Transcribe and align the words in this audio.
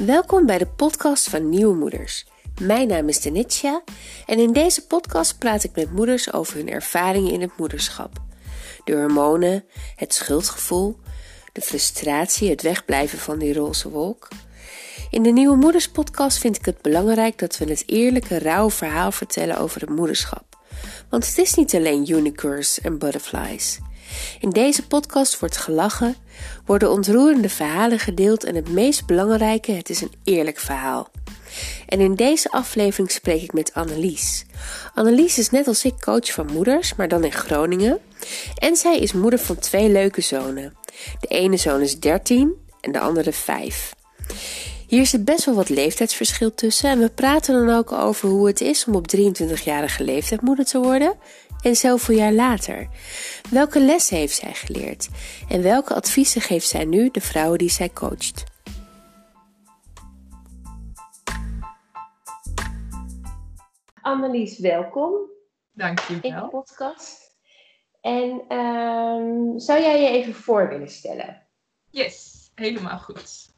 Welkom 0.00 0.46
bij 0.46 0.58
de 0.58 0.66
podcast 0.66 1.28
van 1.28 1.48
Nieuwe 1.48 1.74
Moeders. 1.74 2.26
Mijn 2.60 2.88
naam 2.88 3.08
is 3.08 3.20
Denitja 3.20 3.82
en 4.26 4.38
in 4.38 4.52
deze 4.52 4.86
podcast 4.86 5.38
praat 5.38 5.64
ik 5.64 5.74
met 5.74 5.92
moeders 5.92 6.32
over 6.32 6.56
hun 6.56 6.68
ervaringen 6.68 7.32
in 7.32 7.40
het 7.40 7.56
moederschap. 7.56 8.12
De 8.84 8.92
hormonen, 8.92 9.64
het 9.96 10.14
schuldgevoel, 10.14 10.96
de 11.52 11.60
frustratie, 11.60 12.50
het 12.50 12.62
wegblijven 12.62 13.18
van 13.18 13.38
die 13.38 13.54
roze 13.54 13.90
wolk. 13.90 14.28
In 15.10 15.22
de 15.22 15.30
Nieuwe 15.30 15.56
Moeders 15.56 15.90
podcast 15.90 16.38
vind 16.38 16.56
ik 16.56 16.64
het 16.64 16.82
belangrijk 16.82 17.38
dat 17.38 17.58
we 17.58 17.64
het 17.64 17.82
eerlijke, 17.86 18.38
rauwe 18.38 18.70
verhaal 18.70 19.12
vertellen 19.12 19.58
over 19.58 19.80
het 19.80 19.90
moederschap. 19.90 20.58
Want 21.08 21.26
het 21.26 21.38
is 21.38 21.54
niet 21.54 21.74
alleen 21.74 22.10
unicorns 22.10 22.80
en 22.80 22.98
butterflies. 22.98 23.78
In 24.40 24.50
deze 24.50 24.86
podcast 24.86 25.38
wordt 25.38 25.56
gelachen, 25.56 26.16
worden 26.66 26.90
ontroerende 26.90 27.48
verhalen 27.48 27.98
gedeeld 27.98 28.44
en 28.44 28.54
het 28.54 28.68
meest 28.68 29.06
belangrijke, 29.06 29.72
het 29.72 29.90
is 29.90 30.00
een 30.00 30.12
eerlijk 30.24 30.58
verhaal. 30.58 31.08
En 31.86 32.00
in 32.00 32.14
deze 32.14 32.50
aflevering 32.50 33.10
spreek 33.10 33.42
ik 33.42 33.52
met 33.52 33.74
Annelies. 33.74 34.44
Annelies 34.94 35.38
is 35.38 35.50
net 35.50 35.66
als 35.66 35.84
ik 35.84 36.00
coach 36.00 36.32
van 36.32 36.52
moeders, 36.52 36.94
maar 36.94 37.08
dan 37.08 37.24
in 37.24 37.32
Groningen. 37.32 37.98
En 38.58 38.76
zij 38.76 38.98
is 38.98 39.12
moeder 39.12 39.38
van 39.38 39.58
twee 39.58 39.88
leuke 39.88 40.20
zonen. 40.20 40.76
De 41.20 41.26
ene 41.26 41.56
zoon 41.56 41.80
is 41.80 42.00
13 42.00 42.52
en 42.80 42.92
de 42.92 43.00
andere 43.00 43.32
5. 43.32 43.94
Hier 44.86 45.06
zit 45.06 45.24
best 45.24 45.44
wel 45.44 45.54
wat 45.54 45.68
leeftijdsverschil 45.68 46.54
tussen 46.54 46.90
en 46.90 46.98
we 46.98 47.08
praten 47.08 47.66
dan 47.66 47.76
ook 47.76 47.92
over 47.92 48.28
hoe 48.28 48.46
het 48.46 48.60
is 48.60 48.84
om 48.84 48.94
op 48.94 49.16
23-jarige 49.16 50.04
leeftijd 50.04 50.40
moeder 50.40 50.64
te 50.64 50.78
worden 50.78 51.14
en 51.64 51.76
zoveel 51.76 52.16
jaar 52.16 52.32
later. 52.32 52.88
Welke 53.50 53.80
lessen 53.80 54.16
heeft 54.16 54.34
zij 54.34 54.54
geleerd 54.54 55.08
en 55.48 55.62
welke 55.62 55.94
adviezen 55.94 56.40
geeft 56.40 56.66
zij 56.66 56.84
nu 56.84 57.10
de 57.10 57.20
vrouwen 57.20 57.58
die 57.58 57.70
zij 57.70 57.90
coacht? 57.90 58.44
Annelies, 64.00 64.58
welkom. 64.58 65.14
Dank 65.72 65.98
je 65.98 66.20
wel. 66.20 66.30
In 66.30 66.36
de 66.36 66.48
podcast. 66.48 67.36
En 68.00 68.56
um, 68.58 69.58
zou 69.58 69.80
jij 69.80 70.02
je 70.02 70.08
even 70.08 70.34
voor 70.34 70.68
willen 70.68 70.90
stellen? 70.90 71.42
Yes, 71.90 72.50
helemaal 72.54 72.98
goed. 72.98 73.52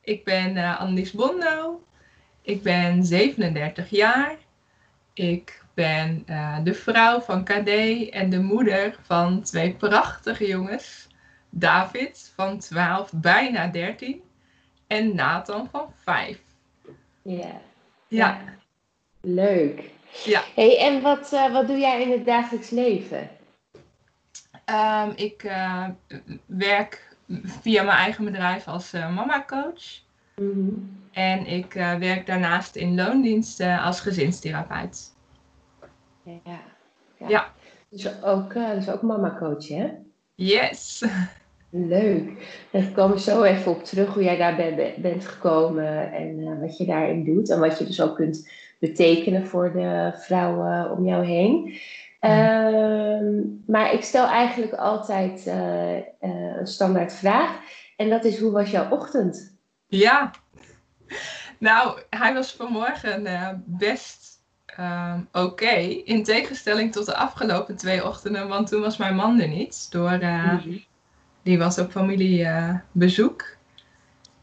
Ik 0.00 0.24
ben 0.24 0.56
uh, 0.56 0.80
Annelies 0.80 1.12
Bondo. 1.12 1.82
Ik 2.42 2.62
ben 2.62 3.04
37 3.04 3.90
jaar. 3.90 4.36
Ik 5.14 5.64
ben 5.80 6.24
uh, 6.30 6.56
de 6.64 6.74
vrouw 6.74 7.20
van 7.20 7.44
KD 7.44 7.68
en 8.10 8.30
de 8.30 8.40
moeder 8.40 8.96
van 9.02 9.42
twee 9.42 9.74
prachtige 9.74 10.46
jongens. 10.46 11.08
David 11.50 12.32
van 12.34 12.58
12, 12.58 13.12
bijna 13.14 13.66
13. 13.66 14.22
En 14.86 15.14
Nathan 15.14 15.68
van 15.70 15.92
5. 16.04 16.38
Ja. 17.22 17.60
Ja. 18.08 18.38
Leuk. 19.20 19.90
Ja. 20.24 20.42
Hey, 20.54 20.78
en 20.78 21.02
wat, 21.02 21.32
uh, 21.32 21.52
wat 21.52 21.66
doe 21.66 21.78
jij 21.78 22.02
in 22.02 22.10
het 22.10 22.26
dagelijks 22.26 22.70
leven? 22.70 23.30
Um, 24.66 25.12
ik 25.16 25.44
uh, 25.44 25.86
werk 26.46 27.16
via 27.44 27.82
mijn 27.82 27.98
eigen 27.98 28.24
bedrijf 28.24 28.68
als 28.68 28.92
mama 28.92 29.44
coach. 29.46 30.00
Mm 30.36 30.50
-hmm. 30.50 30.98
En 31.12 31.46
ik 31.46 31.72
werk 31.98 32.26
daarnaast 32.26 32.76
in 32.76 32.94
loondiensten 32.94 33.80
als 33.80 34.00
gezinstherapeut. 34.00 35.18
Ja. 36.22 36.40
ja. 37.18 37.28
ja. 37.28 37.52
Dus 37.88 38.22
ook, 38.22 38.52
dus 38.52 38.90
ook 38.90 39.02
mama 39.02 39.36
coach, 39.38 39.68
hè? 39.68 39.90
Yes. 40.34 41.04
Leuk. 41.70 42.30
Daar 42.70 42.90
komen 42.92 43.16
we 43.16 43.22
zo 43.22 43.42
even 43.42 43.72
op 43.72 43.84
terug 43.84 44.14
hoe 44.14 44.22
jij 44.22 44.36
daar 44.36 44.74
bent 45.00 45.26
gekomen 45.26 46.12
en 46.12 46.60
wat 46.60 46.76
je 46.76 46.86
daarin 46.86 47.24
doet. 47.24 47.50
En 47.50 47.60
wat 47.60 47.78
je 47.78 47.84
dus 47.84 48.00
ook 48.00 48.16
kunt 48.16 48.50
betekenen 48.78 49.46
voor 49.46 49.72
de 49.72 50.12
vrouwen 50.14 50.90
om 50.90 51.04
jou 51.04 51.24
heen. 51.24 51.78
Ehm, 52.20 53.40
maar 53.66 53.92
ik 53.92 54.02
stel 54.02 54.26
eigenlijk 54.26 54.72
altijd 54.72 55.46
uh, 55.46 55.96
uh, 55.96 56.02
een 56.58 56.66
standaard 56.66 57.12
vraag. 57.12 57.60
En 57.96 58.08
dat 58.08 58.24
is, 58.24 58.38
hoe 58.38 58.50
was 58.50 58.70
jouw 58.70 58.90
ochtend? 58.90 59.56
Ja, 59.86 60.30
nou, 61.58 62.00
hij 62.10 62.34
was 62.34 62.52
vanmorgen 62.52 63.64
best 63.66 64.29
ehm, 64.80 65.20
oké. 65.32 65.74
In 66.04 66.24
tegenstelling 66.24 66.92
tot 66.92 67.06
de 67.06 67.16
afgelopen 67.16 67.76
twee 67.76 68.06
ochtenden. 68.06 68.48
Want 68.48 68.68
toen 68.68 68.80
was 68.80 68.96
mijn 68.96 69.14
man 69.14 69.40
er 69.40 69.48
niet. 69.48 69.90
Door, 69.90 70.18
mhm. 70.18 70.78
Die 71.42 71.58
was 71.58 71.78
op 71.78 71.90
familiebezoek. 71.90 73.44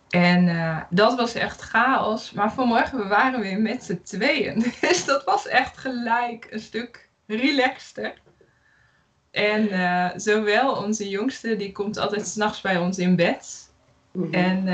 En 0.09 0.47
uh, 0.47 0.81
dat 0.89 1.15
was 1.15 1.33
echt 1.33 1.61
chaos. 1.61 2.31
Maar 2.31 2.53
vanmorgen 2.53 2.97
we 2.97 3.07
waren 3.07 3.39
weer 3.39 3.59
met 3.59 3.83
z'n 3.83 4.01
tweeën. 4.03 4.65
Dus 4.81 5.05
dat 5.05 5.23
was 5.23 5.47
echt 5.47 5.77
gelijk 5.77 6.47
een 6.49 6.59
stuk 6.59 7.09
relaxter. 7.27 8.13
En 9.31 9.67
uh, 9.67 10.09
zowel 10.15 10.75
onze 10.75 11.09
jongste, 11.09 11.55
die 11.55 11.71
komt 11.71 11.97
altijd 11.97 12.27
s'nachts 12.27 12.61
bij 12.61 12.77
ons 12.77 12.97
in 12.97 13.15
bed. 13.15 13.71
Mm 14.11 14.23
-hmm. 14.23 14.33
En 14.33 14.67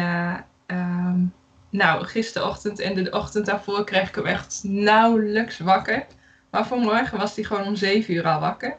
um, 0.67 1.33
nou, 1.73 2.05
gisterochtend 2.05 2.79
en 2.79 3.03
de 3.03 3.11
ochtend 3.11 3.45
daarvoor 3.45 3.83
kreeg 3.83 4.07
ik 4.07 4.15
hem 4.15 4.25
echt 4.25 4.59
nauwelijks 4.63 5.59
wakker. 5.59 6.05
Maar 6.49 6.67
vanmorgen 6.67 7.17
was 7.17 7.35
hij 7.35 7.43
gewoon 7.43 7.65
om 7.65 7.75
zeven 7.75 8.13
uur 8.13 8.27
al 8.27 8.39
wakker. 8.39 8.77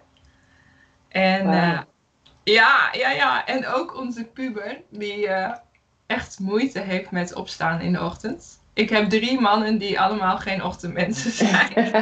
En 1.09 1.45
wow. 1.45 1.83
ja, 2.45 2.89
ja, 2.93 3.11
ja. 3.11 3.47
En 3.47 3.67
ook 3.67 3.97
onze 3.97 4.25
puber, 4.25 4.81
die 4.91 5.29
echt 6.07 6.39
moeite 6.39 6.81
heeft 6.81 7.11
met 7.11 7.35
opstaan 7.35 7.81
in 7.81 7.93
de 7.93 8.03
ochtend. 8.03 8.61
Ik 8.73 8.91
heb 8.91 9.11
drie 9.11 9.41
mannen 9.41 9.79
die 9.79 10.01
allemaal 10.01 10.39
geen 10.39 10.65
ochtendmensen 10.65 11.31
zijn. 11.47 11.93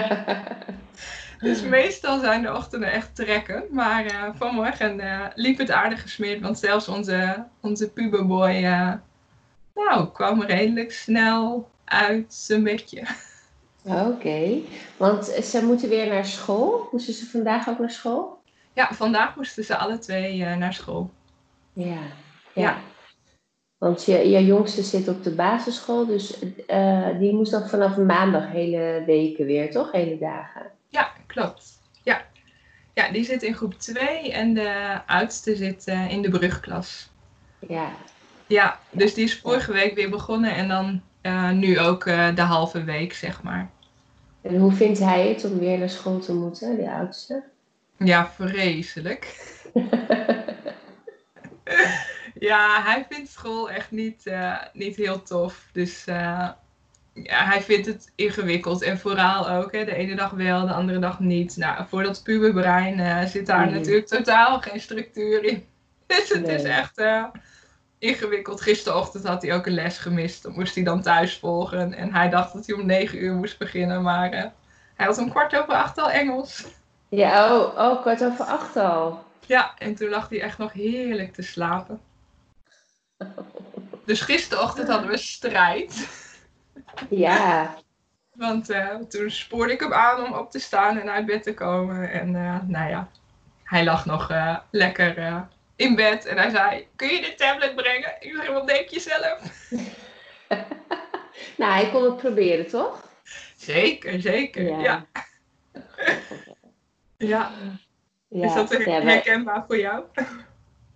dus 1.38 1.62
meestal 1.62 2.20
zijn 2.20 2.42
de 2.42 2.54
ochtenden 2.54 2.92
echt 2.92 3.14
trekken. 3.14 3.64
Maar 3.70 4.04
uh, 4.04 4.28
vanmorgen 4.34 5.00
liep 5.34 5.58
het 5.58 5.70
aardig 5.70 6.02
gesmeerd, 6.02 6.40
want 6.40 6.58
zelfs 6.58 6.88
onze, 6.88 7.44
onze 7.60 7.90
puberboy 7.90 8.64
nou, 9.74 10.08
kwam 10.12 10.42
redelijk 10.42 10.92
snel 10.92 11.70
uit 11.84 12.34
zijn 12.34 12.62
bedje. 12.62 13.06
Oké, 13.84 14.60
want 14.96 15.24
ze 15.24 15.64
moeten 15.64 15.88
weer 15.88 16.08
naar 16.08 16.26
school. 16.26 16.88
Moesten 16.90 17.14
ze 17.14 17.26
vandaag 17.26 17.68
ook 17.68 17.78
naar 17.78 17.90
school? 17.90 18.40
Ja, 18.72 18.88
vandaag 18.92 19.36
moesten 19.36 19.64
ze 19.64 19.76
alle 19.76 19.98
twee 19.98 20.44
naar 20.44 20.74
school. 20.74 21.10
ja. 21.72 21.84
ja. 21.84 22.62
ja. 22.62 22.80
Want 23.82 24.04
je, 24.04 24.28
je 24.28 24.44
jongste 24.44 24.82
zit 24.82 25.08
op 25.08 25.22
de 25.22 25.34
basisschool, 25.34 26.06
dus 26.06 26.42
uh, 26.66 27.18
die 27.18 27.34
moest 27.34 27.50
dan 27.50 27.68
vanaf 27.68 27.96
maandag 27.96 28.50
hele 28.50 29.02
weken 29.06 29.46
weer, 29.46 29.70
toch? 29.70 29.92
Hele 29.92 30.18
dagen. 30.18 30.70
Ja, 30.88 31.12
klopt. 31.26 31.80
Ja, 32.02 32.24
ja 32.94 33.12
die 33.12 33.24
zit 33.24 33.42
in 33.42 33.54
groep 33.54 33.74
2 33.74 34.32
en 34.32 34.54
de 34.54 35.00
oudste 35.06 35.56
zit 35.56 35.88
uh, 35.88 36.10
in 36.10 36.22
de 36.22 36.28
brugklas. 36.28 37.10
Ja. 37.68 37.90
Ja, 38.52 38.78
dus 38.90 39.14
die 39.14 39.24
is 39.24 39.38
vorige 39.38 39.72
week 39.72 39.94
weer 39.94 40.10
begonnen 40.10 40.54
en 40.54 40.68
dan 40.68 41.02
uh, 41.22 41.50
nu 41.50 41.78
ook 41.78 42.04
de 42.04 42.42
halve 42.42 42.84
week, 42.84 43.12
zeg 43.12 43.42
maar. 43.42 43.70
En 44.40 44.56
hoe 44.58 44.72
vindt 44.72 44.98
hij 44.98 45.28
het 45.28 45.44
om 45.44 45.58
weer 45.58 45.78
naar 45.78 45.90
school 45.90 46.18
te 46.18 46.34
moeten, 46.34 46.76
die 46.76 46.88
oudste? 46.88 47.42
Ja, 47.96 48.30
vreselijk. 48.36 49.26
Ja, 52.38 52.82
hij 52.82 53.06
vindt 53.08 53.30
school 53.30 53.70
echt 53.70 53.90
niet, 53.90 54.26
uh, 54.26 54.58
niet 54.72 54.96
heel 54.96 55.22
tof. 55.22 55.68
Dus 55.72 56.04
ja, 56.04 56.58
hij 57.44 57.62
vindt 57.62 57.86
het 57.86 58.12
ingewikkeld. 58.14 58.82
En 58.82 58.98
vooral 58.98 59.50
ook, 59.50 59.72
hè, 59.72 59.84
de 59.84 59.94
ene 59.94 60.14
dag 60.14 60.30
wel, 60.30 60.66
de 60.66 60.72
andere 60.72 60.98
dag 60.98 61.20
niet. 61.20 61.56
Nou, 61.56 61.84
voor 61.88 62.02
dat 62.02 62.22
puberbrein 62.22 63.28
zit 63.28 63.46
daar 63.46 63.66
mm. 63.66 63.72
natuurlijk 63.72 64.06
totaal 64.06 64.60
geen 64.60 64.80
structuur 64.80 65.44
in. 65.44 65.64
Dus 66.06 66.28
het 66.28 66.46
nee. 66.46 66.54
is 66.54 66.62
echt 66.62 67.02
ingewikkeld. 68.02 68.60
Gisterochtend 68.60 69.26
had 69.26 69.42
hij 69.42 69.54
ook 69.54 69.66
een 69.66 69.74
les 69.74 69.98
gemist. 69.98 70.42
Dat 70.42 70.56
moest 70.56 70.74
hij 70.74 70.84
dan 70.84 71.02
thuis 71.02 71.38
volgen. 71.38 71.94
En 71.94 72.14
hij 72.14 72.28
dacht 72.28 72.52
dat 72.52 72.66
hij 72.66 72.76
om 72.76 72.86
negen 72.86 73.22
uur 73.22 73.34
moest 73.34 73.58
beginnen. 73.58 74.02
Maar 74.02 74.30
hij 74.94 75.06
had 75.06 75.18
om 75.18 75.30
kwart 75.30 75.56
over 75.56 75.74
acht 75.74 75.98
al 75.98 76.10
Engels. 76.10 76.64
Ja, 77.08 77.56
oh, 77.56 77.78
oh, 77.78 78.00
kwart 78.00 78.24
over 78.24 78.44
acht 78.44 78.76
al. 78.76 79.24
Ja, 79.46 79.74
en 79.78 79.94
toen 79.94 80.08
lag 80.08 80.28
hij 80.28 80.40
echt 80.40 80.58
nog 80.58 80.72
heerlijk 80.72 81.32
te 81.32 81.42
slapen. 81.42 82.00
Dus 84.04 84.20
gisterochtend 84.20 84.88
hadden 84.88 85.10
we 85.10 85.16
strijd. 85.16 86.08
Ja. 87.08 87.74
Want 88.32 88.70
uh, 88.70 88.94
toen 88.94 89.30
spoorde 89.30 89.72
ik 89.72 89.80
hem 89.80 89.92
aan 89.92 90.24
om 90.24 90.32
op 90.32 90.50
te 90.50 90.58
staan 90.58 90.98
en 90.98 91.10
uit 91.10 91.26
bed 91.26 91.42
te 91.42 91.54
komen. 91.54 92.10
En 92.10 92.34
uh, 92.34 92.56
nou 92.66 92.88
ja, 92.88 93.08
hij 93.64 93.84
lag 93.84 94.06
nog 94.06 94.32
lekker 94.70 95.46
in 95.82 95.94
bed. 95.94 96.26
En 96.26 96.36
hij 96.36 96.50
zei, 96.50 96.88
kun 96.96 97.08
je 97.08 97.20
de 97.20 97.34
tablet 97.34 97.74
brengen? 97.74 98.16
Ik 98.20 98.34
zei, 98.34 98.52
wat 98.52 98.66
denk 98.66 98.88
je 98.88 99.00
zelf? 99.00 99.70
nou, 101.58 101.72
hij 101.72 101.90
kon 101.90 102.04
het 102.04 102.16
proberen, 102.16 102.66
toch? 102.66 103.10
Zeker, 103.56 104.20
zeker, 104.20 104.62
ja. 104.62 105.06
Ja. 107.18 107.50
ja. 108.28 108.46
Is 108.46 108.54
dat 108.54 108.70
herkenbaar 108.72 109.64
voor 109.66 109.78
jou? 109.78 110.04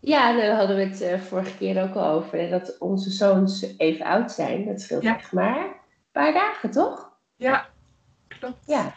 Ja, 0.00 0.32
daar 0.32 0.56
hadden 0.56 0.76
we 0.76 0.82
het 0.82 1.02
uh, 1.02 1.20
vorige 1.20 1.56
keer 1.56 1.82
ook 1.82 1.94
al 1.94 2.06
over. 2.06 2.50
Dat 2.50 2.76
onze 2.78 3.10
zoons 3.10 3.66
even 3.76 4.06
oud 4.06 4.32
zijn. 4.32 4.64
Dat 4.64 4.80
scheelt 4.80 5.04
echt 5.04 5.32
maar 5.32 5.58
een 5.58 5.72
paar 6.12 6.32
dagen, 6.32 6.70
toch? 6.70 7.12
Ja, 7.36 7.66
klopt. 8.28 8.66
Ja. 8.66 8.94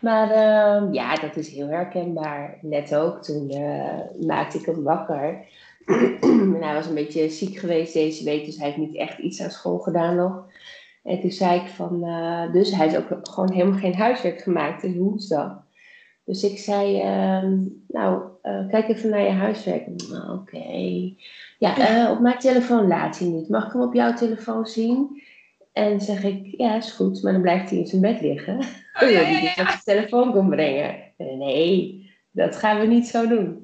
Maar 0.00 0.28
uh, 0.28 0.92
ja, 0.92 1.14
dat 1.14 1.36
is 1.36 1.48
heel 1.48 1.68
herkenbaar. 1.68 2.58
Net 2.60 2.94
ook, 2.94 3.22
toen 3.22 3.54
uh, 3.54 4.26
maakte 4.26 4.58
ik 4.58 4.66
hem 4.66 4.82
wakker. 4.82 5.44
en 6.20 6.56
hij 6.60 6.74
was 6.74 6.86
een 6.86 6.94
beetje 6.94 7.28
ziek 7.28 7.58
geweest 7.58 7.92
deze 7.92 8.24
week, 8.24 8.44
dus 8.44 8.56
hij 8.56 8.66
heeft 8.66 8.78
niet 8.78 8.96
echt 8.96 9.18
iets 9.18 9.42
aan 9.42 9.50
school 9.50 9.78
gedaan 9.78 10.16
nog. 10.16 10.46
En 11.02 11.20
toen 11.20 11.30
zei 11.30 11.60
ik 11.60 11.66
van, 11.66 12.04
uh, 12.04 12.52
dus 12.52 12.70
hij 12.74 12.88
heeft 12.88 13.12
ook 13.12 13.28
gewoon 13.28 13.52
helemaal 13.52 13.78
geen 13.78 13.94
huiswerk 13.94 14.40
gemaakt, 14.40 14.82
is 14.82 14.96
woensdag. 14.96 15.66
Dus 16.24 16.42
ik 16.42 16.58
zei, 16.58 16.96
uh, 16.96 17.50
nou, 17.88 18.22
uh, 18.42 18.68
kijk 18.68 18.88
even 18.88 19.10
naar 19.10 19.22
je 19.22 19.30
huiswerk. 19.30 19.86
Nou, 20.10 20.38
oké. 20.38 20.64
Ja, 21.58 22.10
op 22.10 22.20
mijn 22.20 22.38
telefoon 22.38 22.86
laat 22.86 23.18
hij 23.18 23.28
niet. 23.28 23.48
Mag 23.48 23.66
ik 23.66 23.72
hem 23.72 23.82
op 23.82 23.94
jouw 23.94 24.14
telefoon 24.14 24.66
zien? 24.66 25.22
En 25.72 26.00
zeg 26.00 26.24
ik, 26.24 26.54
ja, 26.56 26.76
is 26.76 26.90
goed. 26.90 27.22
Maar 27.22 27.32
dan 27.32 27.42
blijft 27.42 27.70
hij 27.70 27.78
in 27.78 27.86
zijn 27.86 28.02
bed 28.02 28.20
liggen. 28.20 28.58
Oh, 29.02 29.10
ja. 29.10 29.40
Dus 29.40 29.54
zijn 29.54 29.80
telefoon 29.84 30.32
kon 30.32 30.48
brengen. 30.48 30.96
Nee, 31.16 32.10
dat 32.30 32.56
gaan 32.56 32.80
we 32.80 32.86
niet 32.86 33.06
zo 33.06 33.28
doen. 33.28 33.60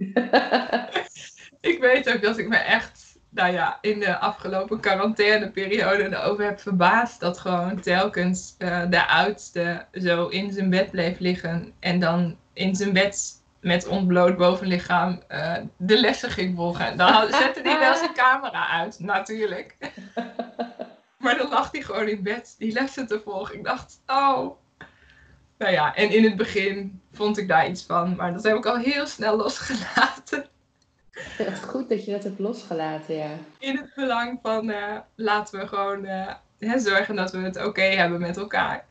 ik 1.60 1.78
weet 1.80 2.14
ook 2.14 2.22
dat 2.22 2.38
ik 2.38 2.48
me 2.48 2.56
echt, 2.56 3.18
nou 3.30 3.52
ja, 3.52 3.78
in 3.80 4.00
de 4.00 4.18
afgelopen 4.18 4.80
quarantaineperiode 4.80 6.04
erover 6.04 6.44
heb 6.44 6.60
verbaasd. 6.60 7.20
Dat 7.20 7.38
gewoon 7.38 7.80
telkens 7.80 8.54
uh, 8.58 8.90
de 8.90 9.06
oudste 9.06 9.86
zo 9.92 10.26
in 10.26 10.52
zijn 10.52 10.70
bed 10.70 10.90
bleef 10.90 11.18
liggen. 11.18 11.72
En 11.80 12.00
dan 12.00 12.36
in 12.52 12.76
zijn 12.76 12.92
bed 12.92 13.42
met 13.60 13.86
ontbloot 13.86 14.36
bovenlichaam 14.36 15.22
uh, 15.28 15.56
de 15.76 16.00
lessen 16.00 16.30
ging 16.30 16.56
volgen. 16.56 16.96
Dan 16.96 17.30
zette 17.30 17.60
hij 17.62 17.78
wel 17.78 17.94
zijn 17.94 18.14
camera 18.14 18.68
uit, 18.68 18.98
natuurlijk. 18.98 19.76
maar 21.18 21.36
dan 21.38 21.48
lag 21.48 21.70
hij 21.72 21.82
gewoon 21.82 22.08
in 22.08 22.22
bed 22.22 22.54
die 22.58 22.72
lessen 22.72 23.06
te 23.06 23.20
volgen. 23.24 23.54
Ik 23.54 23.64
dacht, 23.64 24.02
oh. 24.06 24.62
Nou 25.58 25.72
ja, 25.72 25.94
en 25.94 26.10
in 26.10 26.24
het 26.24 26.36
begin 26.36 27.00
vond 27.12 27.38
ik 27.38 27.48
daar 27.48 27.68
iets 27.68 27.84
van, 27.84 28.14
maar 28.16 28.32
dat 28.32 28.42
heb 28.42 28.56
ik 28.56 28.66
al 28.66 28.76
heel 28.76 29.06
snel 29.06 29.36
losgelaten. 29.36 30.46
Het 31.10 31.48
is 31.48 31.58
goed 31.58 31.88
dat 31.88 32.04
je 32.04 32.12
dat 32.12 32.22
hebt 32.22 32.38
losgelaten, 32.38 33.14
ja. 33.14 33.30
In 33.58 33.76
het 33.76 33.92
belang 33.94 34.38
van 34.42 34.70
uh, 34.70 34.96
laten 35.14 35.60
we 35.60 35.66
gewoon 35.66 36.04
uh, 36.04 36.32
hè, 36.58 36.78
zorgen 36.78 37.16
dat 37.16 37.32
we 37.32 37.38
het 37.38 37.56
oké 37.56 37.66
okay 37.66 37.96
hebben 37.96 38.20
met 38.20 38.36
elkaar. 38.36 38.84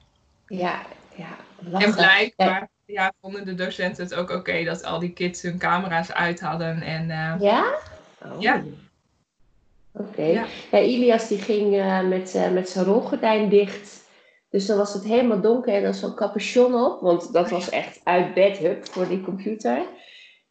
Ja, 0.47 0.81
ja. 1.15 1.35
Lachen. 1.59 1.87
En 1.87 1.95
blijkbaar 1.95 2.69
ja, 2.85 3.13
vonden 3.21 3.45
de 3.45 3.55
docenten 3.55 4.03
het 4.03 4.13
ook 4.13 4.29
oké 4.29 4.63
dat 4.63 4.83
al 4.83 4.99
die 4.99 5.13
kids 5.13 5.41
hun 5.41 5.57
camera's 5.57 6.11
uit 6.11 6.39
hadden. 6.39 6.81
En, 6.81 7.03
uh, 7.09 7.35
ja? 7.39 7.73
Oh. 8.25 8.41
Ja. 8.41 8.63
Oké. 9.91 10.23
Ja. 10.23 10.45
ja. 10.71 10.79
Ilias 10.79 11.27
die 11.27 11.39
ging 11.39 11.69
met, 12.09 12.51
met 12.51 12.69
zijn 12.69 12.85
rolgordijn 12.85 13.49
dicht. 13.49 14.02
Dus 14.53 14.65
dan 14.65 14.77
was 14.77 14.93
het 14.93 15.03
helemaal 15.03 15.41
donker 15.41 15.73
en 15.73 15.83
dan 15.83 15.93
zo'n 15.93 16.15
capuchon 16.15 16.75
op. 16.75 17.01
Want 17.01 17.33
dat 17.33 17.49
was 17.49 17.69
echt 17.69 18.01
uit 18.03 18.33
bed, 18.33 18.57
hup, 18.57 18.87
voor 18.87 19.07
die 19.07 19.21
computer. 19.21 19.77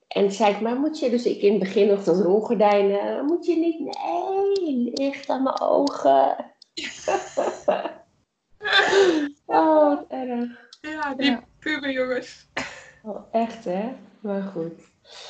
En 0.09 0.23
toen 0.23 0.31
zei 0.31 0.55
ik, 0.55 0.61
maar 0.61 0.77
moet 0.77 0.99
je, 0.99 1.11
dus 1.11 1.27
ik 1.27 1.43
in 1.43 1.51
het 1.51 1.61
begin 1.61 1.87
nog 1.89 2.05
dat 2.05 2.21
rolgordijn, 2.21 3.25
moet 3.25 3.47
je 3.47 3.57
niet, 3.57 3.79
nee, 3.79 4.91
licht 4.95 5.29
aan 5.29 5.43
mijn 5.43 5.61
ogen. 5.61 6.37
oh, 9.47 9.89
wat 9.89 10.05
erg. 10.09 10.51
Ja, 10.81 11.15
die 11.15 11.39
ja 11.61 11.91
jongens. 11.91 12.49
Oh, 13.03 13.27
echt 13.31 13.65
hè? 13.65 13.93
Maar 14.21 14.43
goed. 14.43 14.73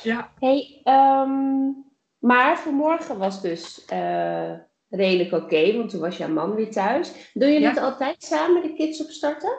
Ja. 0.03 0.31
Hey, 0.39 0.81
um, 0.83 1.85
maar 2.19 2.59
vanmorgen 2.59 3.17
was 3.17 3.41
dus 3.41 3.85
uh, 3.93 4.53
redelijk 4.93 5.31
oké, 5.31 5.77
want 5.77 5.89
toen 5.89 5.99
was 5.99 6.17
jouw 6.17 6.27
man 6.27 6.55
weer 6.55 6.71
thuis. 6.71 7.11
Doe 7.33 7.49
je 7.49 7.67
het 7.67 7.77
altijd 7.77 8.23
samen, 8.23 8.61
de 8.61 8.73
kids 8.73 9.01
opstarten? 9.01 9.53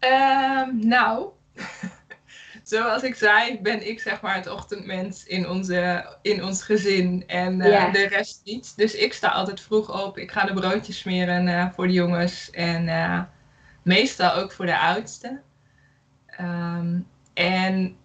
Um, 0.00 0.88
nou, 0.88 1.28
zoals 2.62 3.02
ik 3.02 3.14
zei, 3.14 3.60
ben 3.60 3.88
ik 3.88 4.00
zeg 4.00 4.20
maar 4.20 4.34
het 4.34 4.50
ochtendmens 4.50 5.24
in, 5.24 5.48
onze, 5.48 6.06
in 6.22 6.44
ons 6.44 6.62
gezin 6.62 7.24
en 7.26 7.60
uh, 7.60 7.92
de 7.92 8.06
rest 8.06 8.40
niet. 8.44 8.76
Dus 8.76 8.94
ik 8.94 9.12
sta 9.12 9.28
altijd 9.28 9.60
vroeg 9.60 10.04
op. 10.04 10.18
Ik 10.18 10.30
ga 10.30 10.44
de 10.44 10.52
broodjes 10.52 10.98
smeren 10.98 11.46
uh, 11.46 11.72
voor 11.72 11.86
de 11.86 11.92
jongens 11.92 12.50
en 12.50 13.28
meestal 13.82 14.34
ook 14.34 14.52
voor 14.52 14.66
de 14.66 14.78
oudste. 14.78 15.40
Um, 16.40 17.06
en 17.34 17.96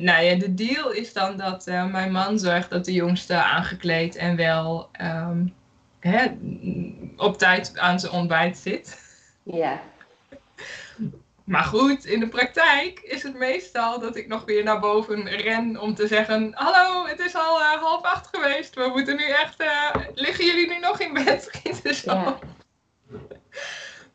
nou 0.00 0.24
ja, 0.24 0.34
de 0.34 0.54
deal 0.54 0.90
is 0.90 1.12
dan 1.12 1.36
dat 1.36 1.68
uh, 1.68 1.86
mijn 1.86 2.12
man 2.12 2.38
zorgt 2.38 2.70
dat 2.70 2.84
de 2.84 2.92
jongste 2.92 3.34
aangekleed 3.34 4.16
en 4.16 4.36
wel 4.36 4.90
um, 5.00 5.54
hè, 6.00 6.26
op 7.16 7.38
tijd 7.38 7.78
aan 7.78 8.00
zijn 8.00 8.12
ontbijt 8.12 8.58
zit. 8.58 8.98
Ja. 9.42 9.80
Maar 11.44 11.64
goed, 11.64 12.04
in 12.04 12.20
de 12.20 12.28
praktijk 12.28 13.00
is 13.00 13.22
het 13.22 13.34
meestal 13.34 14.00
dat 14.00 14.16
ik 14.16 14.28
nog 14.28 14.44
weer 14.44 14.64
naar 14.64 14.80
boven 14.80 15.28
ren 15.28 15.80
om 15.80 15.94
te 15.94 16.06
zeggen: 16.06 16.50
Hallo, 16.54 17.06
het 17.06 17.18
is 17.18 17.34
al 17.34 17.60
uh, 17.60 17.72
half 17.72 18.02
acht 18.02 18.28
geweest. 18.32 18.74
We 18.74 18.88
moeten 18.92 19.16
nu 19.16 19.24
echt. 19.24 19.60
Uh, 19.60 19.94
liggen 20.14 20.44
jullie 20.44 20.68
nu 20.68 20.78
nog 20.78 21.00
in 21.00 21.14
bed? 21.14 21.42
Schieten 21.52 21.94
zo. 21.94 22.12
Ja. 22.12 22.38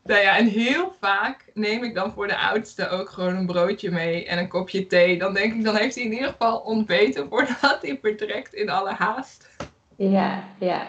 Nou 0.06 0.20
ja, 0.20 0.36
en 0.36 0.46
heel 0.46 0.94
vaak 1.00 1.44
neem 1.54 1.84
ik 1.84 1.94
dan 1.94 2.12
voor 2.12 2.26
de 2.26 2.38
oudste 2.38 2.88
ook 2.88 3.10
gewoon 3.10 3.36
een 3.36 3.46
broodje 3.46 3.90
mee 3.90 4.26
en 4.26 4.38
een 4.38 4.48
kopje 4.48 4.86
thee. 4.86 5.18
Dan 5.18 5.34
denk 5.34 5.54
ik, 5.54 5.64
dan 5.64 5.76
heeft 5.76 5.94
hij 5.94 6.04
in 6.04 6.12
ieder 6.12 6.28
geval 6.28 6.58
ontbeten 6.58 7.28
voordat 7.28 7.78
hij 7.82 7.98
vertrekt 8.02 8.54
in 8.54 8.70
alle 8.70 8.92
haast. 8.92 9.48
Ja, 9.96 10.44
ja. 10.58 10.86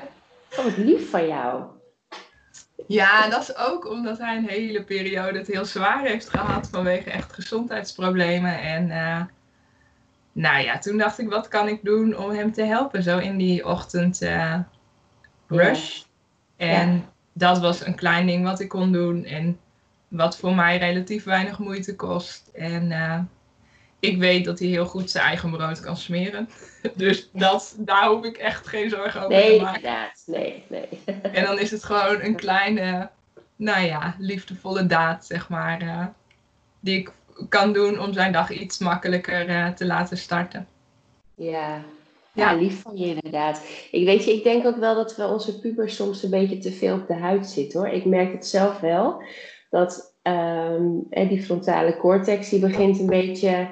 Oh, 0.57 0.63
wat 0.63 0.77
lief 0.77 1.09
van 1.09 1.27
jou. 1.27 1.63
Ja, 2.87 3.29
dat 3.29 3.41
is 3.41 3.55
ook 3.55 3.89
omdat 3.89 4.17
hij 4.17 4.37
een 4.37 4.47
hele 4.47 4.83
periode 4.83 5.37
het 5.37 5.47
heel 5.47 5.65
zwaar 5.65 6.01
heeft 6.01 6.29
gehad 6.29 6.69
vanwege 6.69 7.09
echt 7.09 7.33
gezondheidsproblemen. 7.33 8.61
En 8.61 8.89
uh, 8.89 9.21
nou 10.31 10.63
ja, 10.63 10.77
toen 10.77 10.97
dacht 10.97 11.19
ik, 11.19 11.29
wat 11.29 11.47
kan 11.47 11.67
ik 11.67 11.83
doen 11.83 12.17
om 12.17 12.29
hem 12.29 12.51
te 12.51 12.63
helpen 12.63 13.03
zo 13.03 13.17
in 13.17 13.37
die 13.37 13.65
ochtend 13.65 14.21
uh, 14.21 14.59
rush. 15.47 16.01
Ja. 16.57 16.65
En 16.65 17.05
dat 17.37 17.59
was 17.59 17.85
een 17.85 17.95
klein 17.95 18.25
ding 18.25 18.43
wat 18.43 18.59
ik 18.59 18.69
kon 18.69 18.91
doen 18.91 19.25
en 19.25 19.59
wat 20.07 20.37
voor 20.37 20.55
mij 20.55 20.77
relatief 20.77 21.23
weinig 21.23 21.59
moeite 21.59 21.95
kost. 21.95 22.49
En 22.53 22.91
uh, 22.91 23.19
ik 23.99 24.17
weet 24.17 24.45
dat 24.45 24.59
hij 24.59 24.67
heel 24.67 24.85
goed 24.85 25.11
zijn 25.11 25.25
eigen 25.25 25.51
brood 25.51 25.79
kan 25.79 25.97
smeren. 25.97 26.49
Dus 26.95 27.29
dat, 27.33 27.75
daar 27.77 28.07
hoef 28.07 28.23
ik 28.23 28.37
echt 28.37 28.67
geen 28.67 28.89
zorgen 28.89 29.21
over 29.21 29.35
nee, 29.35 29.57
te 29.57 29.63
maken. 29.63 29.81
Inderdaad. 29.81 30.23
Nee, 30.25 30.63
nee. 30.67 30.87
En 31.21 31.45
dan 31.45 31.59
is 31.59 31.71
het 31.71 31.83
gewoon 31.83 32.21
een 32.21 32.35
kleine, 32.35 33.09
nou 33.55 33.85
ja, 33.85 34.15
liefdevolle 34.17 34.85
daad, 34.85 35.25
zeg 35.25 35.49
maar, 35.49 35.83
uh, 35.83 36.05
die 36.79 36.99
ik 36.99 37.11
kan 37.49 37.73
doen 37.73 37.99
om 37.99 38.13
zijn 38.13 38.31
dag 38.31 38.51
iets 38.51 38.77
makkelijker 38.77 39.49
uh, 39.49 39.69
te 39.69 39.85
laten 39.85 40.17
starten. 40.17 40.67
Ja, 41.35 41.81
ja, 42.37 42.55
lief 42.55 42.81
van 42.81 42.97
je 42.97 43.05
inderdaad. 43.05 43.61
Ik 43.91 44.05
weet 44.05 44.23
je, 44.23 44.33
ik 44.33 44.43
denk 44.43 44.65
ook 44.65 44.77
wel 44.77 44.95
dat 44.95 45.15
we 45.15 45.27
onze 45.27 45.59
pubers 45.59 45.95
soms 45.95 46.23
een 46.23 46.29
beetje 46.29 46.57
te 46.57 46.71
veel 46.71 46.95
op 46.95 47.07
de 47.07 47.13
huid 47.13 47.47
zitten 47.47 47.79
hoor. 47.79 47.89
Ik 47.89 48.05
merk 48.05 48.33
het 48.33 48.47
zelf 48.47 48.79
wel. 48.79 49.21
Dat 49.69 50.15
um, 50.23 51.07
die 51.09 51.43
frontale 51.43 51.97
cortex 51.97 52.49
die 52.49 52.59
begint 52.59 52.99
een 52.99 53.05
beetje 53.05 53.67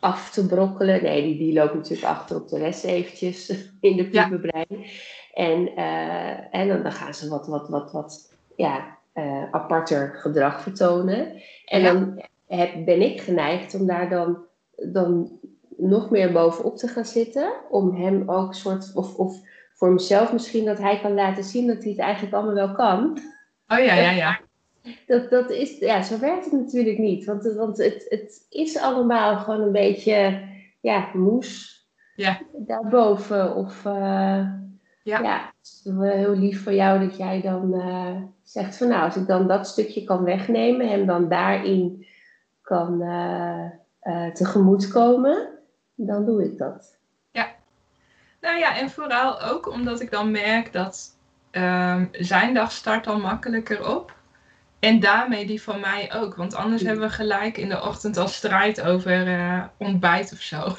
af 0.00 0.30
te 0.30 0.46
brokkelen. 0.46 1.02
Nee, 1.02 1.22
die, 1.22 1.38
die 1.38 1.52
loopt 1.52 1.74
natuurlijk 1.74 2.08
achter 2.08 2.36
op 2.36 2.48
de 2.48 2.58
rest 2.58 2.84
eventjes 2.84 3.48
in 3.80 3.96
de 3.96 4.08
puberbrein. 4.08 4.66
Ja. 4.68 4.86
En, 5.34 5.72
uh, 5.76 6.54
en 6.54 6.68
dan, 6.68 6.82
dan 6.82 6.92
gaan 6.92 7.14
ze 7.14 7.28
wat, 7.28 7.46
wat, 7.46 7.68
wat, 7.68 7.92
wat 7.92 8.34
ja, 8.56 8.98
uh, 9.14 9.44
aparter 9.50 10.14
gedrag 10.14 10.62
vertonen. 10.62 11.42
En 11.64 11.80
ja. 11.80 11.92
dan 11.92 12.22
heb, 12.46 12.84
ben 12.84 13.00
ik 13.00 13.20
geneigd 13.20 13.74
om 13.74 13.86
daar 13.86 14.08
dan, 14.08 14.38
dan 14.76 15.38
nog 15.80 16.10
meer 16.10 16.32
bovenop 16.32 16.76
te 16.76 16.88
gaan 16.88 17.04
zitten. 17.04 17.52
Om 17.70 17.94
hem 17.94 18.30
ook 18.30 18.54
soort, 18.54 18.90
of, 18.94 19.16
of 19.16 19.40
voor 19.74 19.92
mezelf 19.92 20.32
misschien, 20.32 20.64
dat 20.64 20.78
hij 20.78 21.00
kan 21.00 21.14
laten 21.14 21.44
zien 21.44 21.66
dat 21.66 21.82
hij 21.82 21.90
het 21.90 22.00
eigenlijk 22.00 22.34
allemaal 22.34 22.54
wel 22.54 22.72
kan. 22.72 23.18
Oh 23.68 23.78
ja, 23.78 23.94
ja, 23.94 24.10
ja. 24.10 24.40
Dat, 25.06 25.30
dat 25.30 25.50
is, 25.50 25.78
ja, 25.78 26.02
zo 26.02 26.18
werkt 26.18 26.44
het 26.44 26.52
natuurlijk 26.52 26.98
niet. 26.98 27.24
Want, 27.24 27.52
want 27.56 27.78
het, 27.78 28.06
het 28.08 28.46
is 28.48 28.78
allemaal 28.78 29.36
gewoon 29.36 29.60
een 29.60 29.72
beetje, 29.72 30.42
ja, 30.80 31.10
moes. 31.14 31.78
Ja. 32.14 32.40
Daarboven. 32.52 33.54
Of, 33.54 33.84
uh, 33.84 33.92
ja. 35.02 35.20
ja, 35.22 35.52
het 35.58 35.70
is 35.70 35.80
wel 35.84 36.02
heel 36.02 36.36
lief 36.36 36.62
voor 36.62 36.72
jou 36.72 37.06
dat 37.06 37.16
jij 37.16 37.40
dan 37.40 37.74
uh, 37.74 38.16
zegt 38.42 38.76
van 38.76 38.88
nou, 38.88 39.04
als 39.04 39.16
ik 39.16 39.26
dan 39.26 39.48
dat 39.48 39.66
stukje 39.66 40.04
kan 40.04 40.24
wegnemen, 40.24 40.88
hem 40.88 41.06
dan 41.06 41.28
daarin 41.28 42.06
kan 42.62 43.02
uh, 43.02 44.26
tegemoetkomen 44.32 45.59
dan 46.06 46.24
doe 46.24 46.44
ik 46.44 46.58
dat. 46.58 46.98
Ja. 47.30 47.48
Nou 48.40 48.58
ja, 48.58 48.76
en 48.76 48.90
vooral 48.90 49.42
ook 49.42 49.68
omdat 49.68 50.00
ik 50.00 50.10
dan 50.10 50.30
merk 50.30 50.72
dat 50.72 51.16
um, 51.52 52.08
zijn 52.12 52.54
dag 52.54 52.72
start 52.72 53.06
al 53.06 53.18
makkelijker 53.18 53.94
op. 53.94 54.18
En 54.78 55.00
daarmee 55.00 55.46
die 55.46 55.62
van 55.62 55.80
mij 55.80 56.12
ook. 56.14 56.34
Want 56.34 56.54
anders 56.54 56.82
hebben 56.82 57.08
we 57.08 57.14
gelijk 57.14 57.56
in 57.56 57.68
de 57.68 57.82
ochtend 57.82 58.16
al 58.16 58.28
strijd 58.28 58.80
over 58.80 59.28
uh, 59.28 59.64
ontbijt 59.76 60.32
of 60.32 60.40
zo. 60.40 60.76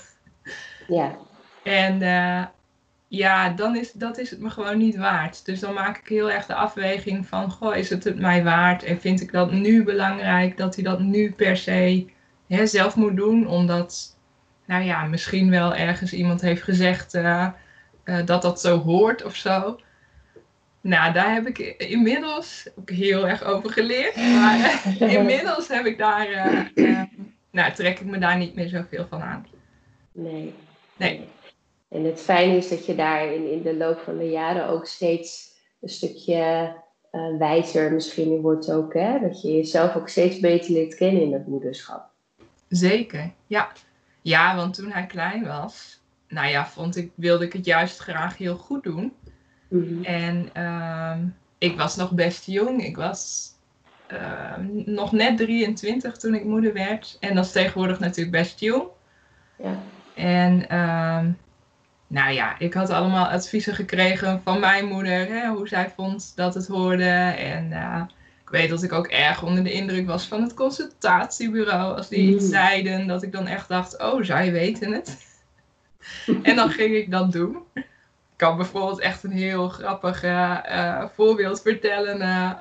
Ja. 0.88 1.16
En 1.64 2.02
uh, 2.02 2.46
ja, 3.08 3.50
dan 3.50 3.76
is, 3.76 3.92
dat 3.92 4.18
is 4.18 4.30
het 4.30 4.40
me 4.40 4.50
gewoon 4.50 4.78
niet 4.78 4.96
waard. 4.96 5.46
Dus 5.46 5.60
dan 5.60 5.74
maak 5.74 5.98
ik 5.98 6.08
heel 6.08 6.32
erg 6.32 6.46
de 6.46 6.56
afweging 6.56 7.28
van, 7.28 7.52
goh, 7.52 7.76
is 7.76 7.90
het 7.90 8.04
het 8.04 8.20
mij 8.20 8.44
waard? 8.44 8.84
En 8.84 9.00
vind 9.00 9.22
ik 9.22 9.32
dat 9.32 9.52
nu 9.52 9.84
belangrijk, 9.84 10.58
dat 10.58 10.76
hij 10.76 10.84
dat 10.84 11.00
nu 11.00 11.32
per 11.32 11.58
se 11.58 12.06
hè, 12.48 12.66
zelf 12.66 12.96
moet 12.96 13.16
doen? 13.16 13.48
Omdat, 13.48 14.18
nou 14.72 14.84
ja, 14.84 15.06
misschien 15.06 15.50
wel 15.50 15.76
ergens 15.76 16.14
iemand 16.14 16.42
heeft 16.42 16.64
gezegd 16.64 17.16
uh, 17.16 17.48
uh, 18.06 18.26
dat 18.26 18.42
dat 18.42 18.62
zo 18.62 18.78
hoort 18.78 19.24
of 19.24 19.36
zo. 19.36 19.80
Nou, 20.82 21.14
daar 21.14 21.34
heb 21.34 21.48
ik 21.48 21.60
inmiddels 21.78 22.68
ook 22.80 22.90
heel 22.90 23.28
erg 23.28 23.44
over 23.44 23.70
geleerd. 23.70 24.16
Maar 24.16 24.84
inmiddels 25.18 25.68
heb 25.68 25.86
ik 25.86 25.98
daar, 25.98 26.28
nou, 27.52 27.74
trek 27.74 28.00
ik 28.00 28.06
me 28.06 28.18
daar 28.18 28.38
niet 28.38 28.56
meer 28.56 28.68
zoveel 28.68 29.06
van 29.10 29.22
aan. 29.22 29.48
Nee. 30.12 30.54
Nee. 30.98 31.28
En 31.90 32.04
het 32.04 32.22
fijne 32.22 32.56
is 32.56 32.70
dat 32.70 32.86
je 32.86 32.96
daar 32.96 33.34
in, 33.34 33.52
in 33.52 33.62
de 33.62 33.76
loop 33.76 34.00
van 34.00 34.18
de 34.18 34.30
jaren 34.30 34.68
ook 34.68 34.86
steeds 34.86 35.50
een 35.82 35.90
stukje 35.90 36.74
uh, 37.12 37.38
wijzer 37.38 37.94
misschien 37.94 38.32
in 38.32 38.42
wordt 38.42 38.72
ook. 38.72 38.94
Hè? 38.94 39.20
Dat 39.20 39.42
je 39.42 39.52
jezelf 39.52 39.96
ook 39.96 40.10
steeds 40.10 40.40
beter 40.40 40.72
leert 40.72 40.96
kennen 40.96 41.22
in 41.22 41.34
het 41.34 41.48
moederschap. 41.48 42.10
Zeker, 42.68 43.32
ja. 43.48 43.72
Ja, 44.22 44.56
want 44.56 44.74
toen 44.74 44.92
hij 44.92 45.06
klein 45.06 45.46
was, 45.46 46.02
nou 46.28 46.48
ja, 46.48 46.68
vond 46.68 46.96
ik, 46.96 47.12
wilde 47.16 47.46
ik 47.46 47.54
het 47.54 47.66
juist 47.66 48.00
graag 48.00 48.38
heel 48.38 48.58
goed 48.58 48.84
doen. 48.84 49.14
Mhm. 49.68 50.04
En 50.04 50.50
ehm, 50.54 51.20
ik 51.58 51.78
was 51.78 51.96
nog 51.96 52.12
best 52.12 52.46
jong. 52.46 52.84
Ik 52.84 52.96
was 52.96 53.50
ehm, 54.08 54.66
nog 54.86 55.12
net 55.12 55.38
23 55.38 56.18
toen 56.18 56.34
ik 56.34 56.44
moeder 56.44 56.74
werd. 56.74 57.18
En 57.20 57.36
dat 57.36 57.46
is 57.46 57.52
tegenwoordig 57.52 58.00
natuurlijk 58.00 58.38
best 58.38 58.60
jong. 58.60 58.88
Ja. 59.58 59.80
En 60.16 60.70
ehm, 60.70 61.32
nou 62.08 62.32
ja, 62.34 62.60
ik 62.60 62.74
had 62.74 62.90
allemaal 62.90 63.26
adviezen 63.26 63.76
gekregen 63.76 64.42
van 64.44 64.60
mijn 64.60 64.86
moeder, 64.86 65.28
hè, 65.28 65.48
hoe 65.48 65.68
zij 65.68 65.92
vond 65.96 66.32
dat 66.36 66.54
het 66.54 66.68
hoorde. 66.68 67.10
En 67.38 67.72
uh, 67.72 68.02
weet 68.52 68.70
dat 68.70 68.84
ik 68.84 68.92
ook 68.94 69.08
erg 69.08 69.44
onder 69.44 69.64
de 69.64 69.72
indruk 69.72 70.08
was 70.08 70.28
van 70.28 70.42
het 70.42 70.54
consultatiebureau. 70.54 71.98
Als 71.98 72.08
die 72.10 72.34
iets 72.36 72.44
Mm. 72.44 72.50
zeiden, 72.50 73.08
dat 73.08 73.24
ik 73.24 73.32
dan 73.32 73.48
echt 73.48 73.68
dacht, 73.68 74.02
oh, 74.02 74.24
zij 74.24 74.52
weten 74.52 74.92
het. 74.92 75.18
en 76.44 76.56
dan 76.56 76.70
ging 76.70 76.96
ik 76.96 77.12
dat 77.12 77.32
doen. 77.32 77.58
Ik 77.74 78.48
kan 78.48 78.56
bijvoorbeeld 78.58 79.00
echt 79.00 79.24
een 79.24 79.32
heel 79.32 79.70
grappig 79.70 80.24
eh, 80.24 81.04
voorbeeld 81.16 81.62
vertellen. 81.62 82.22
eh. 82.22 82.52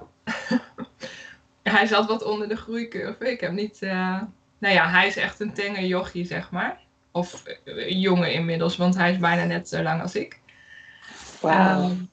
hij 1.62 1.87
zat 1.87 2.06
wat 2.06 2.23
onder 2.25 2.49
de 2.49 2.56
groeicurve. 2.56 3.30
Ik 3.30 3.40
heb 3.40 3.52
niet... 3.52 3.82
eh, 3.82 4.20
nou 4.59 4.75
ja, 4.75 4.88
hij 4.90 5.06
is 5.06 5.16
echt 5.16 5.40
een 5.40 5.52
tenger 5.52 5.85
jochie, 5.85 6.25
zeg 6.26 6.50
maar. 6.50 6.78
Of 7.12 7.42
jongen 7.88 8.32
inmiddels, 8.32 8.76
want 8.76 8.97
hij 8.97 9.11
is 9.12 9.18
bijna 9.18 9.44
net 9.44 9.68
zo 9.68 9.82
lang 9.82 10.02
als 10.02 10.14
ik. 10.16 10.40
Wauw. 11.40 11.82
Um, 11.85 12.11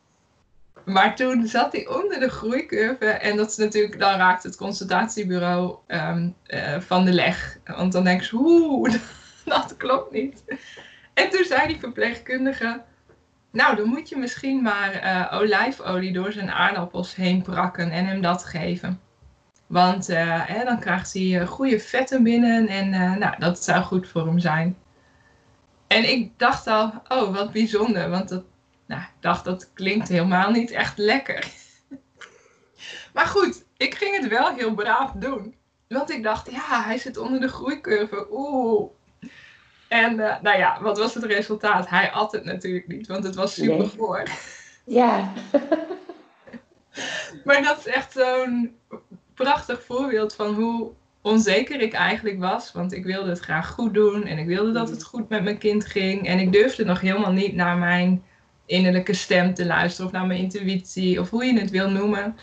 maar 0.87 1.15
toen 1.15 1.47
zat 1.47 1.71
hij 1.71 1.87
onder 1.87 2.19
de 2.19 2.29
groeicurve 2.29 3.05
en 3.05 3.37
dat 3.37 3.49
is 3.49 3.55
natuurlijk, 3.55 3.99
dan 3.99 4.17
raakt 4.17 4.43
het 4.43 4.55
consultatiebureau 4.55 5.75
um, 5.87 6.35
uh, 6.47 6.79
van 6.79 7.05
de 7.05 7.13
leg. 7.13 7.57
Want 7.65 7.91
dan 7.91 8.03
denk 8.03 8.21
je, 8.21 8.35
oeh, 8.35 8.93
dat 9.45 9.77
klopt 9.77 10.11
niet. 10.11 10.43
En 11.13 11.29
toen 11.29 11.43
zei 11.43 11.67
die 11.67 11.79
verpleegkundige, 11.79 12.81
nou 13.51 13.75
dan 13.75 13.87
moet 13.87 14.09
je 14.09 14.17
misschien 14.17 14.61
maar 14.61 15.03
uh, 15.03 15.39
olijfolie 15.39 16.13
door 16.13 16.31
zijn 16.31 16.51
aardappels 16.51 17.15
heen 17.15 17.41
prakken 17.41 17.91
en 17.91 18.05
hem 18.05 18.21
dat 18.21 18.43
geven. 18.43 18.99
Want 19.65 20.07
hè, 20.07 20.63
dan 20.63 20.79
krijgt 20.79 21.13
hij 21.13 21.45
goede 21.45 21.79
vetten 21.79 22.23
binnen 22.23 22.67
en 22.67 22.89
nou, 23.19 23.35
dat 23.37 23.63
zou 23.63 23.83
goed 23.83 24.07
voor 24.07 24.25
hem 24.25 24.39
zijn. 24.39 24.77
En 25.87 26.09
ik 26.09 26.39
dacht 26.39 26.67
al, 26.67 26.93
oh 27.07 27.33
wat 27.35 27.51
bijzonder, 27.51 28.09
want 28.09 28.29
dat, 28.29 28.43
nou, 28.87 29.01
ik 29.01 29.09
dacht 29.19 29.45
dat 29.45 29.73
klinkt 29.73 30.07
helemaal 30.07 30.51
niet 30.51 30.71
echt 30.71 30.97
lekker. 30.97 31.47
maar 33.13 33.25
goed, 33.25 33.63
ik 33.77 33.95
ging 33.95 34.19
het 34.21 34.27
wel 34.27 34.55
heel 34.55 34.73
braaf 34.73 35.11
doen. 35.11 35.55
Want 35.87 36.11
ik 36.11 36.23
dacht, 36.23 36.51
ja, 36.51 36.83
hij 36.83 36.97
zit 36.97 37.17
onder 37.17 37.39
de 37.39 37.47
groeicurve, 37.47 38.27
oeh. 38.31 38.89
En 39.87 40.19
uh, 40.19 40.41
nou 40.41 40.57
ja, 40.57 40.81
wat 40.81 40.97
was 40.97 41.13
het 41.13 41.23
resultaat? 41.23 41.89
Hij 41.89 42.11
at 42.11 42.31
het 42.31 42.43
natuurlijk 42.45 42.87
niet, 42.87 43.07
want 43.07 43.23
het 43.23 43.35
was 43.35 43.53
super 43.53 43.77
Nee. 43.77 43.89
goor. 43.89 44.23
Ja. 44.85 45.31
Maar 47.45 47.63
dat 47.63 47.77
is 47.77 47.87
echt 47.87 48.11
zo'n 48.11 48.75
prachtig 49.33 49.83
voorbeeld 49.83 50.35
van 50.35 50.53
hoe 50.53 50.91
onzeker 51.21 51.81
ik 51.81 51.93
eigenlijk 51.93 52.39
was. 52.39 52.71
Want 52.71 52.93
ik 52.93 53.05
wilde 53.05 53.29
het 53.29 53.39
graag 53.39 53.69
goed 53.69 53.93
doen 53.93 54.25
en 54.25 54.37
ik 54.37 54.45
wilde 54.47 54.71
dat 54.71 54.89
het 54.89 55.03
goed 55.03 55.29
met 55.29 55.43
mijn 55.43 55.57
kind 55.57 55.85
ging. 55.85 56.27
En 56.27 56.39
ik 56.39 56.51
durfde 56.51 56.85
nog 56.85 57.01
helemaal 57.01 57.31
niet 57.31 57.53
naar 57.55 57.77
mijn 57.77 58.23
innerlijke 58.67 59.13
stem 59.13 59.53
te 59.53 59.65
luisteren 59.65 60.05
of 60.05 60.11
naar 60.11 60.25
mijn 60.25 60.39
intuïtie 60.39 61.19
of 61.19 61.29
hoe 61.29 61.45
je 61.45 61.59
het 61.59 61.69
wil 61.69 61.89
noemen. 61.89 62.35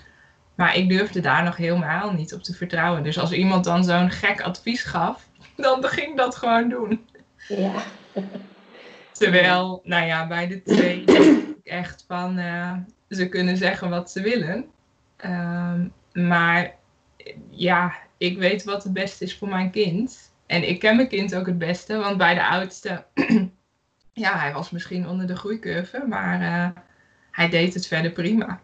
Maar 0.54 0.76
ik 0.76 0.88
durfde 0.88 1.21
daar 1.21 1.45
nog 1.45 1.57
helemaal 1.57 2.12
niet 2.12 2.35
op 2.35 2.43
te 2.43 2.54
vertrouwen. 2.54 3.02
Dus 3.02 3.19
als 3.19 3.33
iemand 3.33 3.64
dan 3.64 3.85
zo'n 3.85 4.11
gek 4.11 4.40
advies 4.40 4.83
gaf, 4.83 5.28
dan 5.57 5.85
ging 5.85 6.11
ik 6.11 6.16
dat 6.16 6.37
gewoon 6.37 6.69
doen. 6.69 7.07
Ja. 7.49 7.73
Terwijl, 9.12 9.81
nou 9.85 10.07
ja, 10.07 10.26
bij 10.26 10.47
de 10.47 10.62
twee 10.62 11.04
echt 11.64 12.04
van 12.09 12.38
uh, 12.38 12.73
ze 13.09 13.28
kunnen 13.28 13.57
zeggen 13.57 13.90
wat 13.90 14.11
ze 14.11 14.23
willen. 14.23 14.64
Um, 15.25 15.93
maar 16.12 16.75
ja, 17.50 17.95
ik 18.16 18.38
weet 18.38 18.64
wat 18.64 18.85
het 18.85 18.93
beste 18.93 19.25
is 19.25 19.37
voor 19.37 19.49
mijn 19.49 19.71
kind. 19.71 20.33
En 20.47 20.69
ik 20.69 20.78
ken 20.78 20.97
mijn 20.97 21.09
kind 21.09 21.35
ook 21.35 21.47
het 21.47 21.59
beste, 21.59 21.97
want 21.97 22.16
bij 22.16 22.35
de 22.35 22.47
oudste, 22.47 23.04
ja, 24.14 24.38
hij 24.38 24.52
was 24.52 24.71
misschien 24.71 25.09
onder 25.09 25.26
de 25.26 25.37
groeicurve, 25.37 26.04
maar 26.09 26.40
uh, 26.40 26.83
hij 27.30 27.49
deed 27.49 27.75
het 27.75 27.87
verder 27.87 28.11
prima. 28.11 28.61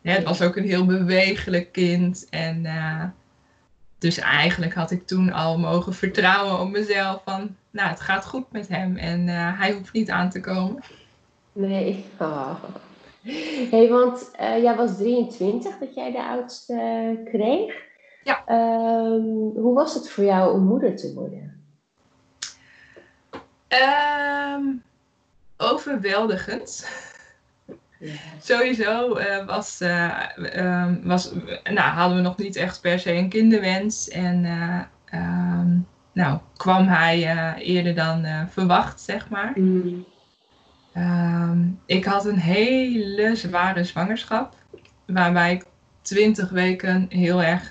Ja, 0.00 0.12
het 0.12 0.24
was 0.24 0.42
ook 0.42 0.56
een 0.56 0.64
heel 0.64 0.86
bewegelijk 0.86 1.72
kind. 1.72 2.26
En 2.30 2.64
uh, 2.64 3.04
dus 3.98 4.18
eigenlijk 4.18 4.74
had 4.74 4.90
ik 4.90 5.06
toen 5.06 5.32
al 5.32 5.58
mogen 5.58 5.94
vertrouwen 5.94 6.60
op 6.60 6.70
mezelf 6.70 7.22
van, 7.24 7.56
nou, 7.70 7.88
het 7.88 8.00
gaat 8.00 8.26
goed 8.26 8.52
met 8.52 8.68
hem 8.68 8.96
en 8.96 9.28
uh, 9.28 9.60
hij 9.60 9.72
hoeft 9.72 9.92
niet 9.92 10.10
aan 10.10 10.30
te 10.30 10.40
komen. 10.40 10.82
Nee. 11.52 12.04
Oh. 12.18 12.54
hey, 13.70 13.88
want 13.88 14.30
jij 14.38 14.76
was 14.76 14.96
23 14.96 15.78
dat 15.78 15.94
jij 15.94 16.12
de 16.12 16.22
oudste 16.22 17.20
kreeg. 17.24 17.74
Ja. 18.24 18.42
Um, 18.48 19.52
hoe 19.54 19.74
was 19.74 19.94
het 19.94 20.10
voor 20.10 20.24
jou 20.24 20.54
om 20.54 20.64
moeder 20.64 20.96
te 20.96 21.14
worden? 21.14 21.64
Um, 23.68 24.82
overweldigend. 25.56 26.88
Ja. 27.98 28.14
Sowieso 28.40 29.18
uh, 29.18 29.46
was, 29.46 29.80
uh, 29.80 30.20
um, 30.56 31.00
was, 31.04 31.32
nou, 31.64 31.78
hadden 31.78 32.16
we 32.16 32.22
nog 32.22 32.36
niet 32.36 32.56
echt 32.56 32.80
per 32.80 32.98
se 32.98 33.12
een 33.12 33.28
kinderwens. 33.28 34.08
En 34.08 34.44
um, 35.14 35.86
nou, 36.12 36.38
kwam 36.56 36.86
hij 36.86 37.56
eerder 37.58 37.94
dan 37.94 38.48
verwacht, 38.50 39.00
zeg 39.00 39.28
maar. 39.28 39.52
Mm. 39.54 40.06
Um, 40.96 41.80
ik 41.86 42.04
had 42.04 42.24
een 42.24 42.38
hele 42.38 43.36
zware 43.36 43.84
zwangerschap. 43.84 44.54
Waarbij 45.06 45.52
ik 45.52 45.64
twintig 46.02 46.50
weken 46.50 47.06
heel 47.08 47.42
erg 47.42 47.70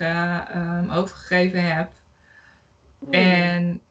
overgegeven 0.90 1.76
heb. 1.76 1.92
Mm. 2.98 3.12
En 3.12 3.82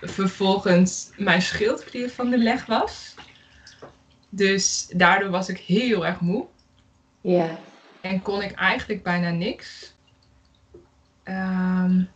vervolgens 0.00 1.10
mijn 1.16 1.42
schildklier 1.42 2.10
van 2.10 2.30
de 2.30 2.38
leg 2.38 2.66
was. 2.66 3.14
Dus 4.28 4.86
daardoor 4.96 5.30
was 5.30 5.48
ik 5.48 5.58
heel 5.58 6.06
erg 6.06 6.20
moe. 6.20 6.46
Ja. 7.20 7.58
En 8.00 8.22
kon 8.22 8.42
ik 8.42 8.52
eigenlijk 8.52 9.02
bijna 9.02 9.30
niks. 9.30 9.94
Um, 11.24 12.08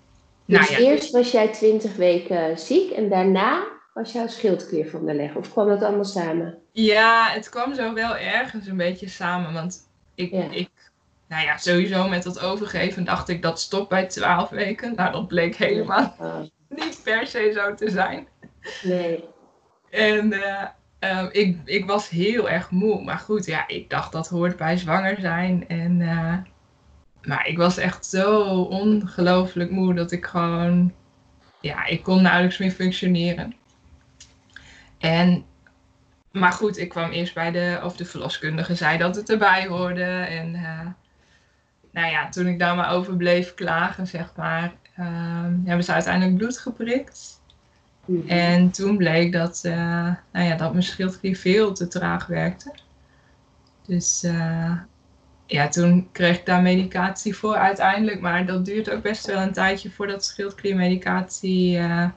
dus 0.47 0.59
nou 0.59 0.73
ja. 0.73 0.91
eerst 0.91 1.11
was 1.11 1.31
jij 1.31 1.49
twintig 1.49 1.97
weken 1.97 2.59
ziek 2.59 2.91
en 2.91 3.09
daarna 3.09 3.65
was 3.95 4.13
jouw 4.13 4.27
schildklier 4.27 4.91
van 4.91 5.07
de 5.07 5.15
leg? 5.15 5.35
Of 5.35 5.53
kwam 5.53 5.69
dat 5.69 5.83
allemaal 5.83 6.05
samen? 6.05 6.59
Ja, 6.73 7.29
het 7.31 7.49
kwam 7.49 7.75
zo 7.75 7.93
wel 7.93 8.17
ergens 8.17 8.67
een 8.67 8.77
beetje 8.77 9.09
samen. 9.09 9.53
Want 9.53 9.89
ik, 10.15 10.31
Ja. 10.31 10.51
ik 10.51 10.69
nou 11.29 11.45
ja, 11.47 11.57
sowieso 11.57 12.09
met 12.09 12.23
dat 12.23 12.41
overgeven 12.41 13.05
dacht 13.05 13.29
ik 13.29 13.43
dat 13.43 13.61
stopt 13.61 13.89
bij 13.89 14.07
12 14.07 14.49
weken. 14.49 14.95
Nou, 14.95 15.13
dat 15.13 15.29
bleek 15.29 15.57
helemaal 15.57 16.15
Oh, 16.19 16.41
niet 16.77 17.01
per 17.05 17.27
se 17.27 17.53
zo 17.55 17.75
te 17.75 17.91
zijn. 17.91 18.29
nee. 18.83 19.25
En 19.91 20.33
eh, 20.33 20.65
eh, 20.99 21.27
ik, 21.31 21.59
ik 21.65 21.87
was 21.87 22.09
heel 22.09 22.51
erg 22.51 22.71
moe. 22.71 23.05
Maar 23.05 23.19
goed, 23.19 23.47
ja, 23.47 23.69
ik 23.69 23.91
dacht 23.91 24.13
dat 24.13 24.29
hoort 24.29 24.57
bij 24.57 24.77
zwanger 24.77 25.17
zijn. 25.21 25.69
En, 25.69 26.01
eh, 26.01 26.37
maar 27.23 27.47
ik 27.47 27.57
was 27.57 27.77
echt 27.77 28.07
zo 28.07 28.43
ongelooflijk 28.63 29.71
moe 29.71 29.95
dat 29.95 30.13
ik 30.13 30.25
gewoon... 30.27 30.93
Ja, 31.61 31.85
ik 31.85 32.03
kon 32.03 32.23
nauwelijks 32.23 32.59
meer 32.59 32.71
functioneren. 32.71 33.55
En, 34.99 35.45
maar 36.33 36.53
goed, 36.53 36.79
ik 36.79 36.89
kwam 36.89 37.11
eerst 37.11 37.35
bij 37.35 37.51
de, 37.51 37.81
of 37.83 37.97
de 37.97 38.05
verloskundige 38.05 38.75
zei 38.75 38.99
dat 38.99 39.17
het 39.17 39.31
erbij 39.31 39.67
hoorde. 39.67 40.05
En 40.05 40.55
uh, 40.55 40.87
nou 41.95 42.11
ja, 42.11 42.29
toen 42.29 42.47
ik 42.47 42.59
daar 42.59 42.77
maar 42.77 42.91
over 42.91 43.17
bleef 43.17 43.55
klagen, 43.55 44.07
zeg 44.07 44.33
maar, 44.37 44.75
uh, 44.99 45.07
hebben 45.65 45.85
ze 45.85 45.93
uiteindelijk 45.93 46.37
bloed 46.37 46.59
geprikt. 46.59 47.41
Mhm. 48.05 48.29
En 48.29 48.71
toen 48.71 48.97
bleek 48.97 49.33
dat, 49.33 49.63
uh, 49.67 49.75
nou 50.33 50.47
ja, 50.47 50.57
dat 50.57 50.71
mijn 50.71 50.83
schildklier 50.83 51.37
veel 51.37 51.73
te 51.73 51.89
traag 51.89 52.27
werkte. 52.27 52.73
Dus 53.87 54.25
uh, 54.25 54.73
ja, 55.47 55.69
toen 55.69 56.09
kreeg 56.13 56.39
ik 56.39 56.47
daar 56.47 56.63
medicatie 56.63 57.37
voor 57.37 57.57
uiteindelijk. 57.57 58.21
Maar 58.21 58.47
dat 58.47 58.65
duurt 58.65 58.91
ook 58.91 59.03
best 59.03 59.27
wel 59.27 59.41
een 59.41 59.53
tijdje 59.53 59.91
voordat 59.91 60.25
schildkliermedicatie 60.25 61.79
uh, 61.79 62.09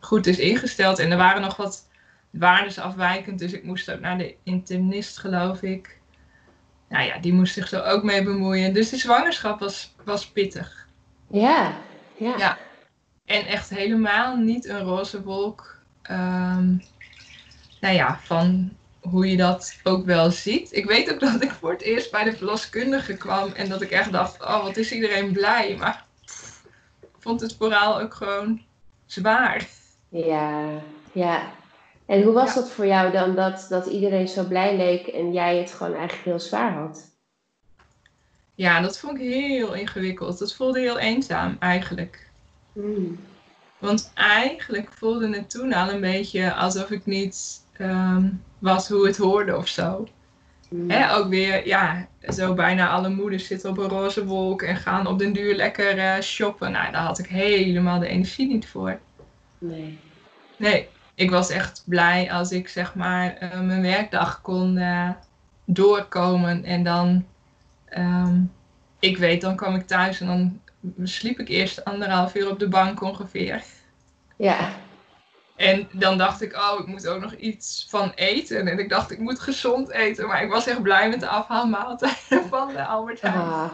goed 0.00 0.26
is 0.26 0.38
ingesteld. 0.38 0.98
En 0.98 1.10
er 1.10 1.16
waren 1.16 1.42
nog 1.42 1.56
wat 1.56 1.88
waarden 2.30 2.82
afwijkend. 2.82 3.38
Dus 3.38 3.52
ik 3.52 3.64
moest 3.64 3.90
ook 3.90 4.00
naar 4.00 4.18
de 4.18 4.34
internist, 4.42 5.18
geloof 5.18 5.62
ik. 5.62 5.99
Nou 6.90 7.04
ja, 7.04 7.18
die 7.18 7.32
moest 7.32 7.54
zich 7.54 7.68
zo 7.68 7.80
ook 7.80 8.02
mee 8.02 8.22
bemoeien. 8.22 8.74
Dus 8.74 8.90
de 8.90 8.96
zwangerschap 8.96 9.60
was, 9.60 9.94
was 10.04 10.26
pittig. 10.26 10.86
Ja, 11.26 11.72
ja. 12.16 12.34
ja. 12.38 12.58
En 13.24 13.46
echt 13.46 13.68
helemaal 13.68 14.36
niet 14.36 14.68
een 14.68 14.80
roze 14.80 15.22
wolk. 15.22 15.78
Um, 16.10 16.82
nou 17.80 17.94
ja, 17.94 18.20
van 18.22 18.70
hoe 19.00 19.30
je 19.30 19.36
dat 19.36 19.78
ook 19.82 20.04
wel 20.04 20.30
ziet. 20.30 20.72
Ik 20.72 20.84
weet 20.84 21.12
ook 21.12 21.20
dat 21.20 21.42
ik 21.42 21.50
voor 21.50 21.70
het 21.70 21.82
eerst 21.82 22.10
bij 22.10 22.24
de 22.24 22.36
verloskundige 22.36 23.16
kwam 23.16 23.52
en 23.52 23.68
dat 23.68 23.82
ik 23.82 23.90
echt 23.90 24.12
dacht, 24.12 24.42
oh 24.42 24.62
wat 24.62 24.76
is 24.76 24.92
iedereen 24.92 25.32
blij. 25.32 25.76
Maar 25.78 26.04
ik 27.00 27.08
vond 27.18 27.40
het 27.40 27.56
vooral 27.58 28.00
ook 28.00 28.14
gewoon 28.14 28.62
zwaar. 29.06 29.68
Ja, 30.08 30.68
ja. 31.12 31.52
En 32.10 32.22
hoe 32.22 32.32
was 32.32 32.54
dat 32.54 32.70
voor 32.70 32.86
jou 32.86 33.12
dan, 33.12 33.34
dat, 33.34 33.66
dat 33.68 33.86
iedereen 33.86 34.28
zo 34.28 34.44
blij 34.44 34.76
leek 34.76 35.06
en 35.06 35.32
jij 35.32 35.56
het 35.56 35.72
gewoon 35.72 35.94
eigenlijk 35.94 36.24
heel 36.24 36.40
zwaar 36.40 36.72
had? 36.72 37.10
Ja, 38.54 38.80
dat 38.80 38.98
vond 38.98 39.20
ik 39.20 39.32
heel 39.32 39.74
ingewikkeld. 39.74 40.38
Dat 40.38 40.54
voelde 40.54 40.80
heel 40.80 40.98
eenzaam 40.98 41.56
eigenlijk. 41.58 42.30
Hmm. 42.72 43.18
Want 43.78 44.10
eigenlijk 44.14 44.92
voelde 44.92 45.36
het 45.36 45.50
toen 45.50 45.72
al 45.72 45.90
een 45.90 46.00
beetje 46.00 46.54
alsof 46.54 46.90
ik 46.90 47.06
niet 47.06 47.64
ehm, 47.72 48.28
was 48.58 48.88
hoe 48.88 49.06
het 49.06 49.16
hoorde 49.16 49.56
of 49.56 49.68
zo. 49.68 50.08
Hmm. 50.68 50.90
ook 51.12 51.28
weer, 51.28 51.66
ja, 51.66 52.08
zo 52.28 52.54
bijna 52.54 52.88
alle 52.88 53.08
moeders 53.08 53.46
zitten 53.46 53.70
op 53.70 53.78
een 53.78 53.88
roze 53.88 54.24
wolk 54.24 54.62
en 54.62 54.76
gaan 54.76 55.06
op 55.06 55.18
den 55.18 55.32
duur 55.32 55.54
lekker 55.54 55.96
uh, 55.96 56.20
shoppen. 56.20 56.72
Nou, 56.72 56.92
daar 56.92 57.02
had 57.02 57.18
ik 57.18 57.26
helemaal 57.26 57.98
de 57.98 58.08
energie 58.08 58.46
niet 58.46 58.68
voor. 58.68 58.98
Nee. 59.58 59.98
Nee, 60.56 60.88
ik 61.20 61.30
was 61.30 61.50
echt 61.50 61.82
blij 61.86 62.32
als 62.32 62.52
ik 62.52 62.68
zeg 62.68 62.94
maar 62.94 63.42
uh, 63.42 63.60
mijn 63.60 63.82
werkdag 63.82 64.40
kon 64.40 64.76
uh, 64.76 65.10
doorkomen 65.64 66.64
en 66.64 66.82
dan, 66.82 67.24
um, 67.98 68.52
ik 68.98 69.18
weet, 69.18 69.40
dan 69.40 69.56
kwam 69.56 69.74
ik 69.74 69.86
thuis 69.86 70.20
en 70.20 70.26
dan 70.26 70.60
sliep 71.08 71.38
ik 71.38 71.48
eerst 71.48 71.84
anderhalf 71.84 72.34
uur 72.34 72.50
op 72.50 72.58
de 72.58 72.68
bank 72.68 73.02
ongeveer. 73.02 73.62
Ja. 74.36 74.70
En 75.56 75.88
dan 75.92 76.18
dacht 76.18 76.42
ik, 76.42 76.54
oh, 76.54 76.80
ik 76.80 76.86
moet 76.86 77.06
ook 77.06 77.20
nog 77.20 77.34
iets 77.34 77.86
van 77.88 78.12
eten. 78.14 78.66
En 78.66 78.78
ik 78.78 78.88
dacht, 78.88 79.10
ik 79.10 79.18
moet 79.18 79.40
gezond 79.40 79.90
eten. 79.90 80.26
Maar 80.26 80.42
ik 80.42 80.50
was 80.50 80.66
echt 80.66 80.82
blij 80.82 81.08
met 81.08 81.20
de 81.20 81.28
afhaalmaaltijden 81.28 82.48
van 82.50 82.68
de 82.68 82.84
Albert 82.84 83.20
Heijn. 83.20 83.36
Ah. 83.36 83.72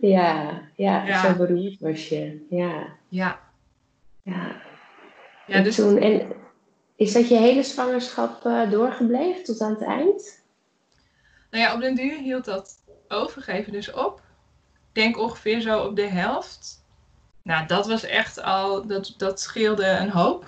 Ja, 0.00 0.60
ja, 0.74 1.04
ja, 1.06 1.20
zo 1.20 1.34
beroerd 1.34 1.80
was 1.80 2.08
je. 2.08 2.46
Ja. 2.50 2.86
Ja. 3.08 3.38
Ja. 4.22 4.62
Ja 5.46 5.62
dus... 5.62 5.74
toen, 5.74 5.98
en 5.98 6.32
is 6.96 7.12
dat 7.12 7.28
je 7.28 7.36
hele 7.36 7.62
zwangerschap 7.62 8.46
uh, 8.46 8.70
doorgebleven 8.70 9.44
tot 9.44 9.60
aan 9.60 9.70
het 9.70 9.82
eind? 9.82 10.42
Nou 11.50 11.64
ja, 11.64 11.74
op 11.74 11.80
den 11.80 11.94
duur 11.94 12.18
hield 12.18 12.44
dat 12.44 12.74
overgeven 13.08 13.72
dus 13.72 13.92
op. 13.92 14.22
Ik 14.92 15.02
denk 15.02 15.18
ongeveer 15.18 15.60
zo 15.60 15.80
op 15.80 15.96
de 15.96 16.06
helft. 16.06 16.82
Nou, 17.42 17.66
dat 17.66 17.86
was 17.86 18.02
echt 18.02 18.42
al, 18.42 18.86
dat, 18.86 19.14
dat 19.16 19.40
scheelde 19.40 19.86
een 19.86 20.10
hoop. 20.10 20.44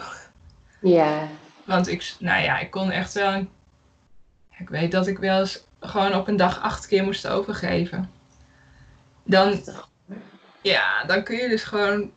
Ja. 0.81 1.29
Want 1.65 1.89
ik, 1.89 2.15
nou 2.19 2.43
ja, 2.43 2.59
ik 2.59 2.71
kon 2.71 2.91
echt 2.91 3.13
wel, 3.13 3.33
een, 3.33 3.51
ik 4.59 4.69
weet 4.69 4.93
dat 4.93 5.07
ik 5.07 5.19
wel 5.19 5.41
eens 5.41 5.65
gewoon 5.81 6.15
op 6.15 6.29
een 6.29 6.37
dag 6.37 6.63
acht 6.63 6.87
keer 6.87 7.05
moest 7.05 7.27
overgeven. 7.29 8.11
Dan, 9.23 9.65
ja, 10.61 11.05
dan 11.05 11.23
kun 11.23 11.37
je 11.37 11.49
dus 11.49 11.65
gewoon 11.65 12.13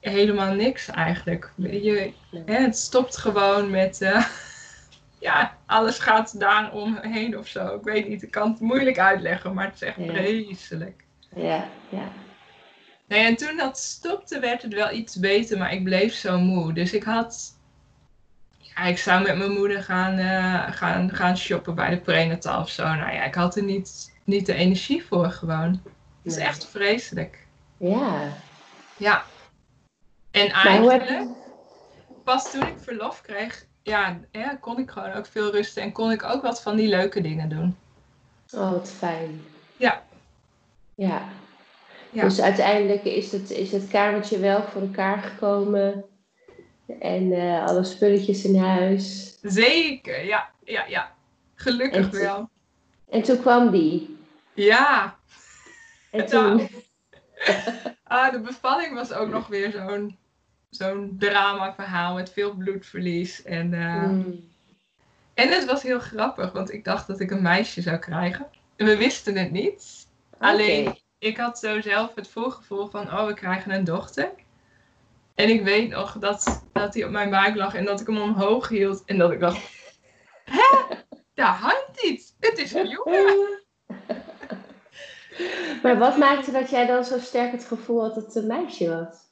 helemaal 0.00 0.54
niks 0.54 0.88
eigenlijk. 0.88 1.52
Je, 1.56 2.12
hè, 2.46 2.54
het 2.54 2.76
stopt 2.76 3.16
gewoon 3.16 3.70
met, 3.70 4.00
uh, 4.00 4.26
ja, 5.18 5.56
alles 5.66 5.98
gaat 5.98 6.40
daaromheen 6.40 7.38
of 7.38 7.46
zo. 7.46 7.74
Ik 7.74 7.82
weet 7.82 8.08
niet, 8.08 8.22
ik 8.22 8.30
kan 8.30 8.50
het 8.50 8.60
moeilijk 8.60 8.98
uitleggen, 8.98 9.54
maar 9.54 9.64
het 9.64 9.74
is 9.74 9.82
echt 9.82 9.96
ja. 9.96 10.12
vreselijk. 10.12 11.04
Ja, 11.34 11.68
ja. 11.88 12.12
Nee, 13.10 13.24
en 13.24 13.36
toen 13.36 13.56
dat 13.56 13.78
stopte, 13.78 14.38
werd 14.38 14.62
het 14.62 14.74
wel 14.74 14.90
iets 14.92 15.16
beter, 15.16 15.58
maar 15.58 15.72
ik 15.72 15.84
bleef 15.84 16.14
zo 16.14 16.38
moe. 16.38 16.72
Dus 16.72 16.92
ik 16.92 17.02
had. 17.02 17.58
Ja, 18.58 18.82
ik 18.84 18.98
zou 18.98 19.22
met 19.22 19.36
mijn 19.36 19.52
moeder 19.52 19.82
gaan, 19.82 20.18
uh, 20.18 20.72
gaan, 20.72 21.14
gaan 21.14 21.36
shoppen 21.36 21.74
bij 21.74 21.90
de 21.90 21.96
prenatal 21.96 22.60
of 22.60 22.70
zo. 22.70 22.82
Nou 22.82 23.12
ja, 23.12 23.24
ik 23.24 23.34
had 23.34 23.56
er 23.56 23.62
niet, 23.62 24.12
niet 24.24 24.46
de 24.46 24.54
energie 24.54 25.04
voor 25.04 25.30
gewoon. 25.30 25.82
Het 26.22 26.32
is 26.32 26.36
echt 26.36 26.66
vreselijk. 26.66 27.46
Ja. 27.76 28.32
Ja. 28.96 29.24
En 30.30 30.50
eigenlijk, 30.50 31.28
pas 32.24 32.50
toen 32.50 32.66
ik 32.66 32.78
verlof 32.78 33.20
kreeg, 33.20 33.66
ja, 33.82 34.20
ja, 34.32 34.56
kon 34.60 34.78
ik 34.78 34.90
gewoon 34.90 35.12
ook 35.12 35.26
veel 35.26 35.50
rusten 35.50 35.82
en 35.82 35.92
kon 35.92 36.10
ik 36.10 36.24
ook 36.24 36.42
wat 36.42 36.62
van 36.62 36.76
die 36.76 36.88
leuke 36.88 37.20
dingen 37.20 37.48
doen. 37.48 37.76
Oh, 38.54 38.70
wat 38.70 38.90
fijn. 38.90 39.44
Ja. 39.76 40.02
Ja. 40.94 41.22
Dus 42.12 42.40
uiteindelijk 42.40 43.04
is 43.04 43.32
het, 43.32 43.50
is 43.50 43.72
het 43.72 43.88
kamertje 43.88 44.38
wel 44.38 44.62
voor 44.62 44.80
elkaar 44.80 45.18
gekomen. 45.18 46.04
En 47.00 47.22
uh, 47.22 47.64
alle 47.66 47.84
spulletjes 47.84 48.44
in 48.44 48.56
huis. 48.58 49.38
Zeker, 49.42 50.24
ja, 50.24 50.50
ja, 50.64 50.84
ja. 50.86 51.12
Gelukkig 51.54 52.10
wel. 52.10 52.48
En 53.08 53.22
toen 53.22 53.40
kwam 53.40 53.70
die. 53.70 54.18
Ja. 54.54 55.18
En 56.10 56.26
toen. 56.30 56.68
ah, 58.04 58.32
de 58.32 58.40
bevalling 58.40 58.94
was 58.94 59.12
ook 59.12 59.28
nog 59.28 59.46
weer 59.46 59.70
zo'n 59.70 60.18
zo'n 60.70 61.16
drama 61.18 61.74
verhaal 61.74 62.14
met 62.14 62.32
veel 62.32 62.54
bloedverlies. 62.54 63.42
En, 63.42 63.72
uh, 63.72 64.02
en 65.34 65.48
het 65.48 65.64
was 65.64 65.82
heel 65.82 66.00
grappig, 66.00 66.52
want 66.52 66.72
ik 66.72 66.84
dacht 66.84 67.06
dat 67.06 67.20
ik 67.20 67.30
een 67.30 67.42
meisje 67.42 67.82
zou 67.82 67.98
krijgen. 67.98 68.46
En 68.76 68.86
we 68.86 68.96
wisten 68.96 69.36
het 69.36 69.50
niet. 69.50 70.08
Alleen 70.38 70.98
ik 71.18 71.36
had 71.36 71.58
zo 71.58 71.80
zelf 71.80 72.14
het 72.14 72.28
voorgevoel 72.28 72.86
van, 72.86 73.12
oh, 73.12 73.26
we 73.26 73.34
krijgen 73.34 73.70
een 73.70 73.84
dochter. 73.84 74.30
En 75.34 75.48
ik 75.48 75.62
weet 75.62 75.90
nog 75.90 76.18
dat, 76.18 76.64
dat 76.72 76.94
hij 76.94 77.04
op 77.04 77.10
mijn 77.10 77.30
buik 77.30 77.54
lag 77.54 77.74
en 77.74 77.84
dat 77.84 78.00
ik 78.00 78.06
hem 78.06 78.20
omhoog 78.20 78.68
hield. 78.68 79.02
En 79.04 79.18
dat 79.18 79.32
ik 79.32 79.40
dacht, 79.40 79.60
hè? 80.56 80.96
Daar 81.34 81.54
hangt 81.54 82.02
iets. 82.02 82.34
Het 82.40 82.58
is 82.58 82.72
een 82.72 82.88
jongen. 82.88 83.58
Maar 85.82 85.98
wat 85.98 86.16
maakte 86.16 86.50
dat 86.50 86.70
jij 86.70 86.86
dan 86.86 87.04
zo 87.04 87.18
sterk 87.18 87.52
het 87.52 87.64
gevoel 87.64 88.02
had 88.02 88.14
dat 88.14 88.24
het 88.24 88.34
een 88.34 88.46
meisje 88.46 88.88
was? 88.88 89.29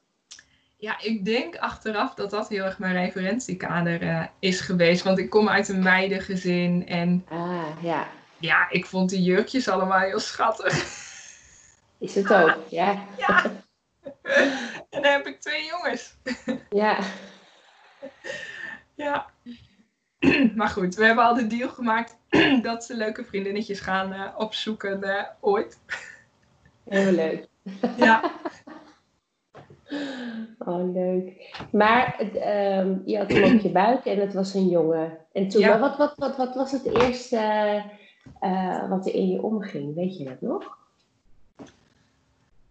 Ja, 0.80 1.00
ik 1.00 1.24
denk 1.24 1.56
achteraf 1.56 2.14
dat 2.14 2.30
dat 2.30 2.48
heel 2.48 2.64
erg 2.64 2.78
mijn 2.78 2.92
referentiekader 2.92 4.02
uh, 4.02 4.24
is 4.38 4.60
geweest. 4.60 5.02
Want 5.02 5.18
ik 5.18 5.30
kom 5.30 5.48
uit 5.48 5.68
een 5.68 5.82
meidengezin 5.82 6.86
en... 6.86 7.24
Ah, 7.28 7.82
ja. 7.82 8.08
Ja, 8.38 8.70
ik 8.70 8.86
vond 8.86 9.10
die 9.10 9.22
jurkjes 9.22 9.68
allemaal 9.68 9.98
heel 9.98 10.18
schattig. 10.18 10.74
Is 11.98 12.14
het 12.14 12.32
ook, 12.32 12.56
ja. 12.68 13.04
Ja. 13.26 13.44
En 14.90 15.02
dan 15.02 15.12
heb 15.12 15.26
ik 15.26 15.40
twee 15.40 15.64
jongens. 15.64 16.16
Ja. 16.70 16.98
Ja. 18.94 19.30
Maar 20.56 20.68
goed, 20.68 20.94
we 20.94 21.04
hebben 21.04 21.24
al 21.24 21.34
de 21.34 21.46
deal 21.46 21.68
gemaakt 21.68 22.16
dat 22.62 22.84
ze 22.84 22.96
leuke 22.96 23.24
vriendinnetjes 23.24 23.80
gaan 23.80 24.12
uh, 24.12 24.28
opzoeken 24.36 25.00
uh, 25.04 25.22
ooit. 25.40 25.78
Heel 26.88 27.12
leuk. 27.12 27.46
Ja. 27.96 28.32
Oh, 30.58 30.92
leuk. 30.92 31.54
Maar 31.72 32.20
um, 32.20 33.02
je 33.04 33.18
had 33.18 33.32
hem 33.32 33.54
op 33.54 33.60
je 33.60 33.70
buik 33.82 34.04
en 34.04 34.20
het 34.20 34.34
was 34.34 34.54
een 34.54 34.68
jongen. 34.68 35.18
En 35.32 35.48
toen, 35.48 35.60
ja. 35.60 35.78
wat, 35.78 35.96
wat, 35.96 36.14
wat, 36.16 36.36
wat 36.36 36.54
was 36.54 36.72
het 36.72 36.84
eerste 36.84 37.82
uh, 38.40 38.88
wat 38.88 39.06
er 39.06 39.14
in 39.14 39.28
je 39.28 39.42
omging? 39.42 39.94
Weet 39.94 40.18
je 40.18 40.24
dat 40.24 40.40
nog? 40.40 40.76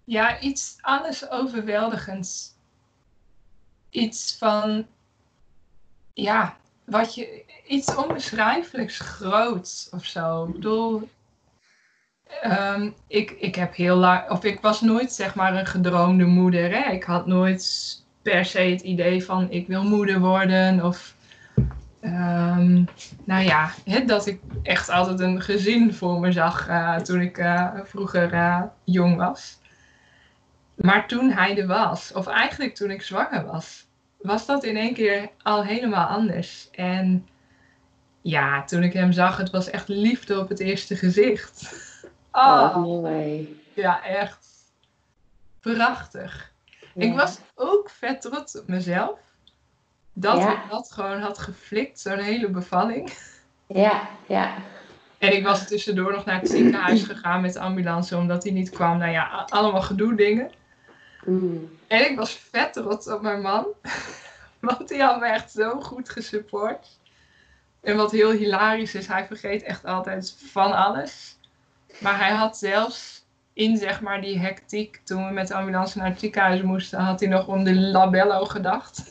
Ja, 0.03 0.39
iets 0.39 0.77
alles 0.81 1.29
overweldigends. 1.29 2.55
Iets 3.89 4.37
van, 4.37 4.85
ja, 6.13 6.57
wat 6.83 7.15
je, 7.15 7.43
iets 7.67 7.95
onbeschrijfelijks 7.95 8.99
groots 8.99 9.89
of 9.91 10.05
zo. 10.05 10.45
Ik 10.45 10.53
bedoel, 10.53 11.09
um, 12.45 12.93
ik, 13.07 13.31
ik 13.31 13.55
heb 13.55 13.75
heel 13.75 14.21
of 14.29 14.43
ik 14.43 14.59
was 14.61 14.81
nooit 14.81 15.13
zeg 15.13 15.35
maar 15.35 15.55
een 15.55 15.65
gedroomde 15.65 16.25
moeder. 16.25 16.71
Hè? 16.71 16.91
Ik 16.91 17.03
had 17.03 17.27
nooit 17.27 17.95
per 18.21 18.45
se 18.45 18.59
het 18.59 18.81
idee 18.81 19.23
van 19.23 19.51
ik 19.51 19.67
wil 19.67 19.83
moeder 19.83 20.19
worden 20.19 20.85
of 20.85 21.15
um, 22.01 22.87
nou 23.23 23.43
ja, 23.43 23.71
hè, 23.85 24.05
dat 24.05 24.25
ik 24.25 24.39
echt 24.63 24.89
altijd 24.89 25.19
een 25.19 25.41
gezin 25.41 25.93
voor 25.93 26.19
me 26.19 26.31
zag 26.31 26.69
uh, 26.69 26.95
toen 26.95 27.21
ik 27.21 27.37
uh, 27.37 27.69
vroeger 27.83 28.33
uh, 28.33 28.61
jong 28.83 29.17
was. 29.17 29.59
Maar 30.75 31.07
toen 31.07 31.31
hij 31.31 31.57
er 31.57 31.67
was, 31.67 32.13
of 32.13 32.27
eigenlijk 32.27 32.75
toen 32.75 32.91
ik 32.91 33.01
zwanger 33.01 33.45
was, 33.45 33.87
was 34.17 34.45
dat 34.45 34.63
in 34.63 34.77
één 34.77 34.93
keer 34.93 35.29
al 35.41 35.63
helemaal 35.63 36.07
anders. 36.07 36.69
En 36.71 37.27
ja, 38.21 38.63
toen 38.63 38.83
ik 38.83 38.93
hem 38.93 39.11
zag, 39.11 39.37
het 39.37 39.49
was 39.49 39.69
echt 39.69 39.87
liefde 39.87 40.39
op 40.39 40.49
het 40.49 40.59
eerste 40.59 40.95
gezicht. 40.95 41.61
Oh, 42.37 42.73
oh 42.75 42.75
mooi. 42.75 43.61
Ja, 43.73 44.03
echt 44.03 44.47
prachtig. 45.59 46.51
Ik 46.95 47.15
was 47.15 47.39
ook 47.55 47.89
vet 47.89 48.21
trots 48.21 48.57
op 48.59 48.67
mezelf. 48.67 49.19
Dat 50.13 50.41
ik 50.41 50.59
dat 50.69 50.91
gewoon 50.91 51.21
had 51.21 51.37
geflikt, 51.37 51.99
zo'n 51.99 52.19
hele 52.19 52.49
bevalling. 52.49 53.13
Ja, 53.67 54.09
ja. 54.27 54.53
En 55.17 55.35
ik 55.35 55.43
was 55.43 55.67
tussendoor 55.67 56.11
nog 56.11 56.25
naar 56.25 56.39
het 56.39 56.49
ziekenhuis 56.49 57.03
gegaan 57.03 57.41
met 57.41 57.53
de 57.53 57.59
ambulance, 57.59 58.17
omdat 58.17 58.43
hij 58.43 58.51
niet 58.51 58.69
kwam. 58.69 58.97
Nou 58.97 59.11
ja, 59.11 59.45
allemaal 59.49 59.81
gedoe 59.81 60.15
dingen. 60.15 60.51
Mm. 61.25 61.77
En 61.87 62.09
ik 62.09 62.17
was 62.17 62.31
vet 62.31 62.73
trots 62.73 63.07
op 63.07 63.21
mijn 63.21 63.41
man. 63.41 63.67
Want 64.59 64.87
die 64.87 65.01
had 65.01 65.19
me 65.19 65.25
echt 65.25 65.51
zo 65.51 65.81
goed 65.81 66.09
gesupport. 66.09 66.99
En 67.81 67.97
wat 67.97 68.11
heel 68.11 68.31
hilarisch 68.31 68.95
is, 68.95 69.07
hij 69.07 69.25
vergeet 69.25 69.63
echt 69.63 69.85
altijd 69.85 70.35
van 70.51 70.73
alles. 70.73 71.36
Maar 71.99 72.17
hij 72.19 72.31
had 72.31 72.57
zelfs 72.57 73.25
in 73.53 73.77
zeg 73.77 74.01
maar 74.01 74.21
die 74.21 74.39
hectiek, 74.39 75.01
toen 75.03 75.27
we 75.27 75.33
met 75.33 75.47
de 75.47 75.53
ambulance 75.53 75.97
naar 75.97 76.07
het 76.07 76.19
ziekenhuis 76.19 76.61
moesten, 76.61 76.99
had 76.99 77.19
hij 77.19 77.29
nog 77.29 77.47
om 77.47 77.63
de 77.63 77.75
labello 77.75 78.45
gedacht. 78.45 79.03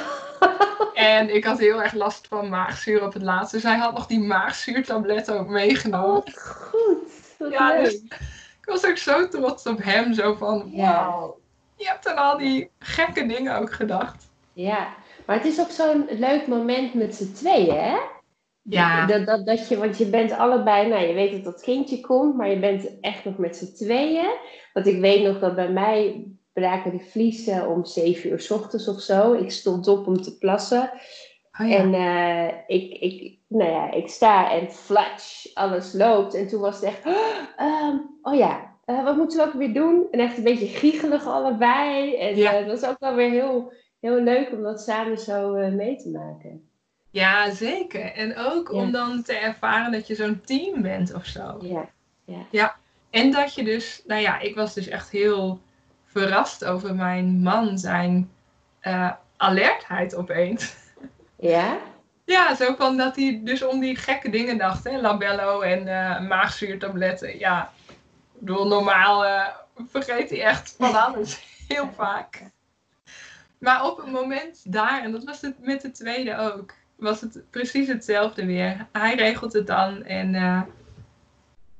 en 0.94 1.34
ik 1.34 1.44
had 1.44 1.58
heel 1.58 1.82
erg 1.82 1.92
last 1.92 2.26
van 2.28 2.48
maagzuur 2.48 3.04
op 3.04 3.12
het 3.12 3.22
laatste. 3.22 3.56
Dus 3.56 3.64
hij 3.64 3.76
had 3.76 3.94
nog 3.94 4.06
die 4.06 4.20
maagzuurtablet 4.20 5.30
ook 5.30 5.48
meegenomen. 5.48 6.16
Oh, 6.16 6.34
goed. 6.34 7.50
ja, 7.50 7.82
dus 7.82 7.94
ik 7.94 8.64
was 8.64 8.86
ook 8.86 8.96
zo 8.96 9.28
trots 9.28 9.66
op 9.66 9.82
hem. 9.82 10.12
Zo 10.12 10.34
van, 10.34 10.76
wauw, 10.76 11.38
je 11.76 11.86
hebt 11.86 12.08
aan 12.08 12.16
al 12.16 12.38
die 12.38 12.70
gekke 12.78 13.26
dingen 13.26 13.58
ook 13.58 13.72
gedacht. 13.72 14.28
Ja, 14.52 14.94
maar 15.26 15.36
het 15.36 15.46
is 15.46 15.60
ook 15.60 15.70
zo'n 15.70 16.06
leuk 16.10 16.46
moment 16.46 16.94
met 16.94 17.14
z'n 17.14 17.32
tweeën, 17.32 17.78
hè? 17.78 17.96
Ja. 18.68 19.06
Dat, 19.06 19.26
dat, 19.26 19.46
dat 19.46 19.68
je, 19.68 19.78
want 19.78 19.98
je 19.98 20.06
bent 20.06 20.32
allebei, 20.32 20.88
nou 20.88 21.06
je 21.06 21.14
weet 21.14 21.32
dat 21.32 21.44
dat 21.44 21.62
kindje 21.62 22.00
komt, 22.00 22.36
maar 22.36 22.50
je 22.50 22.58
bent 22.58 23.00
echt 23.00 23.24
nog 23.24 23.38
met 23.38 23.56
z'n 23.56 23.74
tweeën. 23.74 24.30
Want 24.72 24.86
ik 24.86 25.00
weet 25.00 25.22
nog 25.22 25.38
dat 25.38 25.54
bij 25.54 25.70
mij 25.70 26.26
braken 26.52 26.90
die 26.90 27.08
vliezen 27.10 27.68
om 27.68 27.84
zeven 27.84 28.30
uur 28.30 28.40
s 28.40 28.50
ochtends 28.50 28.88
of 28.88 29.00
zo. 29.00 29.32
Ik 29.32 29.50
stond 29.50 29.88
op 29.88 30.06
om 30.06 30.22
te 30.22 30.38
plassen. 30.38 30.90
Oh 31.60 31.68
ja. 31.68 31.76
En 31.76 31.94
uh, 31.94 32.52
ik, 32.66 32.92
ik, 32.92 33.38
nou 33.48 33.70
ja, 33.70 33.92
ik 33.92 34.08
sta 34.08 34.52
en 34.52 34.70
flash, 34.70 35.46
alles 35.54 35.92
loopt. 35.92 36.34
En 36.34 36.48
toen 36.48 36.60
was 36.60 36.74
het 36.74 36.84
echt, 36.84 37.06
oh, 37.06 37.94
oh 38.22 38.34
ja, 38.34 38.72
uh, 38.86 39.04
wat 39.04 39.16
moeten 39.16 39.38
we 39.38 39.44
ook 39.44 39.52
weer 39.52 39.74
doen? 39.74 40.06
En 40.10 40.20
echt 40.20 40.36
een 40.36 40.44
beetje 40.44 40.66
giechelig 40.66 41.26
allebei. 41.26 42.16
En 42.16 42.36
ja. 42.36 42.60
uh, 42.60 42.66
dat 42.66 42.80
was 42.80 42.90
ook 42.90 42.98
wel 42.98 43.14
weer 43.14 43.30
heel, 43.30 43.72
heel 44.00 44.20
leuk 44.20 44.52
om 44.52 44.62
dat 44.62 44.80
samen 44.80 45.18
zo 45.18 45.52
mee 45.70 45.96
te 45.96 46.10
maken. 46.10 46.68
Ja, 47.14 47.50
zeker. 47.50 48.12
En 48.12 48.36
ook 48.36 48.72
om 48.72 48.92
dan 48.92 49.22
te 49.22 49.32
ervaren 49.32 49.92
dat 49.92 50.06
je 50.06 50.14
zo'n 50.14 50.40
team 50.44 50.82
bent 50.82 51.14
of 51.14 51.26
zo. 51.26 51.58
Ja. 51.60 51.88
ja. 52.24 52.46
Ja. 52.50 52.76
En 53.10 53.30
dat 53.30 53.54
je 53.54 53.64
dus, 53.64 54.02
nou 54.06 54.20
ja, 54.20 54.38
ik 54.38 54.54
was 54.54 54.74
dus 54.74 54.88
echt 54.88 55.10
heel 55.10 55.60
verrast 56.04 56.64
over 56.64 56.94
mijn 56.94 57.42
man, 57.42 57.78
zijn 57.78 58.30
uh, 58.82 59.12
alertheid 59.36 60.14
opeens. 60.14 60.76
Ja? 61.36 61.78
Ja, 62.24 62.54
zo 62.54 62.74
van 62.74 62.96
dat 62.96 63.16
hij 63.16 63.40
dus 63.44 63.62
om 63.62 63.80
die 63.80 63.96
gekke 63.96 64.30
dingen 64.30 64.58
dacht, 64.58 64.84
hè? 64.84 65.00
labello 65.00 65.60
en 65.60 65.86
uh, 65.86 66.28
maagzuurtabletten. 66.28 67.38
Ja, 67.38 67.72
ik 67.86 68.40
bedoel, 68.40 68.66
normaal 68.66 69.24
uh, 69.24 69.46
vergeet 69.88 70.30
hij 70.30 70.42
echt 70.42 70.74
van 70.78 70.94
alles, 71.06 71.44
heel 71.68 71.90
vaak. 71.94 72.42
Maar 73.58 73.86
op 73.86 73.98
een 73.98 74.10
moment 74.10 74.72
daar, 74.72 75.02
en 75.02 75.12
dat 75.12 75.24
was 75.24 75.40
het 75.40 75.58
met 75.58 75.82
de 75.82 75.90
tweede 75.90 76.36
ook, 76.36 76.74
was 76.96 77.20
het 77.20 77.42
precies 77.50 77.88
hetzelfde 77.88 78.46
weer. 78.46 78.86
Hij 78.92 79.14
regelt 79.14 79.52
het 79.52 79.66
dan 79.66 80.02
en 80.02 80.34
uh, 80.34 80.62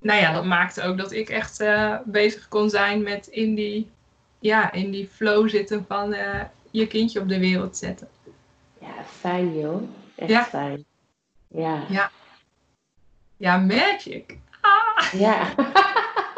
nou 0.04 0.20
ja, 0.20 0.32
dat 0.32 0.44
maakte 0.44 0.82
ook 0.82 0.98
dat 0.98 1.12
ik 1.12 1.28
echt 1.28 1.60
uh, 1.60 1.98
bezig 2.04 2.48
kon 2.48 2.70
zijn 2.70 3.02
met 3.02 3.26
in 3.26 3.54
die, 3.54 3.90
ja, 4.38 4.72
in 4.72 4.90
die 4.90 5.08
flow 5.08 5.48
zitten 5.48 5.84
van 5.88 6.12
uh, 6.12 6.40
je 6.70 6.86
kindje 6.86 7.20
op 7.20 7.28
de 7.28 7.38
wereld 7.38 7.76
zetten. 7.76 8.08
Ja, 8.80 9.04
fijn 9.04 9.58
joh. 9.58 9.82
Echt 10.16 10.30
ja. 10.30 10.44
fijn. 10.44 10.84
Ja. 11.48 11.84
Ja, 11.88 12.10
ja 13.36 13.56
magic. 13.56 14.38
Ah. 14.60 15.12
Ja. 15.12 15.54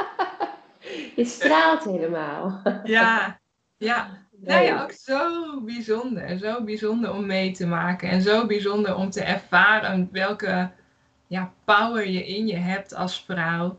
je 1.17 1.25
straalt 1.25 1.85
helemaal. 1.85 2.63
ja, 2.85 3.39
ja. 3.77 4.26
Nou 4.39 4.65
ja, 4.65 4.83
ook 4.83 4.93
zo 4.93 5.61
bijzonder. 5.61 6.39
Zo 6.39 6.63
bijzonder 6.65 7.13
om 7.13 7.27
mee 7.27 7.53
te 7.53 7.67
maken. 7.67 8.09
En 8.09 8.23
zo 8.23 8.47
bijzonder 8.47 8.95
om 8.95 9.11
te 9.11 9.23
ervaren 9.23 10.09
welke 10.13 10.71
ja, 11.27 11.53
power 11.65 12.09
je 12.09 12.27
in 12.27 12.47
je 12.47 12.57
hebt 12.57 12.95
als 12.95 13.25
vrouw. 13.25 13.79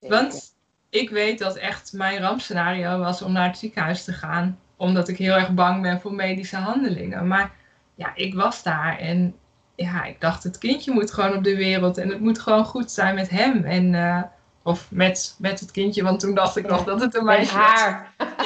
Want 0.00 0.54
ik 0.90 1.10
weet 1.10 1.38
dat 1.38 1.56
echt 1.56 1.92
mijn 1.92 2.20
rampscenario 2.20 2.98
was 2.98 3.22
om 3.22 3.32
naar 3.32 3.48
het 3.48 3.58
ziekenhuis 3.58 4.04
te 4.04 4.12
gaan. 4.12 4.58
Omdat 4.76 5.08
ik 5.08 5.18
heel 5.18 5.34
erg 5.34 5.54
bang 5.54 5.82
ben 5.82 6.00
voor 6.00 6.14
medische 6.14 6.56
handelingen. 6.56 7.26
Maar 7.26 7.52
ja, 7.94 8.12
ik 8.14 8.34
was 8.34 8.62
daar 8.62 8.98
en 8.98 9.34
ja, 9.74 10.04
ik 10.04 10.20
dacht 10.20 10.42
het 10.42 10.58
kindje 10.58 10.92
moet 10.92 11.12
gewoon 11.12 11.36
op 11.36 11.44
de 11.44 11.56
wereld. 11.56 11.98
En 11.98 12.08
het 12.08 12.20
moet 12.20 12.38
gewoon 12.38 12.64
goed 12.64 12.90
zijn 12.90 13.14
met 13.14 13.30
hem. 13.30 13.64
En, 13.64 13.92
uh, 13.92 14.22
of 14.62 14.88
met, 14.90 15.36
met 15.38 15.60
het 15.60 15.70
kindje, 15.70 16.02
want 16.02 16.20
toen 16.20 16.34
dacht 16.34 16.56
ik 16.56 16.66
nog 16.66 16.84
dat 16.84 17.00
het 17.00 17.14
een 17.14 17.24
meisje 17.24 17.56
was. 17.56 17.80
haar. 17.80 18.14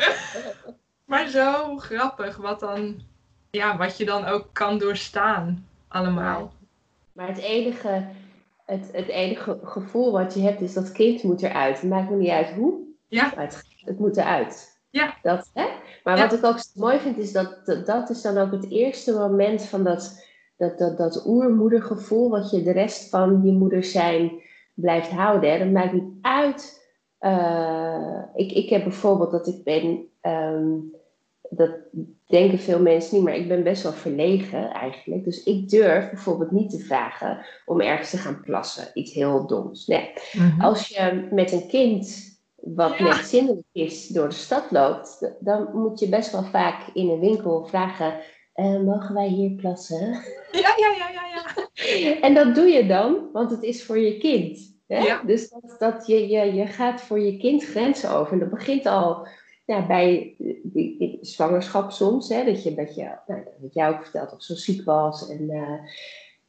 Maar 1.10 1.28
zo 1.28 1.76
grappig 1.76 2.36
wat 2.36 2.60
dan, 2.60 3.00
ja, 3.50 3.76
wat 3.76 3.96
je 3.96 4.04
dan 4.04 4.24
ook 4.24 4.46
kan 4.52 4.78
doorstaan 4.78 5.66
allemaal. 5.88 6.52
Maar 7.12 7.28
het 7.28 7.38
enige, 7.38 8.06
het, 8.66 8.88
het 8.92 9.08
enige 9.08 9.58
gevoel 9.62 10.12
wat 10.12 10.34
je 10.34 10.40
hebt 10.40 10.60
is 10.60 10.72
dat 10.72 10.92
kind 10.92 11.22
moet 11.22 11.42
eruit. 11.42 11.80
Het 11.80 11.90
maakt 11.90 12.10
me 12.10 12.16
niet 12.16 12.30
uit 12.30 12.50
hoe. 12.50 12.78
Ja. 13.08 13.32
Het, 13.36 13.62
het 13.84 13.98
moet 13.98 14.16
eruit. 14.16 14.78
Ja. 14.90 15.14
Dat, 15.22 15.50
hè? 15.54 15.66
Maar 16.04 16.18
wat 16.18 16.32
ik 16.32 16.44
ook 16.44 16.58
mooi 16.74 16.98
vind 16.98 17.18
is 17.18 17.32
dat, 17.32 17.60
dat, 17.64 17.86
dat 17.86 18.10
is 18.10 18.22
dan 18.22 18.38
ook 18.38 18.50
het 18.50 18.70
eerste 18.70 19.12
moment 19.12 19.64
van 19.64 19.84
dat, 19.84 20.26
dat, 20.56 20.78
dat, 20.78 20.96
dat 20.96 21.26
oermoedergevoel 21.26 22.30
wat 22.30 22.50
je 22.50 22.62
de 22.62 22.72
rest 22.72 23.08
van 23.08 23.40
je 23.44 23.52
moeder 23.52 23.84
zijn 23.84 24.42
blijft 24.74 25.10
houden. 25.10 25.50
Hè? 25.50 25.58
Dat 25.58 25.70
maakt 25.70 25.92
niet 25.92 26.12
uit. 26.22 26.79
Uh, 27.20 28.22
ik, 28.34 28.52
ik 28.52 28.68
heb 28.68 28.82
bijvoorbeeld 28.82 29.30
dat 29.30 29.46
ik 29.46 29.64
ben 29.64 30.08
um, 30.22 30.92
dat 31.50 31.70
denken 32.26 32.58
veel 32.58 32.80
mensen 32.80 33.14
niet, 33.14 33.24
maar 33.24 33.36
ik 33.36 33.48
ben 33.48 33.62
best 33.62 33.82
wel 33.82 33.92
verlegen 33.92 34.70
eigenlijk. 34.70 35.24
Dus 35.24 35.42
ik 35.42 35.68
durf 35.68 36.10
bijvoorbeeld 36.10 36.50
niet 36.50 36.70
te 36.70 36.78
vragen 36.78 37.46
om 37.64 37.80
ergens 37.80 38.10
te 38.10 38.16
gaan 38.16 38.40
plassen. 38.40 38.88
Iets 38.94 39.12
heel 39.12 39.46
doms. 39.46 39.86
Nee. 39.86 40.12
Mhm. 40.32 40.60
Als 40.60 40.88
je 40.88 41.28
met 41.30 41.52
een 41.52 41.66
kind 41.66 42.28
wat 42.54 42.98
ja. 42.98 43.04
net 43.04 43.26
zindelijk 43.26 43.66
is 43.72 44.08
door 44.08 44.28
de 44.28 44.34
stad 44.34 44.70
loopt, 44.70 45.34
dan 45.40 45.68
moet 45.72 46.00
je 46.00 46.08
best 46.08 46.32
wel 46.32 46.44
vaak 46.44 46.94
in 46.94 47.08
een 47.08 47.20
winkel 47.20 47.66
vragen: 47.66 48.14
uh, 48.54 48.80
mogen 48.80 49.14
wij 49.14 49.28
hier 49.28 49.50
plassen? 49.50 50.10
Ja, 50.52 50.74
ja, 50.76 50.94
ja, 50.98 51.10
ja, 51.12 51.22
ja. 51.34 52.20
en 52.26 52.34
dat 52.34 52.54
doe 52.54 52.66
je 52.66 52.86
dan, 52.86 53.28
want 53.32 53.50
het 53.50 53.62
is 53.62 53.84
voor 53.84 53.98
je 53.98 54.18
kind. 54.18 54.69
Hè? 54.90 55.04
Ja. 55.04 55.22
Dus 55.22 55.48
dat, 55.48 55.76
dat 55.78 56.06
je, 56.06 56.28
je, 56.28 56.54
je 56.54 56.66
gaat 56.66 57.00
voor 57.00 57.20
je 57.20 57.36
kind 57.36 57.64
grenzen 57.64 58.10
over. 58.10 58.32
En 58.32 58.38
dat 58.38 58.50
begint 58.50 58.86
al 58.86 59.26
ja, 59.64 59.86
bij 59.86 60.34
die, 60.62 61.18
zwangerschap 61.20 61.90
soms, 61.90 62.28
hè, 62.28 62.44
dat 62.44 62.62
je, 62.62 62.74
dat 62.74 62.94
je 62.94 63.18
nou, 63.26 63.44
dat 63.60 63.74
jij 63.74 63.88
ook 63.88 64.02
verteld, 64.02 64.32
of 64.32 64.42
zo 64.42 64.54
ziek 64.54 64.84
was. 64.84 65.28
En, 65.28 65.42
uh, 65.42 65.78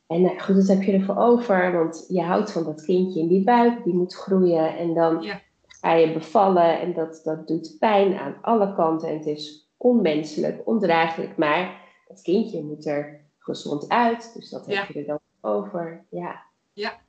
en 0.08 0.22
uh, 0.22 0.42
goed, 0.42 0.56
dat 0.56 0.68
heb 0.68 0.82
je 0.82 0.92
ervoor 0.92 1.18
over, 1.18 1.72
want 1.74 2.06
je 2.08 2.22
houdt 2.22 2.52
van 2.52 2.64
dat 2.64 2.86
kindje 2.86 3.20
in 3.20 3.28
die 3.28 3.44
buik, 3.44 3.84
die 3.84 3.94
moet 3.94 4.16
groeien. 4.16 4.78
En 4.78 4.94
dan 4.94 5.22
ja. 5.22 5.42
ga 5.68 5.94
je 5.94 6.14
bevallen 6.14 6.80
en 6.80 6.94
dat, 6.94 7.22
dat 7.24 7.48
doet 7.48 7.76
pijn 7.80 8.18
aan 8.18 8.38
alle 8.42 8.74
kanten. 8.76 9.10
En 9.10 9.18
het 9.18 9.26
is 9.26 9.70
onmenselijk, 9.78 10.62
ondraaglijk, 10.68 11.38
maar 11.38 11.82
het 12.08 12.22
kindje 12.22 12.64
moet 12.64 12.86
er 12.86 13.26
gezond 13.38 13.90
uit. 13.90 14.32
Dus 14.34 14.50
dat 14.50 14.66
heb 14.66 14.88
je 14.88 15.00
er 15.00 15.06
dan 15.06 15.20
over. 15.42 16.06
Ja. 16.10 16.42
Ja, 16.74 17.00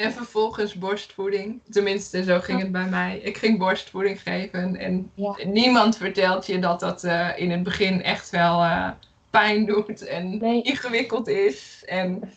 en 0.00 0.12
vervolgens 0.12 0.74
borstvoeding. 0.74 1.60
Tenminste, 1.70 2.24
zo 2.24 2.40
ging 2.40 2.60
het 2.60 2.72
bij 2.72 2.88
mij. 2.88 3.18
Ik 3.18 3.36
ging 3.36 3.58
borstvoeding 3.58 4.22
geven. 4.22 4.76
En 4.76 5.12
niemand 5.44 5.96
vertelt 5.96 6.46
je 6.46 6.58
dat 6.58 6.80
dat 6.80 7.04
uh, 7.04 7.28
in 7.36 7.50
het 7.50 7.62
begin 7.62 8.02
echt 8.02 8.30
wel 8.30 8.62
uh, 8.62 8.90
pijn 9.30 9.66
doet 9.66 10.06
en 10.06 10.38
nee. 10.38 10.62
ingewikkeld 10.62 11.28
is. 11.28 11.82
En 11.86 12.32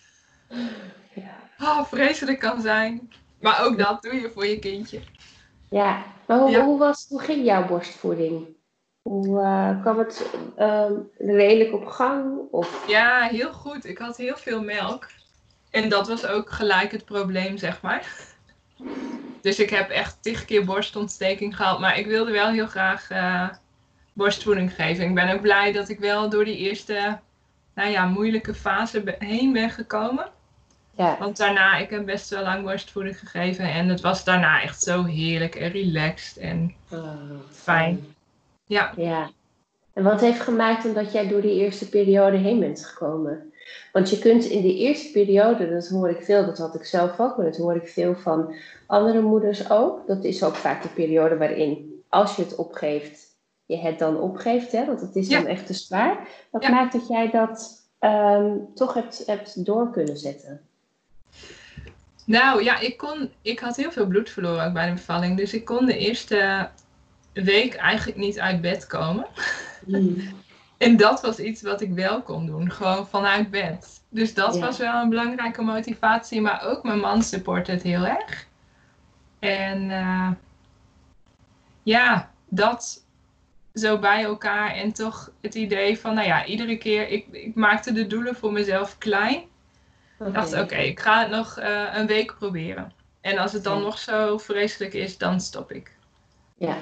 ja. 1.14 1.36
oh, 1.60 1.84
vreselijk 1.84 2.40
kan 2.40 2.62
zijn. 2.62 3.12
Maar 3.40 3.66
ook 3.66 3.78
dat 3.78 4.02
doe 4.02 4.16
je 4.16 4.32
voor 4.34 4.48
je 4.48 4.60
kindje. 4.60 5.00
Ja, 5.70 6.04
maar 6.28 6.40
hoe, 6.40 6.58
hoe, 6.58 6.80
was, 6.80 7.06
hoe 7.10 7.22
ging 7.22 7.46
jouw 7.46 7.68
borstvoeding? 7.68 8.46
Hoe 9.02 9.42
uh, 9.42 9.82
kwam 9.82 9.98
het 9.98 10.30
redelijk 11.18 11.74
op 11.74 11.86
gang? 11.86 12.40
Of? 12.52 12.88
Ja, 12.88 13.22
heel 13.22 13.54
goed. 13.54 13.86
Ik 13.86 13.98
had 13.98 14.18
heel 14.18 14.38
veel 14.38 14.62
melk. 14.64 15.08
En 15.74 15.90
dat 15.90 16.08
was 16.08 16.26
ook 16.26 16.52
gelijk 16.52 16.92
het 16.92 17.06
probleem, 17.06 17.58
zeg 17.58 17.82
maar. 17.82 18.08
Dus 19.42 19.60
ik 19.60 19.70
heb 19.70 19.90
echt 19.90 20.18
tig 20.22 20.46
keer 20.46 20.66
borstontsteking 20.66 21.56
gehad. 21.56 21.80
Maar 21.80 21.98
ik 21.98 22.06
wilde 22.06 22.32
wel 22.32 22.50
heel 22.50 22.68
graag 22.68 23.12
uh, 23.12 23.50
borstvoeding 24.14 24.74
geven. 24.74 25.06
Ik 25.06 25.16
ben 25.16 25.34
ook 25.34 25.42
blij 25.42 25.72
dat 25.72 25.90
ik 25.90 26.00
wel 26.00 26.30
door 26.30 26.46
die 26.46 26.58
eerste 26.58 27.20
nou 27.76 27.90
ja, 27.90 28.06
moeilijke 28.06 28.54
fase 28.54 29.16
heen 29.20 29.54
ben 29.54 29.70
gekomen. 29.70 30.30
Ja. 30.98 31.18
Want 31.20 31.38
daarna, 31.38 31.78
ik 31.78 31.90
heb 31.90 32.06
best 32.06 32.30
wel 32.30 32.44
lang 32.44 32.64
borstvoeding 32.64 33.20
gegeven 33.20 33.66
en 33.66 33.88
het 33.88 34.02
was 34.02 34.24
daarna 34.24 34.62
echt 34.62 34.82
zo 34.82 35.04
heerlijk 35.04 35.56
en 35.56 35.72
relaxed 35.72 36.38
en 36.38 36.74
oh, 36.92 37.40
fijn. 37.52 38.16
Ja. 38.66 38.94
ja. 38.96 39.30
En 39.94 40.04
wat 40.04 40.22
heeft 40.22 40.42
gemaakt 40.42 40.96
dat 40.96 41.12
jij 41.12 41.28
door 41.28 41.42
die 41.42 41.60
eerste 41.60 41.90
periode 41.90 42.38
heen 42.38 42.60
bent 42.60 42.86
gekomen? 42.86 43.53
Want 43.94 44.10
je 44.10 44.20
kunt 44.20 44.46
in 44.46 44.62
de 44.62 44.76
eerste 44.76 45.12
periode, 45.12 45.70
dat 45.70 45.88
hoor 45.88 46.10
ik 46.10 46.24
veel, 46.24 46.46
dat 46.46 46.58
had 46.58 46.76
ik 46.76 46.86
zelf 46.86 47.20
ook, 47.20 47.38
maar 47.38 47.46
dat 47.46 47.58
hoor 47.58 47.76
ik 47.76 47.88
veel 47.88 48.16
van 48.16 48.56
andere 48.88 49.22
moeders 49.22 49.70
ook. 49.70 50.08
Dat 50.08 50.24
is 50.24 50.44
ook 50.44 50.56
vaak 50.56 50.82
de 50.82 50.88
periode 50.88 51.38
waarin, 51.38 52.04
als 52.10 52.36
je 52.36 52.44
het 52.44 52.56
opgeeft, 52.56 53.36
je 53.66 53.78
het 53.78 54.00
dan 54.00 54.20
opgeeft, 54.20 54.72
hè, 54.72 54.86
want 54.86 55.02
het 55.02 55.16
is 55.16 55.30
dan 55.30 55.46
echt 55.46 55.66
te 55.66 55.74
zwaar. 55.74 56.28
Wat 56.52 56.70
maakt 56.70 56.94
dat 56.94 57.08
jij 57.08 57.30
dat 57.30 57.88
ehm, 58.00 58.58
toch 58.76 58.94
hebt, 58.94 59.24
hebt 59.26 59.66
door 59.66 59.92
kunnen 59.92 60.18
zetten? 60.18 60.62
Nou 62.26 62.64
ja, 62.64 62.80
ik, 62.80 62.98
kon, 62.98 63.30
ik 63.42 63.60
had 63.60 63.76
heel 63.76 63.92
veel 63.92 64.08
bloed 64.08 64.30
verloren 64.30 64.66
ook 64.66 64.74
bij 64.74 64.88
de 64.88 64.94
bevalling. 64.94 65.38
Dus 65.38 65.54
ik 65.54 65.66
kon 65.66 65.86
de 65.86 65.98
eerste 65.98 66.70
week 67.34 67.74
eigenlijk 67.74 68.18
niet 68.18 68.40
uit 68.40 68.62
bed 68.62 68.88
komen. 68.88 69.28
Hmm. 69.86 70.18
en 70.84 70.98
dat 70.98 71.22
was 71.22 71.40
iets 71.40 71.62
wat 71.62 71.82
ik 71.82 71.92
wel 71.92 72.22
kon 72.22 72.46
doen, 72.46 72.72
gewoon 72.72 73.08
vanuit 73.08 73.52
bed. 73.52 74.02
Dus 74.10 74.34
dat 74.34 74.60
was 74.60 74.78
wel 74.78 75.02
een 75.02 75.10
belangrijke 75.10 75.62
motivatie. 75.62 76.42
Maar 76.42 76.64
ook 76.64 76.84
mijn 76.84 77.00
man 77.00 77.24
support 77.24 77.68
het 77.68 77.82
heel 77.82 78.06
erg. 78.06 78.48
En 79.40 79.90
uh, 79.90 80.32
ja, 81.84 82.32
dat 82.50 83.06
zo 83.74 84.00
bij 84.00 84.24
elkaar. 84.24 84.72
En 84.72 84.94
toch 84.94 85.32
het 85.42 85.56
idee 85.56 86.00
van, 86.00 86.14
nou 86.14 86.28
ja, 86.28 86.46
iedere 86.46 86.78
keer, 86.78 87.10
ik, 87.10 87.28
ik 87.32 87.56
maakte 87.56 87.92
de 87.92 88.08
doelen 88.08 88.36
voor 88.36 88.52
mezelf 88.52 88.98
klein. 88.98 89.42
Ik 90.26 90.34
dacht, 90.34 90.54
oké, 90.54 90.76
ik 90.76 91.00
ga 91.00 91.20
het 91.20 91.30
nog 91.30 91.60
uh, 91.60 91.94
een 91.94 92.08
week 92.08 92.36
proberen. 92.40 92.94
En 93.22 93.38
als 93.38 93.54
het 93.54 93.64
dan 93.64 93.82
nog 93.82 93.98
zo 93.98 94.38
vreselijk 94.38 94.94
is, 94.94 95.18
dan 95.18 95.42
stop 95.42 95.72
ik. 95.72 95.92
Ja. 96.58 96.78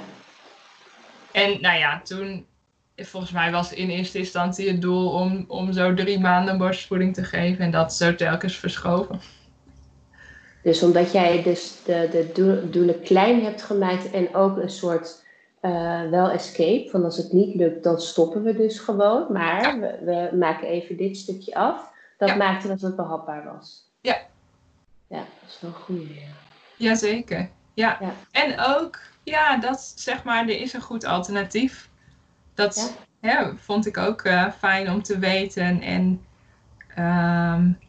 En 1.32 1.62
nou 1.62 1.78
ja, 1.78 2.02
toen, 2.04 2.46
volgens 2.96 3.32
mij 3.32 3.52
was 3.52 3.74
in 3.74 3.90
eerste 3.90 4.18
instantie 4.18 4.68
het 4.68 4.82
doel 4.82 5.12
om, 5.12 5.46
om 5.48 5.74
zo 5.74 5.94
drie 5.94 6.20
maanden 6.20 6.58
borstvoeding 6.58 7.14
te 7.14 7.24
geven. 7.24 7.66
En 7.66 7.72
dat 7.72 7.94
zo 7.94 8.16
telkens 8.16 8.56
verschoven. 8.56 9.20
Dus 10.64 10.84
omdat 10.84 11.12
jij 11.12 11.44
dus 11.44 11.76
de, 11.86 12.30
de 12.34 12.70
doelen 12.70 13.02
klein 13.02 13.44
hebt 13.44 13.62
gemaakt 13.62 14.12
en 14.12 14.36
ook 14.36 14.58
een 14.58 14.70
soort 14.70 15.24
uh, 15.62 16.10
wel 16.10 16.30
escape. 16.30 16.88
Van 16.90 17.04
als 17.04 17.18
het 17.18 17.32
niet 17.32 17.56
lukt, 17.56 17.84
dan 17.84 18.02
stoppen 18.02 18.44
we 18.44 18.56
dus 18.56 18.80
gewoon. 18.80 19.32
Maar 19.32 19.80
we, 19.80 19.98
we, 20.06 20.38
maken 20.38 20.68
even 20.68 20.98
dit 20.98 21.18
stukje 21.18 21.56
af. 21.56 21.90
Dat 22.18 22.36
maakte 22.36 22.68
dat 22.68 22.82
het 22.82 22.96
behapbaar 22.96 23.44
was. 23.44 23.90
Ja. 24.02 24.18
Ja, 25.08 25.18
dat 25.18 25.50
is 25.50 25.58
wel 25.62 25.72
goed. 25.72 26.08
Ja. 26.08 26.28
Jazeker. 26.78 27.50
Ja. 27.74 27.98
ja. 28.00 28.14
En 28.32 28.60
ook, 28.60 29.00
ja, 29.24 29.58
dat 29.58 29.94
zeg 29.96 30.24
maar, 30.24 30.44
er 30.44 30.60
is 30.60 30.74
een 30.74 30.82
goed 30.82 31.06
alternatief. 31.06 31.90
Dat 32.54 32.98
ja. 33.22 33.54
vond 33.56 33.86
ik 33.86 33.98
ook 33.98 34.24
uh, 34.24 34.52
fijn 34.52 34.92
om 34.92 35.04
te 35.04 35.20
weten. 35.20 35.82
En 35.82 36.26
um, 36.98 37.80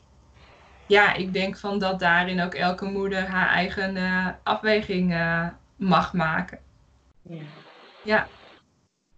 ja, 0.87 1.15
ik 1.15 1.33
denk 1.33 1.59
van 1.59 1.79
dat 1.79 1.99
daarin 2.01 2.41
ook 2.41 2.55
elke 2.55 2.85
moeder 2.85 3.27
haar 3.27 3.49
eigen 3.49 3.97
uh, 3.97 4.29
afweging 4.43 5.13
uh, 5.13 5.47
mag 5.77 6.13
maken. 6.13 6.59
Ja. 7.23 7.43
ja. 8.03 8.27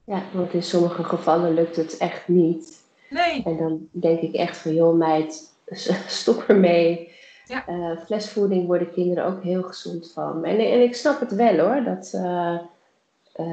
Ja, 0.05 0.23
want 0.33 0.53
in 0.53 0.63
sommige 0.63 1.05
gevallen 1.05 1.55
lukt 1.55 1.77
het 1.77 1.97
echt 1.97 2.29
niet. 2.29 2.83
Nee. 3.11 3.43
En 3.45 3.57
dan 3.57 3.89
denk 3.91 4.21
ik 4.21 4.35
echt 4.35 4.57
van, 4.57 4.75
joh 4.75 4.97
meid, 4.97 5.55
stop 6.07 6.43
ermee. 6.43 7.13
Ja. 7.47 7.65
Flesvoeding 8.07 8.67
worden 8.67 8.93
kinderen 8.93 9.25
ook 9.25 9.43
heel 9.43 9.63
gezond 9.63 10.13
van. 10.13 10.45
En, 10.45 10.59
en 10.59 10.83
ik 10.83 10.95
snap 10.95 11.21
het 11.21 11.35
wel 11.35 11.59
hoor, 11.59 11.85
dat... 11.85 12.13
Uh, 13.41 13.47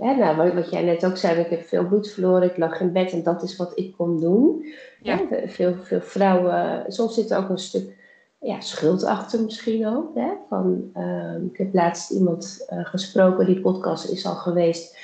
uh, 0.00 0.18
nou, 0.18 0.52
wat, 0.54 0.70
jij 0.70 0.82
net 0.82 1.06
ook 1.06 1.16
zei, 1.16 1.40
ik 1.40 1.50
heb 1.50 1.66
veel 1.66 1.86
bloed 1.86 2.10
verloren, 2.10 2.50
ik 2.50 2.56
lag 2.56 2.80
in 2.80 2.92
bed 2.92 3.12
en 3.12 3.22
dat 3.22 3.42
is 3.42 3.56
wat 3.56 3.72
ik 3.74 3.92
kon 3.96 4.20
doen. 4.20 4.64
Ja. 5.02 5.20
veel, 5.46 5.74
veel 5.82 6.00
vrouwen, 6.00 6.84
soms 6.88 7.14
zit 7.14 7.30
er 7.30 7.38
ook 7.38 7.48
een 7.48 7.58
stuk 7.58 7.96
ja, 8.40 8.60
schuld 8.60 9.04
achter 9.04 9.42
misschien 9.42 9.86
ook. 9.86 10.14
Hè? 10.14 10.30
Van, 10.48 10.90
ehm, 10.94 11.44
ik 11.44 11.58
heb 11.58 11.74
laatst 11.74 12.10
iemand 12.10 12.66
gesproken, 12.68 13.46
die 13.46 13.60
podcast 13.60 14.10
is 14.10 14.26
al 14.26 14.34
geweest, 14.34 14.98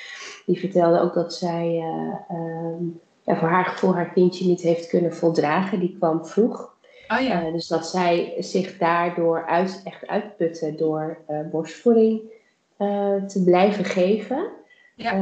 die 0.46 0.58
vertelde 0.58 1.00
ook 1.00 1.14
dat 1.14 1.34
zij 1.34 1.84
ehm, 2.28 2.84
ja, 3.22 3.36
voor 3.36 3.48
haar 3.48 3.64
gevoel 3.64 3.94
haar 3.94 4.12
kindje 4.12 4.46
niet 4.46 4.60
heeft 4.60 4.88
kunnen 4.88 5.14
voldragen. 5.14 5.80
Die 5.80 5.96
kwam 5.98 6.26
vroeg. 6.26 6.72
Oh, 7.08 7.20
ja. 7.20 7.46
Uh, 7.46 7.52
dus 7.52 7.66
dat 7.66 7.86
zij 7.86 8.34
zich 8.38 8.78
daardoor 8.78 9.46
uit, 9.46 9.80
echt 9.84 10.06
uitputte 10.06 10.74
door 10.74 11.18
borstvoeding 11.50 12.33
te 13.26 13.42
blijven 13.44 13.84
geven. 13.84 14.52
Ja. 14.96 15.12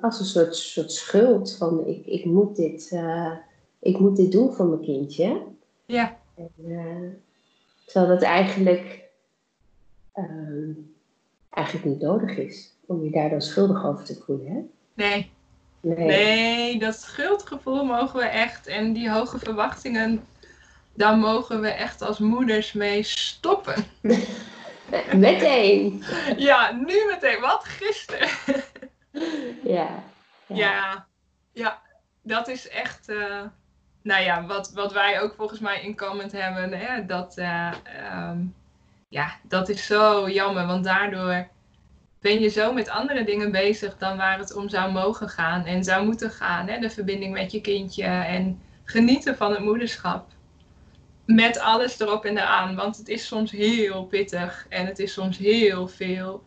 als 0.00 0.20
een 0.20 0.26
soort, 0.26 0.56
soort 0.56 0.92
schuld 0.92 1.56
van 1.56 1.86
ik, 1.86 2.06
ik, 2.06 2.24
moet 2.24 2.56
dit, 2.56 2.98
ik 3.78 3.98
moet 3.98 4.16
dit 4.16 4.32
doen 4.32 4.52
voor 4.52 4.66
mijn 4.66 4.80
kindje. 4.80 5.42
Ja. 5.86 6.16
En, 6.34 7.22
terwijl 7.84 8.12
dat 8.12 8.22
eigenlijk, 8.22 9.02
eigenlijk 11.50 11.84
niet 11.84 12.00
nodig 12.00 12.36
is 12.36 12.74
om 12.86 13.04
je 13.04 13.10
daar 13.10 13.30
dan 13.30 13.40
schuldig 13.42 13.84
over 13.84 14.04
te 14.04 14.22
voelen. 14.24 14.46
Hè? 14.46 14.60
Nee, 14.94 15.30
Nee. 15.82 16.78
dat 16.78 16.94
schuldgevoel 16.94 17.84
mogen 17.84 18.18
we 18.18 18.24
echt 18.24 18.66
en 18.66 18.92
die 18.92 19.10
hoge 19.10 19.38
verwachtingen, 19.38 20.24
daar 20.94 21.16
mogen 21.16 21.60
we 21.60 21.68
echt 21.68 22.02
als 22.02 22.18
moeders 22.18 22.72
mee 22.72 23.02
stoppen. 23.02 23.84
meteen. 25.16 26.04
Ja, 26.36 26.72
nu 26.72 27.06
meteen. 27.06 27.40
Wat 27.40 27.64
gisteren. 27.64 28.28
ja, 29.76 30.02
ja. 30.46 31.06
Ja, 31.52 31.82
dat 32.22 32.48
is 32.48 32.68
echt, 32.68 33.08
uh, 33.08 33.42
nou 34.02 34.22
ja, 34.22 34.46
wat, 34.46 34.72
wat 34.74 34.92
wij 34.92 35.20
ook 35.20 35.34
volgens 35.34 35.60
mij 35.60 35.82
in 35.82 35.96
comment 35.96 36.32
hebben. 36.32 36.78
Hè, 36.78 37.06
dat, 37.06 37.38
uh, 37.38 37.72
um, 38.30 38.54
ja, 39.08 39.36
dat 39.42 39.68
is 39.68 39.86
zo 39.86 40.30
jammer, 40.30 40.66
want 40.66 40.84
daardoor 40.84 41.48
ben 42.20 42.40
je 42.40 42.48
zo 42.48 42.72
met 42.72 42.88
andere 42.88 43.24
dingen 43.24 43.50
bezig 43.50 43.98
dan 43.98 44.16
waar 44.16 44.38
het 44.38 44.54
om 44.54 44.68
zou 44.68 44.92
mogen 44.92 45.28
gaan 45.28 45.64
en 45.64 45.84
zou 45.84 46.04
moeten 46.04 46.30
gaan. 46.30 46.68
Hè? 46.68 46.78
De 46.78 46.90
verbinding 46.90 47.32
met 47.32 47.52
je 47.52 47.60
kindje 47.60 48.04
en 48.04 48.60
genieten 48.84 49.36
van 49.36 49.50
het 49.50 49.60
moederschap. 49.60 50.30
Met 51.34 51.58
alles 51.58 52.00
erop 52.00 52.24
en 52.24 52.38
eraan, 52.38 52.74
want 52.74 52.96
het 52.96 53.08
is 53.08 53.26
soms 53.26 53.50
heel 53.50 54.04
pittig 54.04 54.66
en 54.68 54.86
het 54.86 54.98
is 54.98 55.12
soms 55.12 55.38
heel 55.38 55.88
veel. 55.88 56.44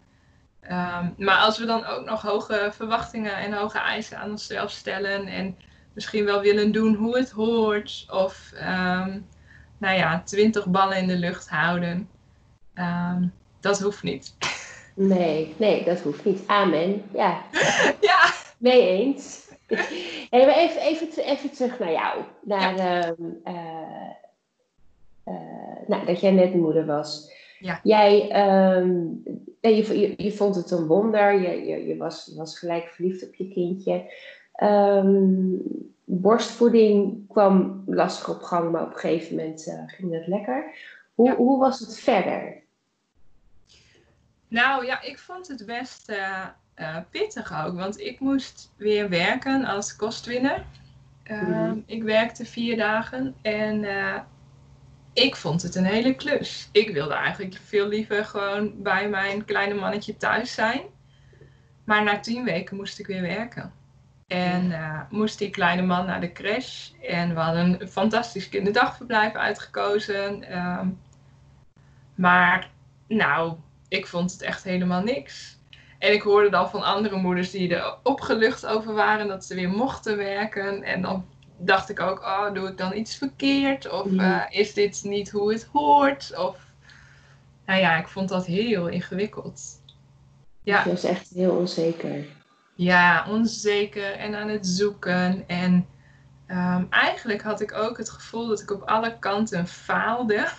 Um, 0.64 1.14
maar 1.18 1.38
als 1.38 1.58
we 1.58 1.66
dan 1.66 1.86
ook 1.86 2.06
nog 2.06 2.22
hoge 2.22 2.72
verwachtingen 2.76 3.38
en 3.38 3.54
hoge 3.54 3.78
eisen 3.78 4.18
aan 4.18 4.30
onszelf 4.30 4.72
stellen 4.72 5.28
en 5.28 5.58
misschien 5.94 6.26
wel 6.26 6.42
willen 6.42 6.72
doen 6.72 6.96
hoe 6.96 7.18
het 7.18 7.32
hoort 7.32 8.06
of 8.10 8.52
um, 8.54 9.28
nou 9.78 9.98
ja, 9.98 10.22
twintig 10.26 10.66
ballen 10.66 10.98
in 10.98 11.08
de 11.08 11.18
lucht 11.18 11.50
houden, 11.50 12.10
um, 12.76 13.34
dat 13.60 13.80
hoeft 13.80 14.04
niet. 14.04 14.34
Nee, 14.98 15.56
nee, 15.58 15.84
dat 15.84 16.00
hoeft 16.00 16.26
niet. 16.26 16.48
Amen. 16.48 17.04
Ja. 17.14 17.42
ja. 18.02 18.34
Mee 18.58 18.88
eens. 18.88 19.44
Hey, 20.30 20.46
maar 20.46 20.56
even, 20.56 20.82
even, 20.82 21.24
even 21.24 21.52
terug 21.52 21.80
naar 21.80 21.92
jou. 21.92 22.24
Naar, 22.42 22.76
ja. 22.76 23.08
uh, 23.08 23.12
uh, 23.46 24.10
nou, 25.88 26.06
dat 26.06 26.20
jij 26.20 26.32
net 26.32 26.54
moeder 26.54 26.86
was. 26.86 27.34
Ja. 27.60 27.80
Jij, 27.84 28.22
um, 28.78 29.24
je, 29.60 30.00
je, 30.00 30.14
je, 30.18 30.32
vond 30.32 30.56
het 30.56 30.72
een 30.72 30.86
wonder. 30.86 31.42
Je, 31.42 31.66
je, 31.66 31.88
je 31.88 31.98
was, 31.98 32.34
was 32.36 32.60
gelijk 32.60 32.88
verliefd 32.88 33.28
op 33.28 33.36
je 33.36 33.48
kindje. 33.48 34.14
Um, 34.64 35.62
borstvoeding 36.04 37.28
kwam 37.28 37.84
lastig 37.86 38.30
op 38.30 38.42
gang, 38.42 38.72
maar 38.72 38.84
op 38.84 38.94
een 38.94 39.00
gegeven 39.00 39.36
moment 39.36 39.68
uh, 39.68 39.82
ging 39.88 40.14
het 40.14 40.28
lekker. 40.28 40.76
Hoe, 41.14 41.30
ja. 41.30 41.36
hoe 41.36 41.60
was 41.60 41.80
het 41.80 42.00
verder? 42.00 42.64
Nou 44.48 44.86
ja, 44.86 45.02
ik 45.02 45.20
vond 45.20 45.48
het 45.48 45.66
best 45.66 46.10
uh, 46.10 46.46
uh, 46.76 46.98
pittig 47.10 47.66
ook, 47.66 47.76
want 47.76 48.00
ik 48.00 48.20
moest 48.20 48.72
weer 48.78 49.10
werken 49.10 49.66
als 49.66 49.96
kostwinner. 49.96 50.66
Uh, 51.32 51.48
mm. 51.48 51.84
Ik 51.86 52.04
werkte 52.04 52.46
vier 52.46 52.78
dagen 52.78 53.36
en 53.42 53.86
ik 55.16 55.36
vond 55.36 55.62
het 55.62 55.76
een 55.76 55.86
hele 55.86 56.16
klus. 56.16 56.70
Ik 56.72 56.90
wilde 56.90 57.14
eigenlijk 57.14 57.58
veel 57.64 57.88
liever 57.88 58.26
gewoon 58.26 58.82
bij 58.84 59.10
mijn 59.10 59.46
kleine 59.46 59.74
mannetje 59.74 60.18
thuis 60.18 60.54
zijn. 60.54 60.82
Maar 61.84 62.04
na 62.04 62.20
tien 62.20 62.44
weken 62.44 62.76
moest 62.76 63.00
ik 63.00 63.08
weer 63.08 63.22
werken. 63.22 63.74
En 64.28 64.74
moest 65.10 65.38
die 65.38 65.50
kleine 65.50 65.82
man 65.82 66.06
naar 66.06 66.22
de 66.22 66.32
crash. 66.32 66.90
En 67.02 67.34
we 67.34 67.40
hadden 67.40 67.82
een 67.82 67.88
fantastisch 67.88 68.50
kinderdagverblijf 68.50 69.34
uitgekozen. 69.34 70.58
Um, 70.58 71.00
maar 72.16 72.70
nou, 73.08 73.56
ik 73.88 74.08
vond 74.08 74.32
het 74.32 74.42
echt 74.42 74.64
helemaal 74.64 75.02
niks. 75.02 75.60
En 76.00 76.14
ik 76.14 76.22
hoorde 76.22 76.50
dan 76.50 76.70
van 76.70 76.84
andere 76.84 77.16
moeders 77.16 77.52
die 77.52 77.76
er 77.76 77.98
opgelucht 78.04 78.66
over 78.66 78.94
waren 78.94 79.28
dat 79.28 79.46
ze 79.46 79.56
weer 79.56 79.70
mochten 79.70 80.18
werken. 80.18 80.84
En 80.84 81.02
dan 81.02 81.26
dacht 81.58 81.90
ik 81.90 82.00
ook, 82.00 82.20
oh, 82.20 82.54
doe 82.54 82.68
ik 82.68 82.78
dan 82.78 82.96
iets 82.96 83.16
verkeerd? 83.16 83.92
Of 83.92 84.06
uh, 84.06 84.42
is 84.50 84.74
dit 84.74 85.04
niet 85.04 85.32
hoe 85.32 85.54
het 85.54 85.70
hoort? 85.72 86.38
Of, 86.38 86.58
nou 87.66 87.80
ja, 87.80 87.98
ik 87.98 88.08
vond 88.08 88.30
dat 88.30 88.46
heel 88.46 88.88
ingewikkeld. 88.88 89.62
Ja. 90.64 90.84
Was 90.86 91.04
echt 91.04 91.30
heel 91.30 91.56
onzeker. 91.56 92.26
Ja, 92.76 93.26
onzeker 93.30 94.16
en 94.16 94.36
aan 94.36 94.48
het 94.48 94.68
zoeken. 94.68 95.44
En 95.48 95.88
um, 96.48 96.88
eigenlijk 96.90 97.42
had 97.42 97.62
ik 97.62 97.74
ook 97.74 97.98
het 97.98 98.10
gevoel 98.10 98.48
dat 98.48 98.62
ik 98.62 98.72
op 98.72 98.82
alle 98.82 99.20
kanten 99.20 99.68
faalde. 99.68 100.48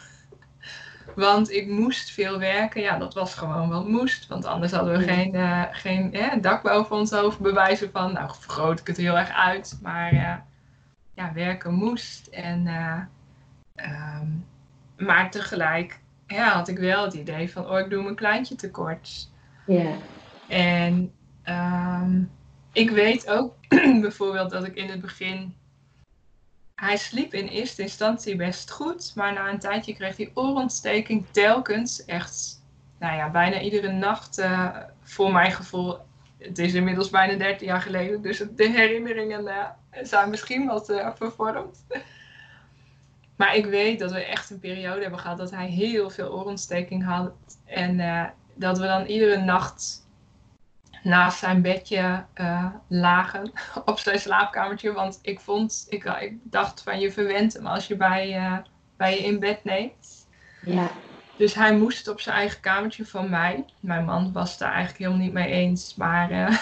Want 1.14 1.50
ik 1.50 1.68
moest 1.68 2.10
veel 2.10 2.38
werken. 2.38 2.80
Ja, 2.80 2.98
dat 2.98 3.14
was 3.14 3.34
gewoon 3.34 3.68
wel 3.68 3.88
moest. 3.88 4.26
Want 4.26 4.44
anders 4.44 4.72
hadden 4.72 4.98
we 4.98 5.04
geen, 5.04 5.34
uh, 5.34 5.62
geen 5.70 6.12
eh, 6.12 6.42
dak 6.42 6.62
boven 6.62 6.96
ons 6.96 7.10
hoofd. 7.10 7.38
Bewijzen 7.38 7.90
van, 7.92 8.12
nou 8.12 8.30
vergroot 8.40 8.80
ik 8.80 8.86
het 8.86 8.96
heel 8.96 9.18
erg 9.18 9.30
uit. 9.30 9.78
Maar 9.82 10.12
uh, 10.12 10.34
ja, 11.16 11.32
werken 11.32 11.74
moest. 11.74 12.26
En, 12.26 12.66
um, 13.76 14.46
maar 14.96 15.30
tegelijk 15.30 16.00
ja, 16.26 16.48
had 16.48 16.68
ik 16.68 16.78
wel 16.78 17.04
het 17.04 17.14
idee 17.14 17.52
van, 17.52 17.70
oh 17.70 17.78
ik 17.78 17.90
doe 17.90 18.02
mijn 18.02 18.14
kleintje 18.14 18.54
tekort. 18.54 19.30
Ja. 19.66 19.92
En 20.48 21.12
um, 21.44 22.30
ik 22.72 22.90
weet 22.90 23.28
ook 23.30 23.54
bijvoorbeeld 24.06 24.50
dat 24.50 24.66
ik 24.66 24.74
in 24.74 24.88
het 24.88 25.00
begin 25.00 25.54
hij 26.76 26.96
sliep 26.96 27.34
in 27.34 27.46
eerste 27.46 27.82
instantie 27.82 28.36
best 28.36 28.70
goed, 28.70 29.12
maar 29.14 29.32
na 29.32 29.48
een 29.48 29.58
tijdje 29.58 29.94
kreeg 29.94 30.16
hij 30.16 30.30
oorontsteking 30.34 31.26
telkens. 31.30 32.04
Echt, 32.04 32.62
nou 32.98 33.16
ja, 33.16 33.30
bijna 33.30 33.60
iedere 33.60 33.92
nacht 33.92 34.38
uh, 34.38 34.76
voor 35.02 35.32
mijn 35.32 35.52
gevoel. 35.52 35.98
Het 36.38 36.58
is 36.58 36.74
inmiddels 36.74 37.10
bijna 37.10 37.34
13 37.34 37.66
jaar 37.66 37.80
geleden, 37.80 38.22
dus 38.22 38.38
de 38.56 38.70
herinneringen 38.70 39.44
uh, 39.44 39.64
zijn 40.02 40.30
misschien 40.30 40.66
wat 40.66 40.90
uh, 40.90 41.10
vervormd. 41.14 41.84
Maar 43.36 43.56
ik 43.56 43.66
weet 43.66 43.98
dat 43.98 44.12
we 44.12 44.24
echt 44.24 44.50
een 44.50 44.58
periode 44.58 45.00
hebben 45.00 45.20
gehad 45.20 45.38
dat 45.38 45.50
hij 45.50 45.66
heel 45.66 46.10
veel 46.10 46.32
oorontsteking 46.32 47.04
had. 47.04 47.32
En 47.64 48.00
dat 48.54 48.78
we 48.78 48.86
dan 48.86 49.04
iedere 49.06 49.36
nacht 49.36 50.06
naast 51.02 51.38
zijn 51.38 51.62
bedje 51.62 52.24
lagen 52.88 53.52
op 53.84 53.98
zijn 53.98 54.18
slaapkamertje. 54.18 54.92
Want 54.92 55.18
ik 55.22 55.40
vond, 55.40 55.86
ik, 55.88 56.04
ik 56.04 56.34
dacht 56.42 56.82
van 56.82 57.00
je 57.00 57.12
verwent 57.12 57.52
hem 57.52 57.66
als 57.66 57.86
je 57.86 57.96
bij, 57.96 58.62
bij 58.96 59.14
je 59.14 59.24
in 59.24 59.38
bed 59.38 59.64
neemt. 59.64 60.28
Ja. 60.62 60.90
Dus 61.36 61.54
hij 61.54 61.76
moest 61.76 62.08
op 62.08 62.20
zijn 62.20 62.36
eigen 62.36 62.60
kamertje 62.60 63.06
van 63.06 63.30
mij. 63.30 63.64
Mijn 63.80 64.04
man 64.04 64.32
was 64.32 64.58
daar 64.58 64.72
eigenlijk 64.72 64.98
helemaal 64.98 65.20
niet 65.20 65.32
mee 65.32 65.50
eens. 65.50 65.94
Maar 65.94 66.30
uh, 66.30 66.58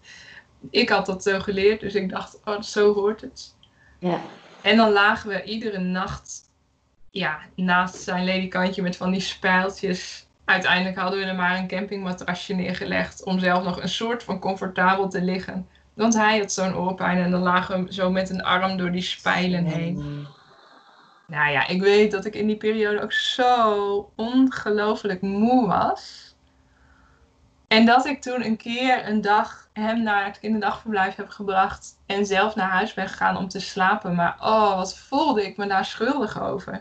ik 0.82 0.88
had 0.88 1.06
dat 1.06 1.22
zo 1.22 1.40
geleerd. 1.40 1.80
Dus 1.80 1.94
ik 1.94 2.08
dacht, 2.08 2.40
oh, 2.44 2.60
zo 2.60 2.94
hoort 2.94 3.20
het. 3.20 3.54
Ja. 3.98 4.20
En 4.62 4.76
dan 4.76 4.92
lagen 4.92 5.28
we 5.28 5.42
iedere 5.42 5.78
nacht 5.78 6.48
ja, 7.10 7.40
naast 7.54 7.94
zijn 7.94 8.24
ledikantje 8.24 8.82
met 8.82 8.96
van 8.96 9.10
die 9.10 9.20
spijltjes 9.20 10.26
uiteindelijk 10.44 10.96
hadden 10.96 11.18
we 11.18 11.24
er 11.24 11.34
maar 11.34 11.58
een 11.58 11.68
campingmatrasje 11.68 12.54
neergelegd 12.54 13.24
om 13.24 13.38
zelf 13.38 13.64
nog 13.64 13.82
een 13.82 13.88
soort 13.88 14.22
van 14.22 14.38
comfortabel 14.38 15.08
te 15.08 15.22
liggen. 15.22 15.68
Want 15.94 16.14
hij 16.14 16.38
had 16.38 16.52
zo'n 16.52 16.76
oorpijn 16.76 17.18
en 17.18 17.30
dan 17.30 17.40
lagen 17.40 17.84
we 17.84 17.94
zo 17.94 18.10
met 18.10 18.30
een 18.30 18.42
arm 18.42 18.76
door 18.76 18.92
die 18.92 19.02
spijlen 19.02 19.64
heen. 19.64 20.26
Nou 21.30 21.50
ja, 21.50 21.66
ik 21.66 21.80
weet 21.80 22.10
dat 22.10 22.24
ik 22.24 22.34
in 22.34 22.46
die 22.46 22.56
periode 22.56 23.02
ook 23.02 23.12
zo 23.12 24.12
ongelooflijk 24.16 25.20
moe 25.20 25.66
was. 25.66 26.34
En 27.68 27.86
dat 27.86 28.06
ik 28.06 28.20
toen 28.20 28.44
een 28.44 28.56
keer 28.56 29.08
een 29.08 29.20
dag 29.20 29.68
hem 29.72 30.02
naar 30.02 30.24
het 30.24 30.38
kinderdagverblijf 30.38 31.14
heb 31.14 31.28
gebracht 31.28 31.98
en 32.06 32.26
zelf 32.26 32.54
naar 32.54 32.70
huis 32.70 32.94
ben 32.94 33.08
gegaan 33.08 33.36
om 33.36 33.48
te 33.48 33.60
slapen. 33.60 34.14
Maar 34.14 34.36
oh, 34.40 34.76
wat 34.76 34.98
voelde 34.98 35.46
ik 35.46 35.56
me 35.56 35.66
daar 35.66 35.84
schuldig 35.84 36.40
over. 36.40 36.72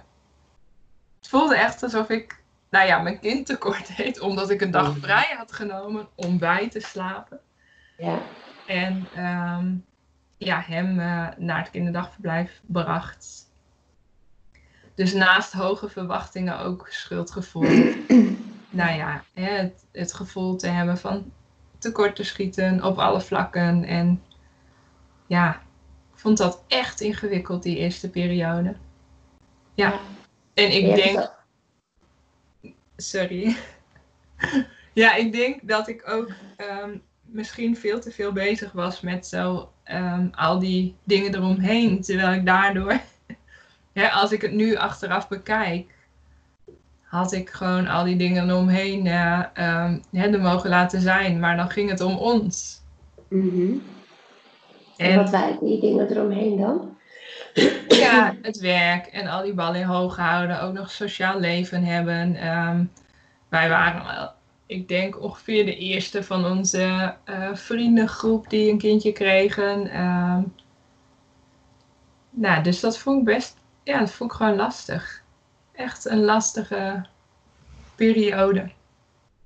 Het 1.20 1.30
voelde 1.30 1.56
echt 1.56 1.84
alsof 1.84 2.10
ik 2.10 2.44
nou 2.70 2.88
ja, 2.88 3.00
mijn 3.00 3.20
kind 3.20 3.46
tekort 3.46 3.98
deed, 3.98 4.20
omdat 4.20 4.50
ik 4.50 4.62
een 4.62 4.72
dag 4.72 4.96
mm. 4.96 5.02
vrij 5.02 5.36
had 5.38 5.52
genomen 5.52 6.08
om 6.16 6.38
bij 6.38 6.70
te 6.70 6.80
slapen. 6.80 7.40
Ja. 7.98 8.20
En 8.68 9.08
ehm, 9.16 9.76
ja, 10.38 10.62
hem 10.62 11.00
uh, 11.00 11.28
naar 11.38 11.60
het 11.60 11.70
kinderdagverblijf 11.70 12.62
bracht. 12.66 13.49
Dus 15.00 15.14
naast 15.14 15.54
hoge 15.54 15.90
verwachtingen 15.90 16.60
ook 16.60 16.88
schuldgevoel. 16.90 17.70
nou 18.70 18.98
ja, 18.98 19.24
het, 19.34 19.86
het 19.92 20.14
gevoel 20.14 20.56
te 20.56 20.68
hebben 20.68 20.98
van 20.98 21.32
tekort 21.78 22.16
te 22.16 22.24
schieten 22.24 22.84
op 22.84 22.98
alle 22.98 23.22
vlakken. 23.22 23.84
En 23.84 24.24
ja, 25.28 25.56
ik 26.14 26.20
vond 26.20 26.38
dat 26.38 26.64
echt 26.68 27.02
ingewikkeld, 27.02 27.64
die 27.64 27.78
eerste 27.78 28.10
periode. 28.10 28.76
Ja. 29.74 29.90
ja. 29.90 30.00
En 30.54 30.72
ik 30.72 30.96
denk 30.96 31.32
sorry. 32.96 33.56
ja, 34.94 35.16
ik 35.16 35.32
denk 35.32 35.68
dat 35.68 35.88
ik 35.88 36.10
ook 36.10 36.32
ehm, 36.56 36.98
misschien 37.26 37.78
veel 37.78 38.00
te 38.00 38.12
veel 38.12 38.32
bezig 38.32 38.72
was 38.72 39.02
met 39.02 39.28
zo 39.28 39.72
ehm, 39.84 40.28
al 40.32 40.60
die 40.60 40.96
dingen 41.04 41.36
eromheen. 41.36 42.02
Terwijl 42.02 42.34
ik 42.34 42.46
daardoor, 42.46 43.00
als 43.93 44.32
ik 44.32 44.41
het 44.41 44.52
nu 44.52 44.75
achteraf 44.75 45.28
bekijk, 45.28 45.91
had 47.02 47.32
ik 47.32 47.49
gewoon 47.49 47.88
al 47.88 48.04
die 48.04 48.17
dingen 48.17 48.49
eromheen 48.49 49.06
uh, 49.06 49.43
um, 49.58 50.02
er 50.12 50.41
mogen 50.41 50.69
laten 50.69 51.02
zijn. 51.02 51.39
Maar 51.39 51.58
dan 51.58 51.69
ging 51.69 51.89
het 51.89 52.02
om 52.02 52.17
ons. 52.17 52.82
Mm 53.30 53.82
en, 54.99 55.15
wat 55.15 55.30
waren 55.30 55.65
die 55.65 55.80
dingen 55.80 56.12
eromheen 56.12 56.58
dan? 56.58 56.97
Ja, 57.88 58.36
het 58.41 58.60
werk 58.60 59.06
en 59.06 59.28
al 59.28 59.43
die 59.43 59.54
ballen 59.54 59.84
hoog 59.84 60.17
houden. 60.17 60.62
Ook 60.62 60.73
nog 60.73 60.91
sociaal 60.91 61.39
leven 61.39 61.84
hebben. 61.84 62.47
Um, 62.47 62.91
wij 63.49 63.69
waren, 63.69 64.32
ik 64.65 64.88
denk, 64.88 65.21
ongeveer 65.21 65.65
de 65.65 65.75
eerste 65.75 66.23
van 66.23 66.45
onze 66.45 67.15
uh, 67.30 67.54
vriendengroep 67.54 68.49
die 68.49 68.71
een 68.71 68.78
kindje 68.78 69.12
kregen. 69.12 70.02
Um, 70.02 70.54
nou, 72.30 72.63
dus 72.63 72.80
dat 72.80 72.97
vond 72.97 73.19
ik 73.19 73.25
best, 73.25 73.58
ja, 73.89 73.99
dat 73.99 74.12
vond 74.12 74.32
ik 74.32 74.38
gewoon 74.38 74.56
lastig. 74.56 75.23
Echt 75.71 76.06
een 76.06 76.23
lastige 76.23 77.06
periode. 77.95 78.69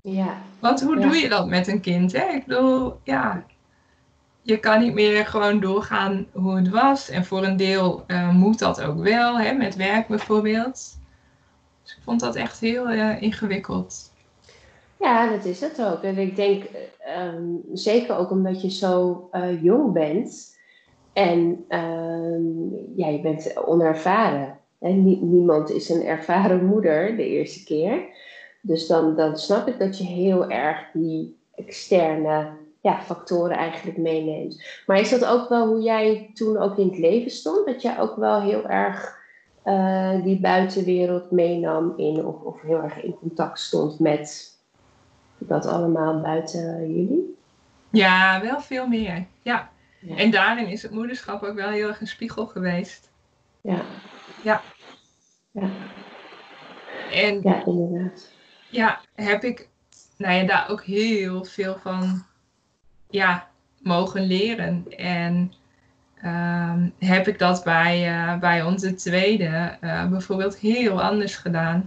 Ja. 0.01 0.37
Want 0.59 0.81
hoe 0.81 0.99
doe 0.99 1.15
je 1.15 1.29
dat 1.29 1.47
met 1.47 1.67
een 1.67 1.81
kind? 1.81 2.11
Hè? 2.11 2.25
Ik 2.27 2.45
bedoel, 2.45 2.99
ja, 3.03 3.43
je 4.41 4.59
kan 4.59 4.79
niet 4.81 4.93
meer 4.93 5.25
gewoon 5.25 5.59
doorgaan 5.59 6.27
hoe 6.31 6.55
het 6.55 6.69
was. 6.69 7.09
En 7.09 7.25
voor 7.25 7.43
een 7.43 7.57
deel 7.57 8.03
uh, 8.07 8.29
moet 8.29 8.59
dat 8.59 8.81
ook 8.81 8.99
wel, 8.99 9.39
hè, 9.39 9.53
met 9.53 9.75
werk 9.75 10.07
bijvoorbeeld. 10.07 10.99
Dus 11.83 11.95
ik 11.95 12.03
vond 12.03 12.19
dat 12.19 12.35
echt 12.35 12.59
heel 12.59 12.91
uh, 12.91 13.21
ingewikkeld. 13.21 14.11
Ja, 14.99 15.29
dat 15.29 15.45
is 15.45 15.61
het 15.61 15.81
ook. 15.81 16.03
En 16.03 16.17
ik 16.17 16.35
denk 16.35 16.63
um, 17.17 17.61
zeker 17.73 18.17
ook 18.17 18.31
omdat 18.31 18.61
je 18.61 18.69
zo 18.69 19.29
uh, 19.31 19.63
jong 19.63 19.93
bent. 19.93 20.52
En 21.13 21.65
um, 21.69 22.75
ja, 22.95 23.07
je 23.07 23.21
bent 23.21 23.65
onervaren. 23.65 24.57
En 24.79 25.03
niemand 25.03 25.69
is 25.69 25.89
een 25.89 26.05
ervaren 26.05 26.65
moeder 26.65 27.15
de 27.15 27.27
eerste 27.27 27.63
keer. 27.63 28.01
Dus 28.61 28.87
dan, 28.87 29.15
dan 29.15 29.37
snap 29.37 29.67
ik 29.67 29.79
dat 29.79 29.97
je 29.97 30.03
heel 30.03 30.49
erg 30.49 30.85
die 30.93 31.37
externe 31.55 32.49
ja, 32.81 33.01
factoren 33.01 33.57
eigenlijk 33.57 33.97
meeneemt. 33.97 34.63
Maar 34.85 34.99
is 34.99 35.09
dat 35.09 35.25
ook 35.25 35.49
wel 35.49 35.67
hoe 35.67 35.81
jij 35.81 36.29
toen 36.33 36.57
ook 36.57 36.77
in 36.77 36.87
het 36.87 36.97
leven 36.97 37.31
stond? 37.31 37.65
Dat 37.65 37.81
jij 37.81 37.99
ook 37.99 38.15
wel 38.15 38.41
heel 38.41 38.69
erg 38.69 39.21
uh, 39.65 40.23
die 40.23 40.39
buitenwereld 40.39 41.31
meenam 41.31 41.93
in, 41.97 42.25
of, 42.25 42.41
of 42.41 42.61
heel 42.61 42.81
erg 42.81 43.03
in 43.03 43.15
contact 43.19 43.59
stond 43.59 43.99
met 43.99 44.57
dat 45.37 45.65
allemaal 45.65 46.21
buiten 46.21 46.93
jullie? 46.93 47.37
Ja, 47.89 48.41
wel 48.41 48.61
veel 48.61 48.87
meer. 48.87 49.25
Ja. 49.41 49.71
En 50.07 50.31
daarin 50.31 50.67
is 50.67 50.81
het 50.81 50.91
moederschap 50.91 51.43
ook 51.43 51.55
wel 51.55 51.69
heel 51.69 51.87
erg 51.87 52.01
een 52.01 52.07
spiegel 52.07 52.45
geweest. 52.45 53.11
Ja. 53.61 53.81
Ja. 54.43 54.61
Ja. 55.51 55.69
En 57.11 57.41
ja, 57.43 57.65
inderdaad. 57.65 58.31
Ja, 58.69 59.01
heb 59.15 59.43
ik 59.43 59.69
nou 60.17 60.33
ja, 60.33 60.43
daar 60.43 60.69
ook 60.69 60.83
heel 60.83 61.43
veel 61.45 61.77
van 61.77 62.25
ja, 63.09 63.49
mogen 63.81 64.21
leren. 64.21 64.85
En 64.97 65.53
um, 66.25 66.93
heb 66.99 67.27
ik 67.27 67.39
dat 67.39 67.63
bij, 67.63 68.09
uh, 68.09 68.39
bij 68.39 68.63
onze 68.63 68.93
tweede 68.93 69.77
uh, 69.81 70.07
bijvoorbeeld 70.07 70.57
heel 70.57 71.01
anders 71.01 71.35
gedaan. 71.35 71.85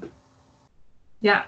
Ja. 1.19 1.47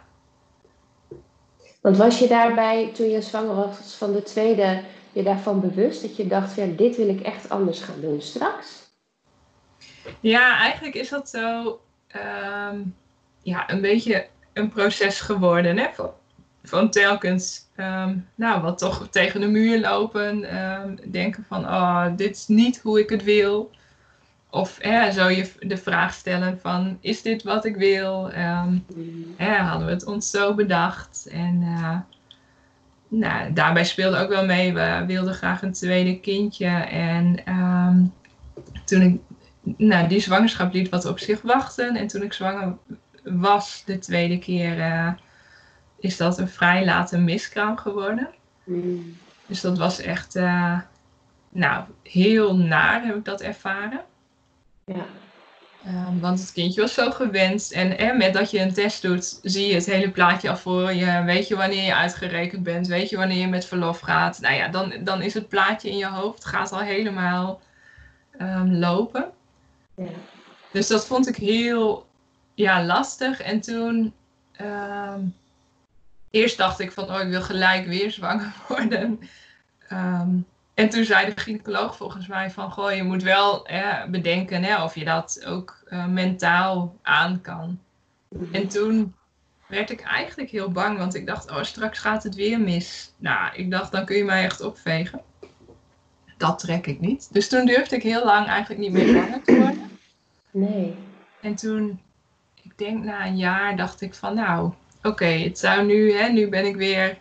Want 1.80 1.96
was 1.96 2.18
je 2.18 2.28
daarbij, 2.28 2.90
toen 2.92 3.08
je 3.08 3.22
zwanger 3.22 3.54
was 3.54 3.94
van 3.96 4.12
de 4.12 4.22
tweede, 4.22 4.82
je 5.18 5.24
daarvan 5.24 5.60
bewust 5.60 6.02
dat 6.02 6.16
je 6.16 6.26
dacht, 6.26 6.54
ja, 6.54 6.66
dit 6.76 6.96
wil 6.96 7.08
ik 7.08 7.20
echt 7.20 7.48
anders 7.48 7.80
gaan 7.80 8.00
doen 8.00 8.20
straks? 8.22 8.86
Ja, 10.20 10.58
eigenlijk 10.58 10.94
is 10.94 11.08
dat 11.08 11.28
zo 11.28 11.80
um, 12.16 12.94
ja, 13.42 13.70
een 13.70 13.80
beetje 13.80 14.26
een 14.52 14.68
proces 14.68 15.20
geworden. 15.20 15.78
Hè? 15.78 15.88
van 16.62 16.90
telkens, 16.90 17.68
ehm, 17.74 18.16
nou, 18.34 18.62
wat 18.62 18.78
toch 18.78 19.08
tegen 19.10 19.40
de 19.40 19.46
muur 19.46 19.80
lopen. 19.80 20.44
ehm, 20.44 20.96
denken 21.10 21.44
van, 21.48 21.64
oh, 21.64 22.06
dit 22.16 22.36
is 22.36 22.46
niet 22.46 22.80
hoe 22.80 23.00
ik 23.00 23.10
het 23.10 23.24
wil. 23.24 23.70
Of 24.50 24.78
hè, 24.80 25.12
zo 25.12 25.28
je 25.28 25.52
de 25.58 25.76
vraag 25.76 26.12
stellen 26.14 26.60
van, 26.60 26.98
is 27.00 27.22
dit 27.22 27.42
wat 27.42 27.64
ik 27.64 27.76
wil? 27.76 28.30
Ehm, 28.30 28.78
hè, 29.36 29.56
hadden 29.56 29.86
we 29.86 29.92
het 29.92 30.06
ons 30.06 30.30
zo 30.30 30.54
bedacht? 30.54 31.28
En 31.30 31.62
eh, 31.62 31.98
nou, 33.08 33.52
daarbij 33.52 33.84
speelde 33.84 34.18
ook 34.18 34.28
wel 34.28 34.44
mee, 34.44 34.74
we 34.74 35.04
wilden 35.06 35.34
graag 35.34 35.62
een 35.62 35.72
tweede 35.72 36.20
kindje. 36.20 36.66
En 36.90 37.44
ehm, 37.44 38.04
toen 38.84 39.02
ik, 39.02 39.20
nou, 39.76 40.08
die 40.08 40.20
zwangerschap 40.20 40.72
liet 40.72 40.88
wat 40.88 41.06
op 41.06 41.18
zich 41.18 41.42
wachten. 41.42 41.96
En 41.96 42.06
toen 42.06 42.22
ik 42.22 42.32
zwanger 42.32 42.76
was 43.22 43.82
de 43.84 43.98
tweede 43.98 44.38
keer, 44.38 44.80
eh, 44.80 45.12
is 45.98 46.16
dat 46.16 46.38
een 46.38 46.48
vrij 46.48 46.84
late 46.84 47.18
miskraam 47.18 47.76
geworden. 47.76 48.28
Mm. 48.64 49.16
Dus 49.46 49.60
dat 49.60 49.78
was 49.78 50.00
echt, 50.00 50.36
eh, 50.36 50.78
nou, 51.48 51.84
heel 52.02 52.56
naar 52.56 53.04
heb 53.04 53.16
ik 53.16 53.24
dat 53.24 53.40
ervaren. 53.40 54.00
Ja. 54.84 55.06
Ehm, 55.84 56.18
want 56.18 56.40
het 56.40 56.52
kindje 56.52 56.80
was 56.80 56.94
zo 56.94 57.10
gewenst. 57.10 57.72
En 57.72 57.90
hè, 57.90 58.12
met 58.12 58.32
dat 58.34 58.50
je 58.50 58.60
een 58.60 58.72
test 58.72 59.02
doet, 59.02 59.38
zie 59.42 59.66
je 59.68 59.74
het 59.74 59.86
hele 59.86 60.10
plaatje 60.10 60.50
al 60.50 60.56
voor 60.56 60.92
je. 60.92 61.22
Weet 61.24 61.48
je 61.48 61.56
wanneer 61.56 61.84
je 61.84 61.94
uitgerekend 61.94 62.62
bent. 62.62 62.86
Weet 62.86 63.08
je 63.10 63.16
wanneer 63.16 63.38
je 63.38 63.48
met 63.48 63.66
verlof 63.66 64.00
gaat. 64.00 64.40
Nou 64.40 64.54
ja, 64.54 64.68
dan, 64.68 64.92
dan 65.04 65.22
is 65.22 65.34
het 65.34 65.48
plaatje 65.48 65.90
in 65.90 65.96
je 65.96 66.06
hoofd 66.06 66.44
gaat 66.44 66.72
al 66.72 66.80
helemaal 66.80 67.60
ehm, 68.38 68.72
lopen. 68.72 69.30
Ja. 69.96 70.04
Dus 70.72 70.86
dat 70.86 71.06
vond 71.06 71.28
ik 71.28 71.36
heel 71.36 72.06
ja, 72.54 72.84
lastig. 72.84 73.40
En 73.40 73.60
toen... 73.60 74.14
ehm, 74.52 75.20
eerst 76.30 76.56
dacht 76.56 76.80
ik 76.80 76.92
van, 76.92 77.04
oh, 77.04 77.20
ik 77.20 77.28
wil 77.28 77.42
gelijk 77.42 77.86
weer 77.86 78.10
zwanger 78.10 78.52
worden. 78.68 79.20
En 80.78 80.88
toen 80.88 81.04
zei 81.04 81.34
de 81.34 81.40
gynaecoloog 81.40 81.96
volgens 81.96 82.26
mij 82.26 82.50
van, 82.50 82.72
goh, 82.72 82.94
je 82.94 83.02
moet 83.02 83.22
wel 83.22 83.60
hè, 83.64 84.08
bedenken 84.08 84.62
hè, 84.62 84.82
of 84.82 84.94
je 84.94 85.04
dat 85.04 85.44
ook 85.46 85.82
eh, 85.86 86.06
mentaal 86.06 86.96
aan 87.02 87.40
kan. 87.40 87.80
En 88.52 88.68
toen 88.68 89.14
werd 89.66 89.90
ik 89.90 90.00
eigenlijk 90.00 90.50
heel 90.50 90.70
bang, 90.70 90.98
want 90.98 91.14
ik 91.14 91.26
dacht, 91.26 91.50
oh, 91.50 91.62
straks 91.62 91.98
gaat 91.98 92.22
het 92.22 92.34
weer 92.34 92.60
mis. 92.60 93.12
Nou, 93.16 93.54
ik 93.54 93.70
dacht, 93.70 93.92
dan 93.92 94.04
kun 94.04 94.16
je 94.16 94.24
mij 94.24 94.44
echt 94.44 94.60
opvegen. 94.60 95.20
Dat 96.36 96.58
trek 96.58 96.86
ik 96.86 97.00
niet. 97.00 97.28
Dus 97.32 97.48
toen 97.48 97.66
durfde 97.66 97.96
ik 97.96 98.02
heel 98.02 98.24
lang 98.24 98.46
eigenlijk 98.46 98.80
niet 98.80 98.92
meer 98.92 99.08
zwanger 99.08 99.42
te 99.42 99.56
worden. 99.58 99.90
Nee. 100.50 100.94
En 101.40 101.54
toen, 101.54 102.00
ik 102.62 102.78
denk 102.78 103.04
na 103.04 103.26
een 103.26 103.36
jaar, 103.36 103.76
dacht 103.76 104.00
ik 104.00 104.14
van 104.14 104.34
nou, 104.34 104.72
oké, 105.02 105.24
het 105.24 105.58
zou 105.58 105.86
nu, 105.86 106.12
hè, 106.12 106.28
nu 106.28 106.48
ben 106.48 106.66
ik 106.66 106.76
weer, 106.76 107.18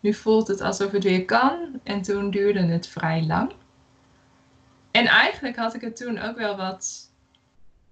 nu 0.00 0.14
voelt 0.14 0.48
het 0.48 0.60
alsof 0.60 0.90
het 0.90 1.04
weer 1.04 1.24
kan. 1.24 1.80
En 1.82 2.02
toen 2.02 2.30
duurde 2.30 2.60
het 2.60 2.86
vrij 2.86 3.22
lang. 3.22 3.52
En 4.90 5.06
eigenlijk 5.06 5.56
had 5.56 5.74
ik 5.74 5.80
het 5.80 5.96
toen 5.96 6.18
ook 6.18 6.36
wel 6.36 6.56
wat 6.56 7.10